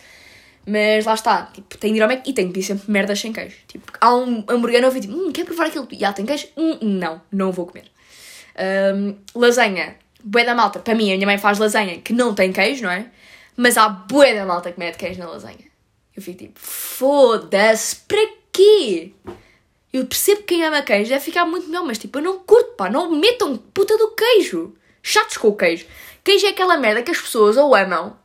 Mas 0.67 1.05
lá 1.05 1.15
está, 1.15 1.51
tipo, 1.53 1.77
tem 1.79 1.93
de 1.93 1.99
ir 1.99 2.03
ao 2.03 2.09
Mac 2.09 2.27
e 2.27 2.33
tem 2.33 2.47
de 2.47 2.53
pedir 2.53 2.67
sempre 2.67 2.91
merdas 2.91 3.21
sem 3.21 3.33
queijo. 3.33 3.57
Tipo, 3.67 3.93
há 4.01 4.15
um 4.15 4.45
hambúrguer 4.49 4.81
novo 4.81 4.97
e 4.97 5.01
tipo, 5.01 5.15
hum, 5.15 5.33
quer 5.33 5.45
provar 5.45 5.67
aquilo? 5.67 5.89
Já 5.93 6.13
tem 6.13 6.25
queijo? 6.25 6.49
Hum, 6.57 6.79
não, 6.81 7.21
não 7.33 7.51
vou 7.51 7.67
comer. 7.67 7.85
Um, 8.95 9.17
lasanha, 9.35 9.97
bué 10.23 10.45
da 10.45 10.55
malta. 10.55 10.79
Para 10.79 10.95
mim, 10.95 11.13
a 11.13 11.15
minha 11.15 11.27
mãe 11.27 11.39
faz 11.39 11.59
lasanha 11.59 11.99
que 11.99 12.13
não 12.13 12.35
tem 12.35 12.53
queijo, 12.53 12.83
não 12.85 12.91
é? 12.91 13.07
Mas 13.57 13.77
há 13.77 13.89
bué 13.89 14.35
da 14.35 14.47
malta 14.47 14.73
que 14.73 14.79
mete 14.79 14.97
queijo 14.97 15.21
na 15.21 15.29
lasanha. 15.29 15.71
Eu 16.17 16.23
fico 16.23 16.39
tipo, 16.39 16.59
foda-se, 16.59 17.97
para 17.97 18.27
quê? 18.53 19.13
Eu 19.93 20.07
percebo 20.07 20.43
que 20.43 20.55
quem 20.55 20.65
ama 20.65 20.83
queijo 20.83 21.11
deve 21.11 21.25
ficar 21.25 21.45
muito 21.45 21.67
melhor, 21.67 21.85
mas 21.85 21.99
tipo, 21.99 22.19
eu 22.19 22.23
não 22.23 22.39
curto, 22.41 22.75
pá, 22.77 22.89
não 22.89 23.11
metam 23.11 23.57
puta 23.57 23.97
do 23.99 24.15
queijo. 24.15 24.75
Chatos 25.03 25.37
com 25.37 25.49
o 25.49 25.57
queijo. 25.57 25.87
Queijo 26.23 26.47
é 26.47 26.51
aquela 26.51 26.77
merda 26.77 27.03
que 27.03 27.11
as 27.11 27.21
pessoas 27.21 27.57
ou 27.57 27.75
amam 27.75 28.17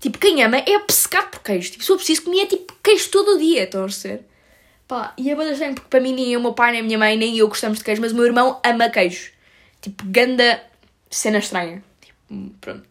Tipo, 0.00 0.18
quem 0.18 0.42
ama 0.42 0.58
é 0.58 0.76
obcecado 0.76 1.30
por 1.30 1.40
queijo. 1.40 1.72
Tipo, 1.72 1.84
se 1.84 1.90
eu 1.90 1.96
preciso 1.96 2.22
comer 2.22 2.46
tipo 2.46 2.72
queijo 2.82 3.10
todo 3.10 3.34
o 3.34 3.38
dia, 3.38 3.64
estão 3.64 3.84
a 3.84 3.88
ser. 3.88 4.24
Pá, 4.86 5.12
e 5.18 5.30
é 5.30 5.34
bem 5.34 5.50
estranho, 5.50 5.74
porque 5.74 5.88
para 5.88 6.00
mim 6.00 6.14
nem 6.14 6.36
o 6.36 6.40
meu 6.40 6.54
pai, 6.54 6.72
nem 6.72 6.80
a 6.80 6.84
minha 6.84 6.98
mãe, 6.98 7.16
nem 7.16 7.36
eu 7.36 7.48
gostamos 7.48 7.78
de 7.78 7.84
queijo, 7.84 8.00
mas 8.00 8.12
o 8.12 8.14
meu 8.14 8.24
irmão 8.24 8.60
ama 8.64 8.88
queijo. 8.88 9.32
Tipo, 9.80 10.04
ganda 10.06 10.62
cena 11.10 11.38
estranha. 11.38 11.82
Tipo, 12.00 12.50
pronto. 12.60 12.88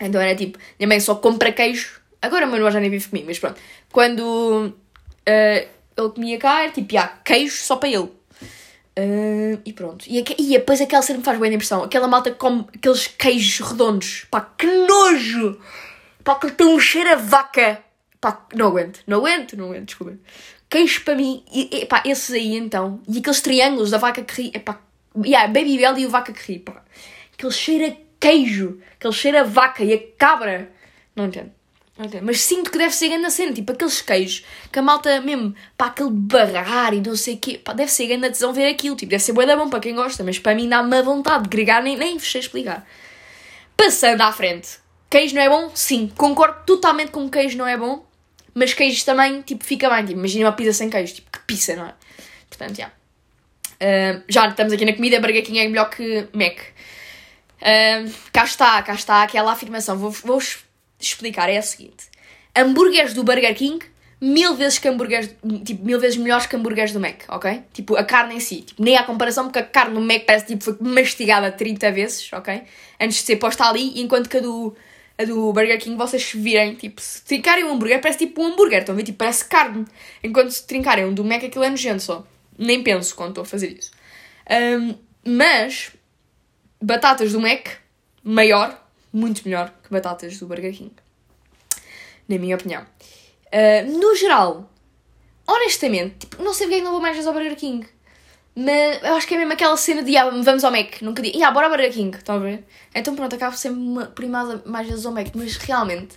Então 0.00 0.20
era 0.20 0.34
tipo, 0.34 0.58
minha 0.78 0.88
mãe 0.88 1.00
só 1.00 1.14
compra 1.14 1.52
queijo. 1.52 2.00
Agora 2.20 2.46
o 2.46 2.48
meu 2.48 2.56
irmão 2.56 2.70
já 2.70 2.80
nem 2.80 2.90
vive 2.90 3.08
comigo, 3.08 3.26
mas 3.28 3.38
pronto. 3.38 3.60
Quando 3.92 4.20
uh, 4.20 4.72
ele 5.26 6.10
comia 6.14 6.38
cá, 6.38 6.62
era 6.62 6.72
tipo, 6.72 6.96
ah, 6.98 7.08
queijo 7.24 7.56
só 7.56 7.76
para 7.76 7.88
ele. 7.88 8.10
Uh, 8.96 9.60
e 9.64 9.72
pronto. 9.72 10.04
E, 10.06 10.24
e 10.38 10.48
depois 10.50 10.80
aquela 10.80 11.02
cena 11.02 11.18
me 11.18 11.24
faz 11.24 11.36
boa 11.36 11.48
impressão. 11.48 11.82
Aquela 11.82 12.08
malta 12.08 12.30
que 12.30 12.36
come 12.36 12.64
aqueles 12.74 13.06
queijos 13.06 13.68
redondos. 13.68 14.26
Pá, 14.30 14.40
que 14.40 14.66
nojo! 14.66 15.60
Pá, 16.22 16.36
que 16.36 16.50
tem 16.52 16.66
um 16.66 16.78
cheiro 16.78 17.10
a 17.10 17.16
vaca. 17.16 17.82
Pá, 18.20 18.46
não 18.54 18.68
aguento, 18.68 19.00
não 19.06 19.18
aguento, 19.18 19.56
não 19.56 19.66
aguento, 19.66 19.86
desculpa. 19.86 20.16
Queijo 20.70 21.04
para 21.04 21.14
mim, 21.14 21.44
e, 21.52 21.68
e, 21.70 21.86
pá, 21.86 22.02
esses 22.06 22.30
aí 22.30 22.56
então. 22.56 23.00
E 23.08 23.18
aqueles 23.18 23.40
triângulos 23.40 23.90
da 23.90 23.98
vaca 23.98 24.22
que 24.22 24.42
ri, 24.42 24.50
é 24.54 24.58
pá, 24.58 24.80
yeah, 25.24 25.46
Baby 25.46 25.76
Bell 25.76 25.98
e 25.98 26.06
o 26.06 26.10
vaca 26.10 26.32
que 26.32 26.52
ri, 26.52 26.58
pá. 26.58 26.82
Aquele 27.36 27.52
cheiro 27.52 27.92
a 27.92 28.03
queijo, 28.24 28.78
aquele 28.98 29.12
cheiro 29.12 29.38
a 29.38 29.42
vaca 29.42 29.84
e 29.84 29.92
a 29.92 29.98
cabra. 30.16 30.70
Não 31.14 31.26
entendo. 31.26 31.52
Não 31.98 32.06
entendo. 32.06 32.24
Mas 32.24 32.40
sinto 32.40 32.70
que 32.70 32.78
deve 32.78 32.94
ser 32.94 33.08
grande 33.08 33.26
a 33.26 33.30
cena, 33.30 33.52
tipo 33.52 33.70
aqueles 33.70 34.00
queijos 34.00 34.44
que 34.72 34.78
a 34.78 34.82
malta 34.82 35.20
mesmo, 35.20 35.54
pá, 35.76 35.86
aquele 35.86 36.10
barrar 36.10 36.94
e 36.94 37.00
não 37.00 37.16
sei 37.16 37.34
o 37.34 37.38
quê, 37.38 37.60
pá, 37.62 37.74
deve 37.74 37.92
ser 37.92 38.06
grande 38.06 38.26
a 38.26 38.30
tesão 38.30 38.52
ver 38.52 38.68
aquilo, 38.70 38.96
tipo, 38.96 39.10
deve 39.10 39.22
ser 39.22 39.32
boa 39.32 39.46
da 39.46 39.56
bom 39.56 39.68
para 39.68 39.80
quem 39.80 39.94
gosta, 39.94 40.24
mas 40.24 40.38
para 40.38 40.54
mim 40.54 40.68
dá-me 40.68 40.96
a 40.96 41.02
vontade 41.02 41.44
de 41.44 41.50
gregar, 41.50 41.82
nem, 41.82 41.96
nem 41.96 42.16
vos 42.16 42.30
sei 42.30 42.40
explicar. 42.40 42.86
Passando 43.76 44.22
à 44.22 44.32
frente, 44.32 44.78
Queijo 45.10 45.34
não 45.36 45.42
é 45.42 45.48
bom? 45.48 45.70
Sim, 45.74 46.10
concordo 46.16 46.64
totalmente 46.66 47.10
com 47.12 47.28
que 47.28 47.38
queijo 47.38 47.56
não 47.56 47.66
é 47.66 47.76
bom, 47.76 48.04
mas 48.52 48.74
queijo 48.74 49.04
também, 49.04 49.42
tipo, 49.42 49.64
fica 49.64 49.88
bem. 49.88 50.04
Tipo, 50.04 50.18
imagina 50.18 50.46
uma 50.46 50.52
pizza 50.52 50.72
sem 50.72 50.90
queijo, 50.90 51.14
tipo, 51.14 51.30
que 51.30 51.38
pizza, 51.40 51.76
não 51.76 51.86
é? 51.86 51.94
Portanto, 52.48 52.76
já. 52.76 52.88
Uh, 52.88 54.24
já 54.28 54.48
estamos 54.48 54.72
aqui 54.72 54.84
na 54.84 54.92
comida, 54.92 55.20
King 55.20 55.58
é 55.60 55.68
melhor 55.68 55.90
que 55.90 56.26
Mac. 56.32 56.58
Uh, 57.60 58.12
cá 58.32 58.44
está, 58.44 58.82
cá 58.82 58.94
está 58.94 59.22
aquela 59.22 59.52
afirmação. 59.52 59.96
Vou-vos 59.96 60.20
vou 60.20 60.40
explicar, 60.98 61.48
é 61.48 61.58
a 61.58 61.62
seguinte. 61.62 62.06
Hambúrgueres 62.56 63.14
do 63.14 63.24
Burger 63.24 63.54
King, 63.54 63.84
mil 64.20 64.54
vezes 64.54 64.78
que 64.78 64.88
hambúrgueres, 64.88 65.34
tipo, 65.64 65.84
mil 65.84 65.98
vezes 65.98 66.16
melhores 66.16 66.46
que 66.46 66.56
hambúrgueres 66.56 66.92
do 66.92 67.00
Mac, 67.00 67.22
ok? 67.28 67.62
Tipo, 67.72 67.96
a 67.96 68.04
carne 68.04 68.36
em 68.36 68.40
si. 68.40 68.62
Tipo, 68.62 68.82
nem 68.82 68.96
há 68.96 69.02
comparação, 69.02 69.44
porque 69.44 69.58
a 69.58 69.64
carne 69.64 69.94
do 69.94 70.00
Mac 70.00 70.24
parece, 70.24 70.46
tipo, 70.46 70.64
foi 70.64 70.76
mastigada 70.80 71.50
30 71.50 71.92
vezes, 71.92 72.32
ok? 72.32 72.62
Antes 73.00 73.18
de 73.18 73.24
ser 73.24 73.36
posta 73.36 73.64
ali, 73.64 74.00
enquanto 74.00 74.28
que 74.28 74.38
a 74.38 74.40
do 74.40 74.74
a 75.16 75.24
do 75.24 75.52
Burger 75.52 75.78
King, 75.78 75.96
vocês 75.96 76.32
virem, 76.32 76.74
tipo, 76.74 77.00
se 77.00 77.22
trincarem 77.24 77.64
um 77.64 77.74
hambúrguer, 77.74 78.00
parece 78.00 78.18
tipo 78.18 78.42
um 78.42 78.46
hambúrguer, 78.46 78.80
estão 78.80 78.94
a 78.94 78.96
ver? 78.96 79.04
Tipo, 79.04 79.18
parece 79.18 79.44
carne. 79.44 79.84
Enquanto 80.22 80.50
se 80.50 80.66
trincarem 80.66 81.04
um 81.04 81.14
do 81.14 81.24
Mac, 81.24 81.44
aquilo 81.44 81.64
é 81.64 81.70
nojento 81.70 82.02
só. 82.02 82.26
Nem 82.58 82.82
penso 82.82 83.14
quando 83.14 83.30
estou 83.30 83.42
a 83.42 83.44
fazer 83.44 83.68
isso. 83.68 83.92
Um, 84.50 84.94
mas, 85.24 85.92
batatas 86.84 87.32
do 87.32 87.40
Mac, 87.40 87.68
maior, 88.22 88.78
muito 89.12 89.42
melhor 89.44 89.72
que 89.82 89.90
batatas 89.90 90.38
do 90.38 90.46
Burger 90.46 90.72
King. 90.72 90.92
Na 92.28 92.38
minha 92.38 92.56
opinião. 92.56 92.82
Uh, 93.46 93.98
no 93.98 94.14
geral, 94.14 94.68
honestamente, 95.46 96.16
tipo, 96.20 96.42
não 96.42 96.52
sei 96.52 96.66
porque 96.66 96.80
é 96.80 96.84
não 96.84 96.92
vou 96.92 97.00
mais 97.00 97.14
vezes 97.14 97.26
ao 97.26 97.32
Burger 97.32 97.56
King. 97.56 97.86
Mas 98.56 99.02
eu 99.02 99.14
acho 99.14 99.26
que 99.26 99.34
é 99.34 99.38
mesmo 99.38 99.52
aquela 99.52 99.76
cena 99.76 100.02
de 100.02 100.16
ah, 100.16 100.30
vamos 100.30 100.62
ao 100.62 100.70
Mac, 100.70 101.00
nunca 101.02 101.22
digo, 101.22 101.42
ah, 101.42 101.50
bora 101.50 101.66
ao 101.66 101.72
Burger 101.72 101.92
King, 101.92 102.16
estão 102.16 102.36
a 102.36 102.38
ver? 102.38 102.64
Então 102.94 103.16
pronto, 103.16 103.34
acabo 103.34 103.56
sempre 103.56 104.26
ir 104.26 104.28
mais, 104.28 104.86
vezes 104.86 105.06
ao 105.06 105.12
Mac, 105.12 105.28
mas 105.34 105.56
realmente, 105.56 106.16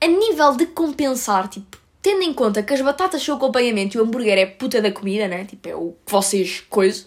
a 0.00 0.06
nível 0.06 0.56
de 0.56 0.66
compensar, 0.66 1.48
tipo, 1.48 1.76
tendo 2.00 2.22
em 2.22 2.32
conta 2.32 2.62
que 2.62 2.74
as 2.74 2.80
batatas 2.80 3.22
são 3.22 3.34
o 3.34 3.38
acompanhamento 3.38 3.96
e 3.96 4.00
o 4.00 4.04
hambúrguer 4.04 4.38
é 4.38 4.46
puta 4.46 4.80
da 4.80 4.92
comida, 4.92 5.26
né? 5.26 5.44
Tipo, 5.46 5.68
é 5.68 5.74
o 5.74 5.96
que 6.04 6.12
vocês 6.12 6.60
coisa. 6.68 7.06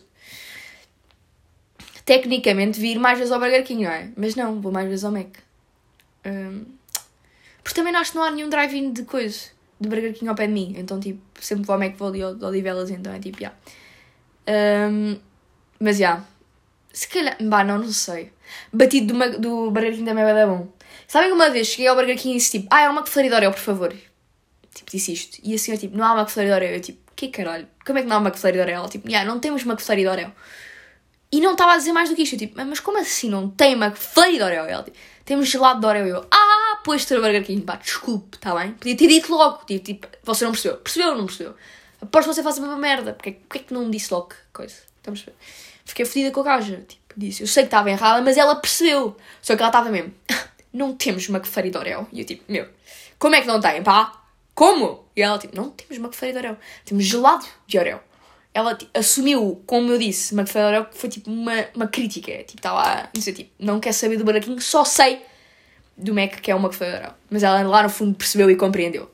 Tecnicamente, 2.07 2.79
vir 2.79 2.97
mais 2.99 3.17
vezes 3.17 3.33
ao 3.33 3.39
Burger 3.39 3.65
King, 3.65 3.83
não 3.83 3.91
é? 3.91 4.09
Mas 4.15 4.33
não, 4.33 4.61
vou 4.61 4.71
mais 4.71 4.87
vezes 4.87 5.03
ao 5.03 5.11
Mac. 5.11 5.27
Um, 6.25 6.63
porque 7.61 7.75
também 7.75 7.93
acho 7.97 8.11
que 8.11 8.17
não 8.17 8.23
há 8.23 8.31
nenhum 8.31 8.47
drive-in 8.47 8.93
de 8.93 9.03
coisa, 9.03 9.49
de 9.77 9.89
Burger 9.89 10.13
King 10.13 10.29
ao 10.29 10.35
pé 10.35 10.47
de 10.47 10.53
mim. 10.53 10.73
Então, 10.77 11.01
tipo, 11.01 11.19
sempre 11.41 11.65
vou 11.65 11.73
ao 11.73 11.79
Mac, 11.79 11.97
vou 11.97 12.07
ali 12.07 12.21
ao, 12.21 12.29
ao 12.29 12.47
Odivelas, 12.47 12.89
então 12.91 13.11
é 13.13 13.19
tipo, 13.19 13.41
já. 13.41 13.51
Yeah. 14.47 14.89
Um, 14.89 15.19
mas 15.81 15.97
já. 15.97 16.05
Yeah. 16.05 16.25
Se 16.93 17.09
calhar. 17.09 17.35
Bah, 17.41 17.65
não, 17.65 17.79
não 17.79 17.91
sei. 17.91 18.31
Batido 18.71 19.13
do, 19.13 19.39
do 19.41 19.71
Burger 19.71 19.91
King 19.91 20.05
também 20.05 20.23
vai 20.23 20.33
dar 20.33 20.47
bom. 20.47 20.69
Sabem 21.09 21.27
que 21.27 21.35
uma 21.35 21.49
vez 21.49 21.67
cheguei 21.67 21.87
ao 21.87 21.95
Burger 21.97 22.17
King 22.17 22.35
e 22.35 22.37
disse 22.37 22.51
tipo, 22.51 22.67
ah, 22.71 22.83
é 22.83 22.89
uma 22.89 23.01
McFlurry 23.01 23.33
Oreo, 23.33 23.51
por 23.51 23.59
favor. 23.59 23.93
Tipo, 24.73 24.91
disse 24.91 25.11
isto. 25.11 25.39
E 25.43 25.53
a 25.53 25.57
senhora 25.57 25.81
tipo, 25.81 25.97
não 25.97 26.05
há 26.05 26.13
uma 26.13 26.21
McFlurry 26.21 26.51
Oreo. 26.51 26.69
Eu 26.69 26.79
tipo, 26.79 26.99
que 27.17 27.27
caralho? 27.27 27.67
Como 27.85 27.99
é 27.99 28.01
que 28.01 28.07
não 28.07 28.15
há 28.15 28.19
uma 28.19 28.29
McFlurry 28.29 28.61
Oreo? 28.61 28.75
Ela 28.75 28.87
tipo, 28.87 29.09
yeah, 29.09 29.29
não 29.29 29.41
temos 29.41 29.65
McFlurry 29.65 30.07
Oreo. 30.07 30.31
E 31.31 31.41
não 31.41 31.51
estava 31.51 31.73
a 31.73 31.77
dizer 31.77 31.91
mais 31.91 32.09
do 32.09 32.15
que 32.15 32.23
isto. 32.23 32.35
Eu 32.35 32.39
tipo, 32.39 32.65
mas 32.65 32.79
como 32.79 32.97
assim 32.99 33.29
não 33.29 33.49
tem 33.49 33.73
McFlurry 33.73 34.37
de 34.37 34.43
Oreo? 34.43 34.65
Ela 34.65 34.83
tipo, 34.83 34.97
temos 35.25 35.49
gelado 35.49 35.79
de 35.81 35.85
Oreo. 35.85 36.07
Eu, 36.07 36.27
ah, 36.31 36.79
pois 36.83 37.03
ter 37.05 37.17
o 37.17 37.21
Burger 37.21 37.45
King. 37.45 37.61
Pá, 37.61 37.75
desculpe, 37.75 38.37
está 38.37 38.55
bem? 38.55 38.71
Podia 38.73 38.95
ter 38.95 39.07
dito 39.07 39.33
logo. 39.33 39.65
Tipo, 39.65 39.83
tipo, 39.83 40.07
você 40.23 40.45
não 40.45 40.51
percebeu. 40.51 40.77
Percebeu 40.77 41.09
ou 41.09 41.17
não 41.17 41.25
percebeu? 41.25 41.53
Aposto 42.01 42.29
que 42.29 42.35
você 42.35 42.43
faz 42.43 42.57
uma 42.59 42.77
merda. 42.77 43.13
Porque, 43.13 43.31
porque 43.31 43.57
é 43.57 43.61
que 43.63 43.73
não 43.73 43.85
me 43.85 43.91
disse 43.91 44.13
logo 44.13 44.29
coisa? 44.53 44.75
Estamos 44.97 45.21
a 45.21 45.25
ver? 45.25 45.35
Fiquei 45.83 46.05
fodida 46.05 46.31
com 46.31 46.39
a 46.39 46.43
gaja. 46.43 46.77
Tipo, 46.87 47.13
disse. 47.17 47.43
Eu 47.43 47.47
sei 47.47 47.63
que 47.63 47.67
estava 47.67 47.89
errada, 47.89 48.21
mas 48.21 48.37
ela 48.37 48.55
percebeu. 48.55 49.17
Só 49.41 49.55
que 49.55 49.61
ela 49.61 49.69
estava 49.69 49.89
mesmo. 49.89 50.13
não 50.71 50.95
temos 50.95 51.27
McFlurry 51.27 51.71
de 51.71 51.77
Oreo. 51.77 52.07
E 52.13 52.21
eu 52.21 52.25
tipo, 52.25 52.49
meu, 52.49 52.67
como 53.19 53.35
é 53.35 53.41
que 53.41 53.47
não 53.47 53.59
tem, 53.59 53.83
pá? 53.83 54.23
Como? 54.55 55.05
E 55.15 55.21
ela 55.21 55.37
tipo, 55.37 55.55
não 55.55 55.71
temos 55.71 55.97
McFlurry 55.97 56.31
de 56.31 56.37
Oreo. 56.37 56.57
Temos 56.85 57.03
gelado 57.03 57.45
de 57.65 57.77
Oreo. 57.77 57.99
Ela 58.57 58.75
assumiu, 58.95 59.61
como 59.67 59.91
eu 59.91 59.99
disse, 59.99 60.33
que 60.85 60.97
foi 60.97 61.07
tipo 61.07 61.29
uma, 61.29 61.67
uma 61.75 61.87
crítica. 61.87 62.31
Tipo, 62.39 62.57
estava 62.57 62.81
a 62.81 63.09
dizer, 63.13 63.33
tipo, 63.33 63.51
não 63.59 63.79
quer 63.79 63.91
saber 63.91 64.17
do 64.17 64.25
King, 64.41 64.59
só 64.59 64.83
sei 64.83 65.21
do 65.95 66.11
Mac 66.11 66.41
que 66.41 66.49
é 66.49 66.55
o 66.55 66.59
Oreo. 66.59 67.13
Mas 67.29 67.43
ela 67.43 67.61
lá 67.61 67.83
no 67.83 67.89
fundo 67.89 68.15
percebeu 68.15 68.49
e 68.49 68.55
compreendeu. 68.55 69.11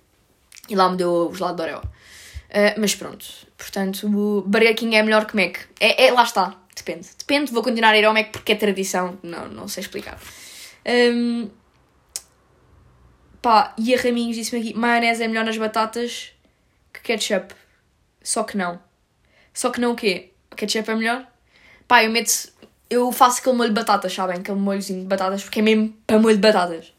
E 0.69 0.77
lá 0.77 0.89
me 0.89 0.95
deu 0.95 1.27
o 1.27 1.35
gelado 1.35 1.57
de. 1.57 1.79
Uh, 1.79 2.79
mas 2.79 2.95
pronto, 2.95 3.25
portanto, 3.57 4.07
o 4.07 4.43
é 4.95 5.03
melhor 5.03 5.25
que 5.25 5.35
Mac. 5.35 5.57
É, 5.77 6.05
é, 6.05 6.11
lá 6.13 6.23
está, 6.23 6.55
depende. 6.73 7.09
Depende, 7.17 7.51
vou 7.51 7.61
continuar 7.61 7.89
a 7.89 7.97
ir 7.97 8.05
ao 8.05 8.13
Mac 8.13 8.31
porque 8.31 8.53
é 8.53 8.55
tradição. 8.55 9.19
Não, 9.21 9.49
não 9.49 9.67
sei 9.67 9.81
explicar. 9.81 10.17
Um, 10.87 11.49
pá, 13.41 13.73
e 13.77 13.93
a 13.93 13.97
Raminhos 14.01 14.37
disse-me 14.37 14.61
aqui: 14.61 14.73
maionese 14.73 15.21
é 15.21 15.27
melhor 15.27 15.43
nas 15.43 15.57
batatas 15.57 16.31
que 16.93 17.01
ketchup. 17.01 17.53
Só 18.23 18.43
que 18.43 18.55
não. 18.55 18.79
Só 19.53 19.69
que 19.69 19.79
não 19.79 19.91
o 19.91 19.95
quê? 19.95 20.31
Ketchup 20.55 20.89
é 20.89 20.95
melhor? 20.95 21.27
Pá, 21.87 22.03
eu 22.03 22.11
meto. 22.11 22.51
Eu 22.89 23.11
faço 23.11 23.39
aquele 23.39 23.55
molho 23.55 23.69
de 23.69 23.75
batatas, 23.75 24.13
sabem? 24.13 24.37
Aquele 24.37 24.59
molhozinho 24.59 25.01
de 25.01 25.07
batatas, 25.07 25.43
porque 25.43 25.59
é 25.59 25.63
mesmo 25.63 25.95
para 26.05 26.19
molho 26.19 26.35
de 26.35 26.41
batatas. 26.41 26.93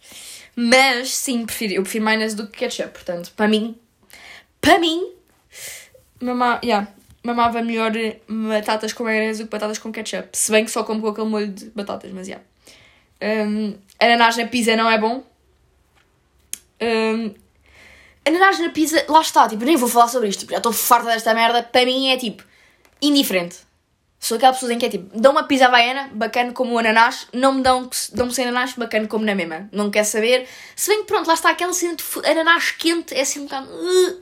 Mas 0.56 1.10
sim, 1.10 1.44
prefiro, 1.44 1.74
eu 1.74 1.82
prefiro 1.82 2.04
maionese 2.04 2.36
do 2.36 2.46
que 2.46 2.58
ketchup. 2.58 2.90
Portanto, 2.90 3.32
para 3.36 3.48
mim, 3.48 3.76
para 4.60 4.78
mim, 4.78 5.14
Mamá, 6.20 6.60
yeah, 6.64 6.88
mamava 7.22 7.60
melhor 7.60 7.92
batatas 8.28 8.92
com 8.92 9.04
maionese 9.04 9.42
do 9.42 9.46
que 9.46 9.52
batatas 9.52 9.78
com 9.78 9.92
ketchup. 9.92 10.28
Se 10.32 10.50
bem 10.50 10.64
que 10.64 10.70
só 10.70 10.84
como 10.84 11.00
com 11.00 11.08
aquele 11.08 11.28
molho 11.28 11.48
de 11.48 11.66
batatas, 11.70 12.10
mas 12.12 12.28
yeah. 12.28 12.44
Um, 13.22 13.74
ananás 14.00 14.36
na 14.36 14.46
pizza 14.46 14.76
não 14.76 14.90
é 14.90 14.98
bom. 14.98 15.22
Um, 16.80 17.34
ananás 18.26 18.58
na 18.58 18.70
pizza, 18.70 19.04
lá 19.08 19.20
está, 19.20 19.48
tipo, 19.48 19.64
nem 19.64 19.76
vou 19.76 19.88
falar 19.88 20.08
sobre 20.08 20.28
isto, 20.28 20.46
já 20.50 20.56
estou 20.58 20.72
farta 20.72 21.10
desta 21.10 21.34
merda. 21.34 21.62
Para 21.62 21.84
mim 21.84 22.08
é 22.08 22.16
tipo, 22.16 22.42
indiferente. 23.00 23.58
Sou 24.18 24.38
aquela 24.38 24.54
pessoa 24.54 24.72
em 24.72 24.78
que 24.78 24.86
é 24.86 24.88
tipo, 24.88 25.18
dão 25.18 25.32
uma 25.32 25.44
pizza 25.44 25.66
havaiana, 25.66 26.08
bacana 26.14 26.52
como 26.52 26.74
o 26.74 26.78
ananás, 26.78 27.26
não 27.32 27.52
me 27.52 27.62
dão, 27.62 27.90
dão-me 28.14 28.32
sem 28.32 28.46
ananás, 28.46 28.72
bacana 28.72 29.06
como 29.06 29.24
na 29.24 29.34
mesma. 29.34 29.68
Não 29.70 29.90
quer 29.90 30.04
saber. 30.04 30.48
Se 30.74 30.88
bem 30.88 31.00
que 31.00 31.06
pronto, 31.06 31.26
lá 31.26 31.34
está 31.34 31.50
aquela 31.50 31.74
cena 31.74 31.94
de 31.94 32.04
ananás 32.26 32.70
quente, 32.70 33.14
é 33.14 33.20
assim 33.20 33.40
um 33.40 33.44
bocado. 33.44 33.68
Uh, 33.70 34.20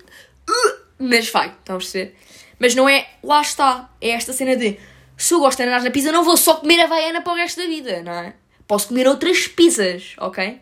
uh, 0.51 0.81
mas 0.99 1.31
vai, 1.31 1.49
estão 1.49 1.77
a 1.77 1.79
perceber? 1.79 2.17
Mas 2.59 2.75
não 2.75 2.89
é, 2.89 3.09
lá 3.23 3.41
está, 3.41 3.91
é 4.01 4.11
esta 4.11 4.33
cena 4.33 4.57
de 4.57 4.77
se 5.17 5.35
eu 5.35 5.39
gosto 5.39 5.59
de 5.59 5.63
ananás 5.63 5.85
na 5.85 5.91
pizza, 5.93 6.11
não 6.11 6.25
vou 6.25 6.37
só 6.37 6.55
comer 6.57 6.81
havaiana 6.81 7.21
para 7.21 7.33
o 7.33 7.37
resto 7.37 7.61
da 7.61 7.69
vida, 7.69 8.03
não 8.03 8.13
é? 8.13 8.35
Posso 8.67 8.89
comer 8.89 9.07
outras 9.07 9.47
pizzas, 9.47 10.15
ok? 10.19 10.61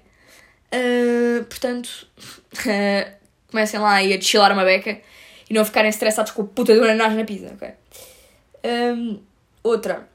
Uh, 0.73 1.45
portanto, 1.45 1.89
uh, 2.19 3.13
comecem 3.51 3.81
lá 3.81 3.95
aí 3.95 4.15
a 4.15 4.21
chilar 4.21 4.53
uma 4.53 4.65
beca 4.65 5.01
e 5.49 5.55
não 5.55 5.65
ficarem 5.65 5.91
estressados 5.91 6.33
com 6.33 6.43
o 6.43 6.47
puta 6.47 6.75
do 6.75 6.85
ananás 6.85 7.15
na 7.15 7.25
pizza, 7.25 7.53
ok? 7.55 7.71
Um, 8.65 9.21
outra. 9.63 10.09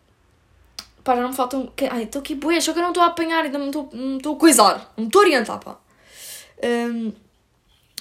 Pá, 1.03 1.15
já 1.15 1.21
não 1.21 1.29
me 1.29 1.35
faltam. 1.35 1.71
Ai, 1.91 2.03
estou 2.03 2.21
aqui 2.21 2.35
boé, 2.35 2.59
só 2.61 2.73
que 2.73 2.79
eu 2.79 2.83
não 2.83 2.89
estou 2.89 3.03
a 3.03 3.07
apanhar, 3.07 3.43
ainda 3.43 3.57
não 3.57 3.67
estou 3.67 4.35
a 4.35 4.39
coisar, 4.39 4.93
não 4.97 5.05
estou 5.05 5.21
a 5.21 5.25
orientar, 5.25 5.59
pá. 5.59 5.77
Um, 6.63 7.11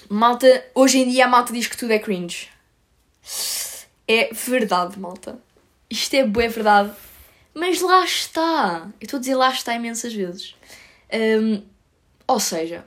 malta, 0.09 0.65
hoje 0.75 0.99
em 0.99 1.11
dia 1.11 1.27
a 1.27 1.29
malta 1.29 1.53
diz 1.53 1.67
que 1.67 1.77
tudo 1.77 1.93
é 1.93 1.99
cringe. 1.99 2.49
É 4.07 4.33
verdade, 4.33 4.99
malta. 4.99 5.39
Isto 5.91 6.15
é 6.15 6.25
boa, 6.25 6.49
verdade. 6.49 6.93
Mas 7.55 7.81
lá 7.81 8.05
está. 8.05 8.89
Eu 9.01 9.05
estou 9.05 9.19
a 9.19 9.21
dizer 9.21 9.35
lá 9.35 9.51
está 9.51 9.75
imensas 9.75 10.13
vezes. 10.13 10.55
Um, 11.13 11.63
ou 12.27 12.41
seja, 12.41 12.85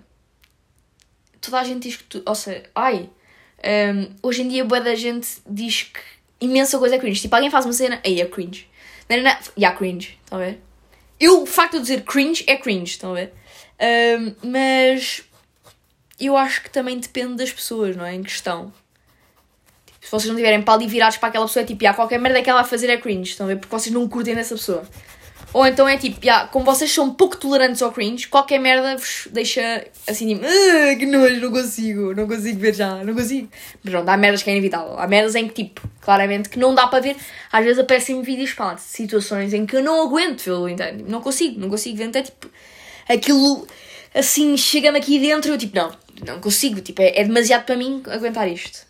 toda 1.41 1.59
a 1.59 1.63
gente 1.63 1.83
diz 1.83 1.97
que 1.97 2.03
tu. 2.03 2.23
Ou 2.25 2.35
seja, 2.35 2.63
ai. 2.75 3.09
Um, 3.63 4.09
hoje 4.21 4.43
em 4.43 4.47
dia, 4.47 4.63
boa 4.63 4.79
da 4.79 4.93
gente 4.95 5.27
diz 5.47 5.83
que 5.83 5.99
imensa 6.39 6.77
coisa 6.77 6.95
é 6.95 6.99
cringe. 6.99 7.21
Tipo, 7.21 7.35
alguém 7.35 7.49
faz 7.49 7.65
uma 7.65 7.73
cena, 7.73 7.99
aí 8.05 8.21
é 8.21 8.25
cringe. 8.25 8.67
Não, 9.09 9.17
não, 9.17 9.23
não. 9.23 9.37
Yeah, 9.57 9.75
cringe. 9.77 10.17
Estão 10.23 10.39
a 10.39 10.43
ver? 10.43 10.61
Eu, 11.19 11.43
o 11.43 11.45
facto 11.45 11.71
de 11.71 11.77
eu 11.77 11.81
dizer 11.81 12.03
cringe 12.03 12.43
é 12.47 12.55
cringe. 12.55 12.91
Estão 12.91 13.11
a 13.11 13.15
ver? 13.15 13.33
Um, 13.79 14.49
mas 14.49 15.23
eu 16.19 16.35
acho 16.35 16.63
que 16.63 16.69
também 16.69 16.99
depende 16.99 17.35
das 17.35 17.51
pessoas, 17.51 17.95
não 17.95 18.05
é? 18.05 18.13
Em 18.13 18.23
questão. 18.23 18.73
Tipo, 19.85 20.05
se 20.05 20.11
vocês 20.11 20.27
não 20.27 20.35
tiverem 20.35 20.61
pau 20.61 20.81
e 20.81 20.87
virados 20.87 21.17
para 21.17 21.29
aquela 21.29 21.45
pessoa, 21.45 21.63
é 21.63 21.65
tipo, 21.65 21.85
ah, 21.87 21.93
qualquer 21.93 22.19
merda 22.19 22.41
que 22.41 22.49
ela 22.49 22.61
vai 22.61 22.69
fazer 22.69 22.89
é 22.89 22.97
cringe. 22.97 23.31
Estão 23.31 23.45
a 23.45 23.49
ver? 23.49 23.57
Porque 23.57 23.75
vocês 23.75 23.93
não 23.93 24.07
curtem 24.07 24.35
dessa 24.35 24.55
pessoa. 24.55 24.87
Ou 25.53 25.65
então 25.65 25.87
é 25.87 25.97
tipo, 25.97 26.23
yeah, 26.23 26.47
como 26.47 26.65
vocês 26.65 26.91
são 26.91 27.13
pouco 27.13 27.37
tolerantes 27.37 27.81
ao 27.81 27.91
cringe, 27.91 28.27
qualquer 28.27 28.59
merda 28.59 28.97
vos 28.97 29.27
deixa 29.31 29.85
assim, 30.05 30.35
tipo, 30.35 30.45
que 30.99 31.05
nojo, 31.05 31.39
não 31.39 31.51
consigo, 31.51 32.13
não 32.13 32.27
consigo 32.27 32.59
ver 32.59 32.75
já, 32.75 33.03
não 33.03 33.13
consigo. 33.13 33.47
Mas 33.83 33.91
pronto, 33.91 34.09
há 34.09 34.17
merdas 34.17 34.43
que 34.43 34.49
é 34.49 34.53
inevitável. 34.53 34.99
Há 34.99 35.07
merdas 35.07 35.35
em 35.35 35.47
que, 35.47 35.63
tipo, 35.63 35.81
claramente 36.01 36.49
que 36.49 36.59
não 36.59 36.75
dá 36.75 36.87
para 36.87 36.99
ver. 36.99 37.15
Às 37.51 37.63
vezes 37.63 37.79
aparecem 37.79 38.21
vídeos, 38.21 38.53
pá, 38.53 38.77
situações 38.77 39.53
em 39.53 39.65
que 39.65 39.75
eu 39.75 39.83
não 39.83 40.05
aguento 40.05 40.43
vê-lo 40.43 40.67
inteiro. 40.67 41.05
Não 41.07 41.21
consigo, 41.21 41.59
não 41.59 41.69
consigo 41.69 41.97
ver. 41.97 42.05
Então 42.05 42.21
tipo, 42.21 42.49
aquilo 43.07 43.65
assim, 44.13 44.57
chega-me 44.57 44.97
aqui 44.97 45.19
dentro 45.19 45.51
eu 45.51 45.57
tipo, 45.57 45.75
não, 45.75 45.91
não 46.25 46.39
consigo, 46.39 46.81
tipo, 46.81 47.01
é, 47.01 47.19
é 47.19 47.23
demasiado 47.23 47.65
para 47.65 47.75
mim 47.75 48.01
aguentar 48.07 48.47
isto. 48.47 48.86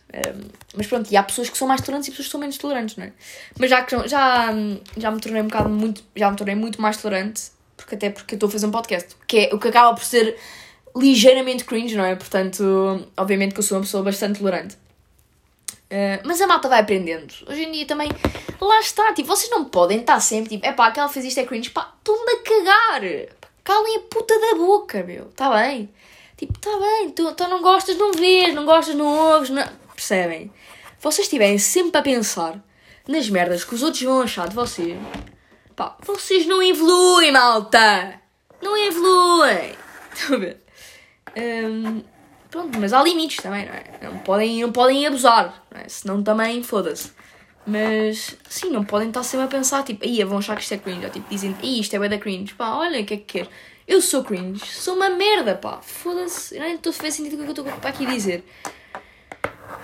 Mas 0.76 0.88
pronto, 0.88 1.12
e 1.12 1.18
há 1.18 1.24
pessoas 1.24 1.50
que 1.50 1.58
são 1.58 1.68
mais 1.68 1.82
tolerantes 1.82 2.08
e 2.08 2.12
pessoas 2.12 2.28
que 2.28 2.32
são 2.32 2.40
menos 2.40 2.58
tolerantes, 2.58 2.96
não 2.96 3.06
é? 3.06 3.12
Mas 3.60 3.70
já, 3.70 3.86
já, 4.06 4.54
já 4.98 5.12
me 5.12 5.20
tornei 5.20 5.42
um 5.42 5.48
bocado 5.48 5.70
muito, 5.70 6.04
já 6.16 6.32
me 6.32 6.38
tornei 6.38 6.56
muito 6.56 6.82
mais 6.82 6.98
tolerante, 6.98 7.52
porque 7.76 7.96
até 7.96 8.10
porque 8.10 8.36
estou 8.36 8.48
a 8.48 8.52
fazer 8.52 8.66
um 8.66 8.72
podcast, 8.72 9.16
que 9.28 9.38
é 9.40 9.54
o 9.54 9.60
que 9.60 9.68
acaba 9.68 9.94
por 9.94 10.04
ser 10.04 10.38
ligeiramente 10.96 11.64
cringe, 11.64 11.96
não 11.96 12.06
é? 12.06 12.16
Portanto, 12.16 13.08
obviamente 13.16 13.54
que 13.54 13.60
eu 13.60 13.64
sou 13.64 13.78
uma 13.78 13.84
pessoa 13.84 14.04
bastante 14.04 14.40
tolerante. 14.40 14.76
Uh, 15.90 16.20
mas 16.26 16.42
a 16.42 16.48
malta 16.48 16.68
vai 16.68 16.82
aprendendo. 16.82 17.34
Hoje 17.48 17.64
em 17.64 17.72
dia 17.72 17.86
também, 17.86 18.10
lá 18.60 18.80
está, 18.80 19.14
tipo, 19.14 19.28
vocês 19.28 19.50
não 19.50 19.66
podem 19.66 20.00
estar 20.00 20.20
sempre 20.20 20.50
tipo, 20.50 20.66
é 20.66 20.74
pá, 20.74 20.88
aquela 20.88 21.08
fez 21.08 21.26
isto 21.26 21.40
é 21.40 21.46
cringe, 21.46 21.70
pá, 21.70 21.94
estão-me 21.98 22.32
a 22.32 22.38
cagar. 22.40 23.02
Calem 23.64 23.98
a 23.98 24.00
puta 24.00 24.38
da 24.40 24.56
boca, 24.56 25.04
meu, 25.04 25.28
está 25.28 25.50
bem? 25.50 25.90
Tipo, 26.36 26.54
está 26.58 26.78
bem, 26.78 27.10
tu, 27.12 27.34
tu 27.34 27.48
não 27.48 27.62
gostas, 27.62 27.98
não 27.98 28.12
vês, 28.12 28.54
não 28.54 28.66
gostas, 28.66 28.96
não 28.96 29.06
ouves, 29.06 29.50
não... 29.50 29.64
percebem? 29.98 30.52
Vocês 31.02 31.26
estiverem 31.26 31.58
sempre 31.58 32.00
a 32.00 32.04
pensar 32.04 32.64
nas 33.08 33.30
merdas 33.30 33.64
que 33.64 33.74
os 33.74 33.84
outros 33.84 34.04
vão 34.04 34.22
achar 34.22 34.48
de 34.48 34.56
vocês, 34.56 34.98
pá, 35.76 35.98
vocês 36.02 36.46
não 36.46 36.62
evoluem, 36.62 37.32
malta! 37.32 38.22
Não 38.62 38.78
evoluem! 38.78 39.76
Estão 40.14 40.36
a 40.36 40.40
ver? 40.40 40.64
Um, 41.36 42.04
pronto, 42.50 42.80
mas 42.80 42.94
há 42.94 43.04
limites 43.04 43.38
também, 43.38 43.66
não 43.66 43.74
é? 43.74 43.84
Não 44.02 44.20
podem, 44.20 44.62
não 44.62 44.72
podem 44.72 45.06
abusar, 45.06 45.64
não 45.72 45.82
é? 45.82 45.90
Senão 45.90 46.24
também, 46.24 46.64
foda-se. 46.64 47.12
Mas, 47.66 48.36
sim, 48.48 48.70
não 48.70 48.84
podem 48.84 49.10
estar 49.10 49.24
sempre 49.24 49.46
a 49.46 49.50
pensar, 49.50 49.84
tipo, 49.84 50.06
aí 50.06 50.24
vão 50.24 50.38
achar 50.38 50.56
que 50.56 50.62
isto 50.62 50.74
é 50.74 50.78
cringe, 50.78 51.06
ou 51.06 51.12
tipo, 51.12 51.30
dizem, 51.30 51.56
isto 51.62 51.96
é 51.96 52.10
da 52.10 52.18
cringe, 52.18 52.54
pá, 52.54 52.76
olha, 52.76 53.02
o 53.02 53.06
que 53.06 53.14
é 53.14 53.18
que 53.18 53.40
quer? 53.40 53.50
Eu 53.88 54.02
sou 54.02 54.22
cringe, 54.22 54.66
sou 54.66 54.96
uma 54.96 55.10
merda, 55.10 55.56
pá. 55.56 55.80
Foda-se, 55.82 56.60
nem 56.60 56.76
estou 56.76 56.90
a 56.90 56.94
fazer 56.94 57.12
sentido 57.12 57.36
o 57.36 57.54
que 57.54 57.60
eu 57.60 57.66
estou 57.66 57.90
aqui 57.90 58.06
dizer. 58.06 58.44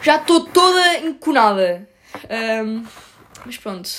Já 0.03 0.17
estou 0.17 0.45
toda 0.45 0.97
enconada. 0.99 1.87
Um, 2.65 2.85
mas 3.45 3.57
pronto. 3.57 3.89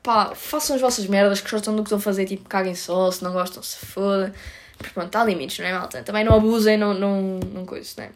Pá, 0.00 0.34
façam 0.36 0.76
as 0.76 0.82
vossas 0.82 1.06
merdas 1.06 1.40
que 1.40 1.50
gostam 1.50 1.74
do 1.74 1.82
que 1.82 1.88
estão 1.88 1.98
a 1.98 2.00
fazer, 2.00 2.26
tipo, 2.26 2.48
caguem 2.48 2.74
só, 2.76 3.10
se 3.10 3.22
não 3.24 3.32
gostam, 3.32 3.62
se 3.62 3.84
foda. 3.84 4.32
Mas 4.80 4.92
pronto, 4.92 5.14
há 5.16 5.24
limites, 5.24 5.58
não 5.58 5.66
é, 5.66 5.72
malta? 5.72 6.02
Também 6.02 6.24
não 6.24 6.36
abusem, 6.36 6.76
não, 6.76 6.94
não, 6.94 7.40
não 7.52 7.66
coisa, 7.66 7.92
não 7.98 8.04
é? 8.04 8.10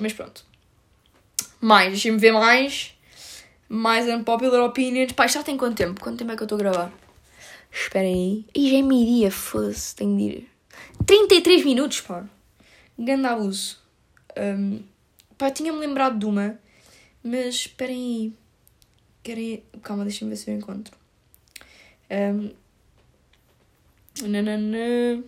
Mas 0.00 0.12
pronto. 0.12 0.44
Mais, 1.60 1.90
deixem-me 1.90 2.18
ver 2.18 2.32
mais. 2.32 2.92
Mais 3.68 4.08
unpopular 4.08 4.64
opinions. 4.64 5.12
Pá, 5.12 5.28
já 5.28 5.44
tem 5.44 5.56
quanto 5.56 5.76
tempo? 5.76 6.00
Quanto 6.00 6.18
tempo 6.18 6.32
é 6.32 6.36
que 6.36 6.42
eu 6.42 6.46
estou 6.46 6.56
a 6.56 6.58
gravar? 6.58 6.92
Esperem 7.72 8.14
aí. 8.14 8.46
E 8.54 8.70
já 8.70 8.78
é 8.78 8.82
meio-dia, 8.82 9.30
foda-se, 9.30 9.94
tenho 9.94 10.16
de 10.16 10.22
ir. 10.22 10.50
33 11.06 11.64
minutos, 11.64 12.00
pá. 12.00 12.24
Ganda 12.98 13.30
abuso. 13.30 13.78
Um, 14.36 14.82
pá, 15.38 15.50
tinha-me 15.50 15.78
lembrado 15.78 16.18
de 16.18 16.26
uma, 16.26 16.58
mas 17.24 17.54
esperem 17.54 17.96
aí. 17.96 18.32
Querem... 19.22 19.64
Calma, 19.82 20.04
deixem-me 20.04 20.34
ver 20.34 20.36
se 20.36 20.50
eu 20.50 20.56
encontro. 20.56 20.94
Um, 22.10 22.50
nanana. 24.28 25.24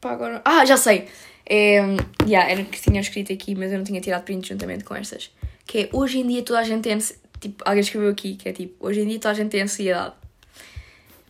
Pá, 0.00 0.12
agora. 0.12 0.42
Ah, 0.44 0.64
já 0.64 0.76
sei! 0.76 1.08
É, 1.48 1.76
yeah, 2.24 2.50
era 2.50 2.64
que 2.64 2.80
tinha 2.80 3.00
escrito 3.00 3.32
aqui, 3.32 3.54
mas 3.54 3.70
eu 3.70 3.78
não 3.78 3.84
tinha 3.84 4.00
tirado 4.00 4.24
print 4.24 4.48
juntamente 4.48 4.82
com 4.82 4.96
estas. 4.96 5.30
Que 5.64 5.78
é 5.78 5.88
hoje 5.92 6.18
em 6.18 6.26
dia 6.26 6.42
toda 6.42 6.58
a 6.58 6.64
gente 6.64 6.82
tem. 6.82 6.98
Tipo, 7.40 7.62
alguém 7.64 7.80
escreveu 7.80 8.10
aqui 8.10 8.34
que 8.34 8.48
é 8.48 8.52
tipo: 8.52 8.74
hoje 8.84 9.00
em 9.00 9.06
dia 9.06 9.20
toda 9.20 9.30
a 9.30 9.34
gente 9.34 9.50
tem 9.50 9.62
ansiedade. 9.62 10.14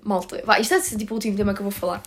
Malta, 0.02 0.42
vai, 0.44 0.62
isto 0.62 0.72
é 0.72 0.80
tipo 0.80 1.12
o 1.12 1.16
último 1.16 1.36
tema 1.36 1.52
que 1.52 1.60
eu 1.60 1.64
vou 1.64 1.70
falar. 1.70 2.02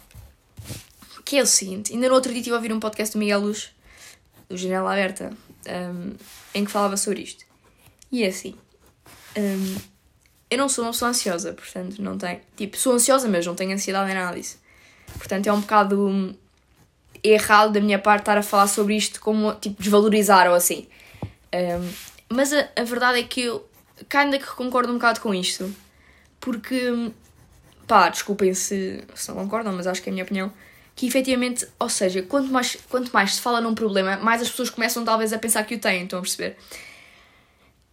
Que 1.23 1.37
é 1.37 1.43
o 1.43 1.45
seguinte: 1.45 1.93
ainda 1.93 2.09
no 2.09 2.15
outro 2.15 2.31
dia 2.31 2.39
estive 2.39 2.55
a 2.55 2.57
ouvir 2.57 2.73
um 2.73 2.79
podcast 2.79 3.15
do 3.15 3.19
Miguel 3.19 3.41
Luz, 3.41 3.71
do 4.49 4.57
Janela 4.57 4.91
Aberta, 4.91 5.31
um, 5.67 6.15
em 6.53 6.65
que 6.65 6.71
falava 6.71 6.97
sobre 6.97 7.21
isto. 7.21 7.45
E 8.11 8.23
é 8.23 8.27
assim: 8.27 8.55
um, 9.37 9.77
eu 10.49 10.57
não 10.57 10.67
sou 10.67 10.83
uma 10.83 10.91
pessoa 10.91 11.09
ansiosa, 11.09 11.53
portanto, 11.53 12.01
não 12.01 12.17
tenho. 12.17 12.41
Tipo, 12.57 12.75
sou 12.75 12.93
ansiosa, 12.93 13.27
mas 13.27 13.45
não 13.45 13.55
tenho 13.55 13.71
ansiedade 13.71 14.07
nem 14.07 14.15
nada 14.15 14.35
disso. 14.35 14.59
Portanto, 15.17 15.47
é 15.47 15.53
um 15.53 15.61
bocado 15.61 16.35
errado 17.23 17.73
da 17.73 17.81
minha 17.81 17.99
parte 17.99 18.21
estar 18.21 18.37
a 18.37 18.43
falar 18.43 18.67
sobre 18.67 18.95
isto 18.95 19.21
como, 19.21 19.53
tipo, 19.55 19.81
desvalorizar 19.81 20.47
ou 20.47 20.55
assim. 20.55 20.87
Um, 21.53 21.91
mas 22.29 22.51
a, 22.53 22.67
a, 22.75 22.83
verdade 22.83 23.19
é 23.19 23.23
que 23.23 23.41
eu 23.41 23.67
ainda 24.13 24.39
que 24.39 24.47
concordo 24.47 24.91
um 24.91 24.95
bocado 24.95 25.19
com 25.19 25.33
isto, 25.33 25.73
porque, 26.39 27.11
pá, 27.87 28.09
desculpem 28.09 28.53
se, 28.53 29.03
se 29.15 29.29
não 29.29 29.35
concordam, 29.35 29.73
mas 29.73 29.87
acho 29.87 30.01
que 30.01 30.09
é 30.09 30.11
a 30.11 30.13
minha 30.13 30.23
opinião 30.23 30.51
que 30.99 31.07
efetivamente, 31.07 31.65
ou 31.79 31.87
seja, 31.87 32.21
quanto 32.23 32.51
mais, 32.51 32.75
quanto 32.89 33.09
mais 33.13 33.35
se 33.35 33.41
fala 33.41 33.61
num 33.61 33.73
problema, 33.73 34.17
mais 34.17 34.41
as 34.41 34.49
pessoas 34.49 34.69
começam 34.69 35.05
talvez 35.05 35.31
a 35.31 35.39
pensar 35.39 35.63
que 35.63 35.75
o 35.75 35.79
têm, 35.79 36.03
estão 36.03 36.19
a 36.19 36.21
perceber? 36.21 36.57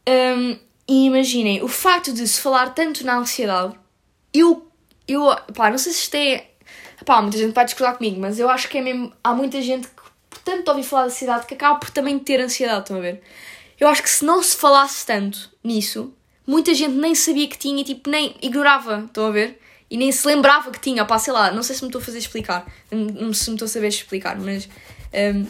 Um, 0.08 0.58
e 0.88 1.06
imaginem, 1.06 1.62
o 1.62 1.68
facto 1.68 2.12
de 2.12 2.26
se 2.26 2.40
falar 2.40 2.70
tanto 2.70 3.06
na 3.06 3.16
ansiedade, 3.18 3.76
eu, 4.34 4.68
eu, 5.06 5.22
pá, 5.54 5.70
não 5.70 5.78
sei 5.78 5.92
se 5.92 6.00
isto 6.00 6.16
é, 6.16 6.48
pá, 7.04 7.22
muita 7.22 7.38
gente 7.38 7.54
vai 7.54 7.64
discordar 7.64 7.96
comigo, 7.96 8.20
mas 8.20 8.40
eu 8.40 8.50
acho 8.50 8.68
que 8.68 8.78
é 8.78 8.80
mesmo, 8.80 9.12
há 9.22 9.32
muita 9.32 9.62
gente 9.62 9.86
que, 9.86 10.40
tanto 10.44 10.68
ouvir 10.68 10.82
falar 10.82 11.02
da 11.02 11.06
ansiedade, 11.06 11.46
que 11.46 11.54
acaba 11.54 11.78
por 11.78 11.90
também 11.90 12.18
ter 12.18 12.40
ansiedade, 12.40 12.80
estão 12.80 12.96
a 12.96 13.00
ver? 13.00 13.22
Eu 13.78 13.86
acho 13.86 14.02
que 14.02 14.10
se 14.10 14.24
não 14.24 14.42
se 14.42 14.56
falasse 14.56 15.06
tanto 15.06 15.48
nisso, 15.62 16.12
muita 16.44 16.74
gente 16.74 16.96
nem 16.96 17.14
sabia 17.14 17.46
que 17.46 17.56
tinha 17.56 17.84
tipo, 17.84 18.10
nem 18.10 18.34
ignorava, 18.42 19.04
estão 19.06 19.28
a 19.28 19.30
ver? 19.30 19.60
E 19.90 19.96
nem 19.96 20.10
se 20.10 20.26
lembrava 20.26 20.70
que 20.70 20.80
tinha, 20.80 21.04
pá, 21.04 21.18
sei 21.18 21.32
lá, 21.32 21.50
não 21.52 21.62
sei 21.62 21.76
se 21.76 21.82
me 21.82 21.88
estou 21.88 22.00
a 22.00 22.04
fazer 22.04 22.18
explicar, 22.18 22.66
não 22.90 23.32
se 23.32 23.48
me 23.50 23.56
estou 23.56 23.66
a 23.66 23.68
saber 23.68 23.88
explicar, 23.88 24.38
mas 24.38 24.68
um, 25.14 25.46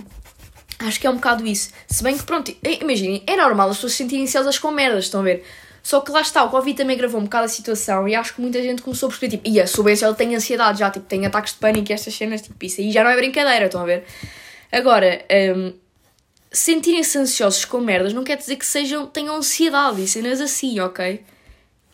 acho 0.87 1.01
que 1.01 1.07
é 1.07 1.11
um 1.11 1.17
bocado 1.17 1.47
isso. 1.47 1.71
Se 1.89 2.03
bem 2.03 2.17
que, 2.17 2.25
pronto, 2.25 2.55
imaginem, 2.81 3.23
é 3.27 3.37
normal 3.37 3.71
as 3.71 3.77
pessoas 3.77 3.93
se 3.93 3.99
sentirem 3.99 4.25
ansiosas 4.25 4.59
com 4.59 4.71
merdas, 4.71 5.05
estão 5.05 5.21
a 5.21 5.25
ver? 5.25 5.45
Só 5.83 6.01
que 6.01 6.11
lá 6.11 6.21
está, 6.21 6.43
o 6.43 6.51
Covid 6.51 6.77
também 6.77 6.97
gravou 6.97 7.21
um 7.21 7.25
bocado 7.25 7.45
a 7.45 7.49
situação 7.49 8.09
e 8.09 8.15
acho 8.15 8.35
que 8.35 8.41
muita 8.41 8.61
gente 8.61 8.83
começou 8.83 9.07
a 9.07 9.11
perceber, 9.11 9.37
tipo, 9.37 9.49
ia, 9.49 9.67
sou 9.67 9.89
esse, 9.89 10.05
ele 10.05 10.15
tem 10.15 10.35
ansiedade 10.35 10.81
já, 10.81 10.91
tipo, 10.91 11.07
tem 11.07 11.25
ataques 11.25 11.53
de 11.53 11.61
pânico 11.61 11.91
e 11.91 11.95
estas 11.95 12.13
cenas, 12.13 12.43
tipo, 12.43 12.57
isso 12.65 12.81
aí 12.81 12.91
já 12.91 13.05
não 13.05 13.11
é 13.11 13.17
brincadeira, 13.17 13.67
estão 13.67 13.83
a 13.83 13.85
ver? 13.85 14.05
Agora, 14.73 15.25
um, 15.57 15.73
sentirem-se 16.51 17.17
ansiosos 17.19 17.65
com 17.65 17.79
merdas 17.79 18.13
não 18.13 18.25
quer 18.25 18.37
dizer 18.37 18.57
que 18.57 18.67
sejam, 18.67 19.07
tenham 19.07 19.37
ansiedade 19.37 20.03
e 20.03 20.09
cenas 20.09 20.41
assim, 20.41 20.81
ok? 20.81 21.23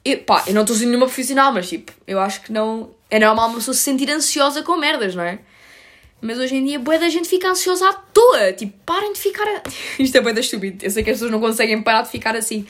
Eu, 0.04 0.18
pá, 0.18 0.44
eu 0.46 0.54
não 0.54 0.62
estou 0.62 0.76
sendo 0.76 0.88
nenhuma 0.88 1.06
profissional, 1.06 1.52
mas 1.52 1.68
tipo, 1.68 1.92
eu 2.06 2.18
acho 2.20 2.42
que 2.42 2.52
não. 2.52 2.90
É 3.08 3.18
normal 3.18 3.48
uma 3.48 3.56
pessoa 3.56 3.74
se 3.74 3.82
sentir 3.82 4.10
ansiosa 4.10 4.62
com 4.62 4.76
merdas, 4.76 5.14
não 5.14 5.22
é? 5.22 5.38
Mas 6.20 6.38
hoje 6.38 6.54
em 6.54 6.64
dia, 6.64 6.78
boa 6.78 6.98
da 6.98 7.08
gente 7.08 7.28
fica 7.28 7.48
ansiosa 7.48 7.88
à 7.88 7.92
toa. 7.92 8.52
Tipo, 8.52 8.72
parem 8.86 9.12
de 9.12 9.18
ficar. 9.18 9.42
A... 9.42 9.62
Isto 9.98 10.16
é 10.16 10.20
boa 10.20 10.32
da 10.32 10.40
estúpido. 10.40 10.84
Eu 10.84 10.90
sei 10.90 11.02
que 11.02 11.10
as 11.10 11.16
pessoas 11.16 11.32
não 11.32 11.40
conseguem 11.40 11.82
parar 11.82 12.02
de 12.02 12.10
ficar 12.10 12.36
assim. 12.36 12.64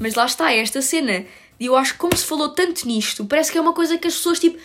Mas 0.00 0.14
lá 0.14 0.24
está, 0.24 0.50
é 0.50 0.60
esta 0.60 0.80
cena. 0.80 1.26
E 1.60 1.66
eu 1.66 1.76
acho 1.76 1.92
que, 1.92 1.98
como 1.98 2.16
se 2.16 2.24
falou 2.24 2.48
tanto 2.48 2.86
nisto, 2.86 3.24
parece 3.26 3.52
que 3.52 3.58
é 3.58 3.60
uma 3.60 3.74
coisa 3.74 3.98
que 3.98 4.08
as 4.08 4.14
pessoas, 4.14 4.40
tipo, 4.40 4.58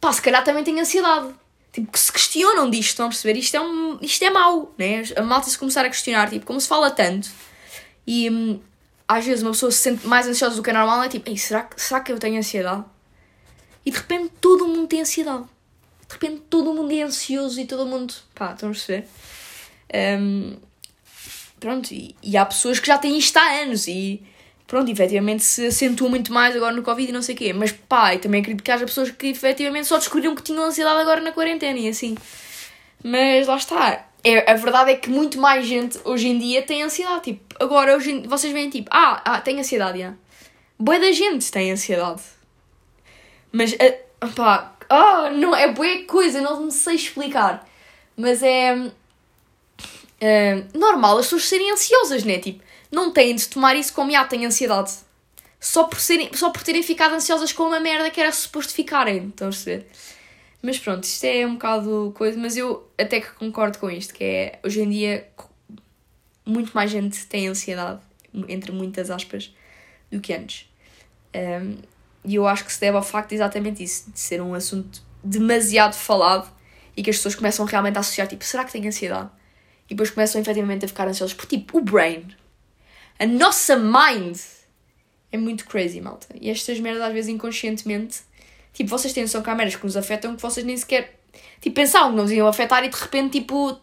pá, 0.00 0.12
se 0.12 0.20
calhar 0.20 0.44
também 0.44 0.62
têm 0.62 0.78
ansiedade. 0.78 1.28
Tipo, 1.72 1.90
que 1.90 1.98
se 1.98 2.12
questionam 2.12 2.68
disto, 2.68 2.90
estão 2.90 3.06
a 3.06 3.08
perceber? 3.08 3.38
Isto 3.38 3.56
é, 3.56 3.60
um, 3.60 3.98
isto 4.02 4.22
é 4.22 4.30
mau, 4.30 4.74
né? 4.76 5.02
A 5.16 5.22
malta 5.22 5.48
se 5.48 5.58
começar 5.58 5.84
a 5.84 5.88
questionar, 5.88 6.28
tipo, 6.28 6.44
como 6.44 6.60
se 6.60 6.68
fala 6.68 6.90
tanto. 6.90 7.30
E 8.06 8.28
hum, 8.30 8.60
às 9.08 9.24
vezes 9.24 9.42
uma 9.42 9.52
pessoa 9.52 9.72
se 9.72 9.78
sente 9.78 10.06
mais 10.06 10.28
ansiosa 10.28 10.54
do 10.54 10.62
que 10.62 10.68
é 10.68 10.72
normal, 10.74 11.02
é 11.02 11.08
tipo, 11.08 11.34
será, 11.38 11.62
que, 11.62 11.80
será 11.80 12.00
que 12.00 12.12
eu 12.12 12.18
tenho 12.18 12.38
ansiedade? 12.38 12.84
E 13.84 13.90
de 13.90 13.96
repente 13.96 14.34
todo 14.38 14.68
mundo 14.68 14.86
tem 14.86 15.00
ansiedade. 15.00 15.44
De 16.06 16.12
repente 16.12 16.42
todo 16.50 16.74
mundo 16.74 16.92
é 16.92 17.02
ansioso 17.02 17.58
e 17.58 17.64
todo 17.64 17.86
mundo. 17.86 18.12
pá, 18.34 18.52
estão 18.52 18.68
a 18.68 18.72
perceber? 18.72 19.08
Um, 20.20 20.56
pronto, 21.58 21.90
e, 21.92 22.14
e, 22.22 22.36
há 22.36 22.44
pessoas 22.44 22.78
que 22.78 22.86
já 22.86 22.98
têm 22.98 23.16
isto 23.16 23.36
há 23.38 23.62
anos 23.62 23.88
e 23.88 24.22
pronto, 24.66 24.90
efetivamente 24.90 25.42
se 25.42 25.66
acentuou 25.66 26.10
muito 26.10 26.30
mais 26.30 26.54
agora 26.54 26.74
no 26.74 26.82
Covid 26.82 27.08
e 27.08 27.12
não 27.12 27.22
sei 27.22 27.34
o 27.34 27.38
quê. 27.38 27.52
Mas 27.54 27.72
pá, 27.72 28.14
e 28.14 28.18
também 28.18 28.42
acredito 28.42 28.62
que 28.62 28.70
haja 28.70 28.84
pessoas 28.84 29.10
que 29.10 29.28
efetivamente 29.28 29.86
só 29.86 29.96
descobriram 29.96 30.34
que 30.34 30.42
tinham 30.42 30.64
ansiedade 30.64 31.00
agora 31.00 31.22
na 31.22 31.32
quarentena 31.32 31.78
e 31.78 31.88
assim. 31.88 32.14
Mas 33.02 33.46
lá 33.46 33.56
está. 33.56 34.07
É, 34.24 34.50
a 34.50 34.54
verdade 34.54 34.90
é 34.90 34.96
que 34.96 35.08
muito 35.08 35.40
mais 35.40 35.66
gente 35.66 35.98
hoje 36.04 36.28
em 36.28 36.38
dia 36.38 36.62
tem 36.62 36.82
ansiedade. 36.82 37.22
Tipo, 37.22 37.62
agora 37.62 37.96
hoje 37.96 38.26
vocês 38.26 38.52
veem 38.52 38.68
tipo, 38.68 38.88
ah, 38.92 39.22
ah 39.24 39.40
tem 39.40 39.58
ansiedade, 39.58 40.00
já. 40.00 40.14
Boa 40.78 40.98
da 40.98 41.12
gente 41.12 41.50
tem 41.50 41.72
ansiedade. 41.72 42.22
Mas, 43.50 43.72
uh, 43.72 44.28
pá, 44.34 44.76
oh, 44.90 45.30
não, 45.30 45.54
é 45.54 45.72
boa 45.72 46.04
coisa, 46.04 46.40
não 46.40 46.64
me 46.64 46.72
sei 46.72 46.96
explicar. 46.96 47.66
Mas 48.16 48.42
é 48.42 48.74
uh, 48.74 50.78
normal 50.78 51.18
as 51.18 51.26
pessoas 51.26 51.48
serem 51.48 51.70
ansiosas, 51.70 52.24
né? 52.24 52.38
Tipo, 52.38 52.62
não 52.90 53.12
têm 53.12 53.34
de 53.34 53.48
tomar 53.48 53.76
isso 53.76 53.92
como, 53.92 54.14
ah, 54.16 54.24
têm 54.24 54.46
ansiedade. 54.46 54.92
Só 55.60 55.84
por, 55.84 55.98
serem, 55.98 56.30
só 56.34 56.50
por 56.50 56.62
terem 56.62 56.82
ficado 56.82 57.14
ansiosas 57.14 57.52
com 57.52 57.64
uma 57.64 57.80
merda 57.80 58.10
que 58.10 58.20
era 58.20 58.30
suposto 58.30 58.72
ficarem, 58.72 59.28
estão 59.28 59.48
a 59.48 59.50
perceber? 59.50 59.88
Mas 60.62 60.78
pronto, 60.78 61.04
isto 61.04 61.24
é 61.24 61.46
um 61.46 61.54
bocado 61.54 62.12
coisa, 62.16 62.38
mas 62.38 62.56
eu 62.56 62.88
até 62.98 63.20
que 63.20 63.30
concordo 63.32 63.78
com 63.78 63.90
isto, 63.90 64.12
que 64.12 64.24
é 64.24 64.58
hoje 64.64 64.82
em 64.82 64.90
dia 64.90 65.28
muito 66.44 66.72
mais 66.72 66.90
gente 66.90 67.26
tem 67.26 67.46
ansiedade, 67.46 68.00
entre 68.48 68.72
muitas 68.72 69.10
aspas, 69.10 69.54
do 70.10 70.20
que 70.20 70.32
antes. 70.32 70.68
Um, 71.34 71.76
e 72.24 72.34
eu 72.34 72.46
acho 72.46 72.64
que 72.64 72.72
se 72.72 72.80
deve 72.80 72.96
ao 72.96 73.02
facto 73.02 73.30
de 73.30 73.36
exatamente 73.36 73.82
isso, 73.82 74.10
de 74.10 74.18
ser 74.18 74.40
um 74.40 74.54
assunto 74.54 75.02
demasiado 75.22 75.94
falado 75.94 76.50
e 76.96 77.02
que 77.02 77.10
as 77.10 77.16
pessoas 77.16 77.34
começam 77.34 77.64
realmente 77.64 77.96
a 77.96 78.00
associar, 78.00 78.26
tipo, 78.26 78.44
será 78.44 78.64
que 78.64 78.72
tem 78.72 78.86
ansiedade? 78.86 79.30
E 79.88 79.94
depois 79.94 80.10
começam 80.10 80.40
efetivamente 80.40 80.84
a 80.84 80.88
ficar 80.88 81.06
ansiosos 81.06 81.34
por, 81.34 81.46
tipo, 81.46 81.78
o 81.78 81.80
brain. 81.80 82.26
A 83.18 83.26
nossa 83.26 83.76
mind 83.76 84.38
é 85.30 85.36
muito 85.36 85.66
crazy, 85.66 86.00
malta. 86.00 86.26
E 86.40 86.50
estas 86.50 86.80
merdas 86.80 87.02
às 87.02 87.12
vezes 87.12 87.28
inconscientemente 87.28 88.20
Tipo, 88.78 88.90
vocês 88.90 89.12
têm 89.12 89.24
há 89.24 89.54
merdas 89.56 89.74
que 89.74 89.84
nos 89.84 89.96
afetam 89.96 90.36
que 90.36 90.40
vocês 90.40 90.64
nem 90.64 90.76
sequer. 90.76 91.18
Tipo, 91.60 91.74
pensavam 91.74 92.10
que 92.10 92.16
não 92.16 92.22
nos 92.22 92.30
iam 92.30 92.46
afetar 92.46 92.84
e 92.84 92.88
de 92.88 92.96
repente, 92.96 93.40
tipo, 93.40 93.76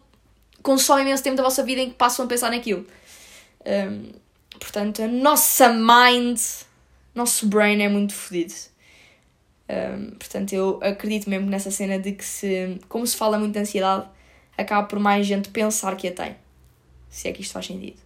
consomem 0.62 1.04
imenso 1.04 1.22
tempo 1.22 1.36
da 1.36 1.42
vossa 1.42 1.62
vida 1.62 1.82
em 1.82 1.90
que 1.90 1.96
passam 1.96 2.24
a 2.24 2.28
pensar 2.28 2.50
naquilo. 2.50 2.86
Um, 3.66 4.12
portanto, 4.58 5.02
a 5.02 5.06
nossa 5.06 5.68
mind, 5.68 6.40
nosso 7.14 7.46
brain 7.46 7.82
é 7.82 7.90
muito 7.90 8.14
fodido. 8.14 8.54
Um, 9.68 10.12
portanto, 10.12 10.54
eu 10.54 10.80
acredito 10.82 11.28
mesmo 11.28 11.46
nessa 11.50 11.70
cena 11.70 11.98
de 11.98 12.12
que, 12.12 12.24
se, 12.24 12.80
como 12.88 13.06
se 13.06 13.18
fala 13.18 13.38
muito 13.38 13.52
de 13.52 13.58
ansiedade, 13.58 14.08
acaba 14.56 14.88
por 14.88 14.98
mais 14.98 15.26
gente 15.26 15.50
pensar 15.50 15.94
que 15.96 16.08
a 16.08 16.12
tem. 16.12 16.36
Se 17.10 17.28
é 17.28 17.32
que 17.32 17.42
isto 17.42 17.52
faz 17.52 17.66
sentido. 17.66 18.05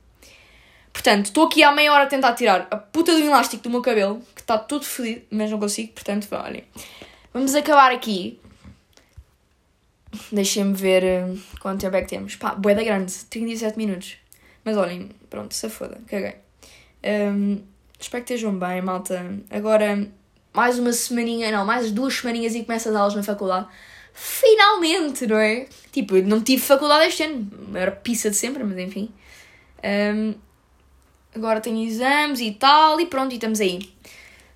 Portanto, 0.93 1.27
estou 1.27 1.47
aqui 1.47 1.63
há 1.63 1.73
meia 1.73 1.93
hora 1.93 2.05
a 2.05 2.07
tentar 2.07 2.35
tirar 2.35 2.67
a 2.71 2.77
puta 2.77 3.13
do 3.13 3.21
elástico 3.21 3.63
do 3.63 3.71
meu 3.71 3.81
cabelo, 3.81 4.21
que 4.35 4.41
está 4.41 4.59
tudo 4.59 4.85
fodido, 4.85 5.23
mas 5.31 5.51
não 5.51 5.59
consigo, 5.59 5.93
portanto, 5.93 6.29
olhem. 6.33 6.65
Vamos 7.33 7.55
acabar 7.55 7.93
aqui. 7.93 8.41
Deixem-me 10.33 10.75
ver 10.75 11.05
uh, 11.05 11.39
quanto 11.61 11.81
tempo 11.81 11.97
é 11.97 12.03
que 12.03 12.09
temos. 12.09 12.35
Pá, 12.37 12.55
boeda 12.55 12.83
grande, 12.83 13.13
37 13.13 13.79
minutos. 13.79 14.17
Mas 14.65 14.77
olhem, 14.77 15.11
pronto, 15.29 15.55
se 15.55 15.69
foda, 15.71 16.01
caguei. 16.09 16.35
Um, 17.05 17.63
espero 17.99 18.25
que 18.25 18.35
estejam 18.35 18.59
bem, 18.59 18.83
malta. 18.83 19.25
Agora, 19.49 20.09
mais 20.53 20.79
uma 20.79 20.93
semaninha, 20.93 21.51
não, 21.51 21.65
mais 21.65 21.93
duas 21.93 22.15
semaninhas 22.15 22.55
e 22.55 22.65
começo 22.65 22.89
as 22.89 22.95
aulas 22.95 23.15
na 23.15 23.23
faculdade. 23.23 23.69
Finalmente, 24.13 25.27
não 25.27 25.39
é? 25.39 25.67
Tipo, 25.93 26.17
eu 26.17 26.25
não 26.25 26.43
tive 26.43 26.61
faculdade 26.61 27.07
este 27.07 27.23
ano. 27.23 27.49
Era 27.75 27.93
pizza 27.93 28.29
de 28.29 28.37
sempre, 28.37 28.65
mas 28.65 28.77
enfim. 28.77 29.11
Um, 29.85 30.35
agora 31.35 31.61
tenho 31.61 31.87
exames 31.87 32.41
e 32.41 32.53
tal, 32.53 33.01
e 33.01 33.07
pronto, 33.07 33.33
e 33.33 33.35
estamos 33.35 33.61
aí. 33.61 33.93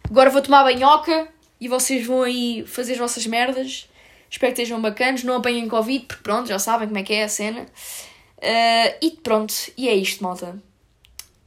Agora 0.09 0.31
vou 0.31 0.43
tomar 0.43 0.64
banhoca 0.64 1.29
e 1.61 1.68
vocês 1.68 2.07
vão 2.07 2.22
aí 2.22 2.64
fazer 2.66 2.93
as 2.93 2.99
vossas 2.99 3.27
merdas. 3.27 3.89
Espero 4.29 4.53
que 4.53 4.61
estejam 4.61 4.81
bacanas, 4.83 5.22
não 5.22 5.37
apanhem 5.37 5.68
Covid, 5.68 6.07
porque 6.07 6.22
pronto, 6.22 6.49
já 6.49 6.59
sabem 6.59 6.89
como 6.89 6.99
é 6.99 7.03
que 7.03 7.12
é 7.12 7.25
a 7.25 7.29
cena. 7.29 7.62
Uh, 7.62 8.99
e 9.01 9.11
pronto, 9.22 9.55
e 9.77 9.89
é 9.89 9.95
isto, 9.95 10.22
malta. 10.22 10.61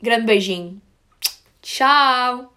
Grande 0.02 0.26
beijinho. 0.26 0.82
Tchau! 1.62 2.57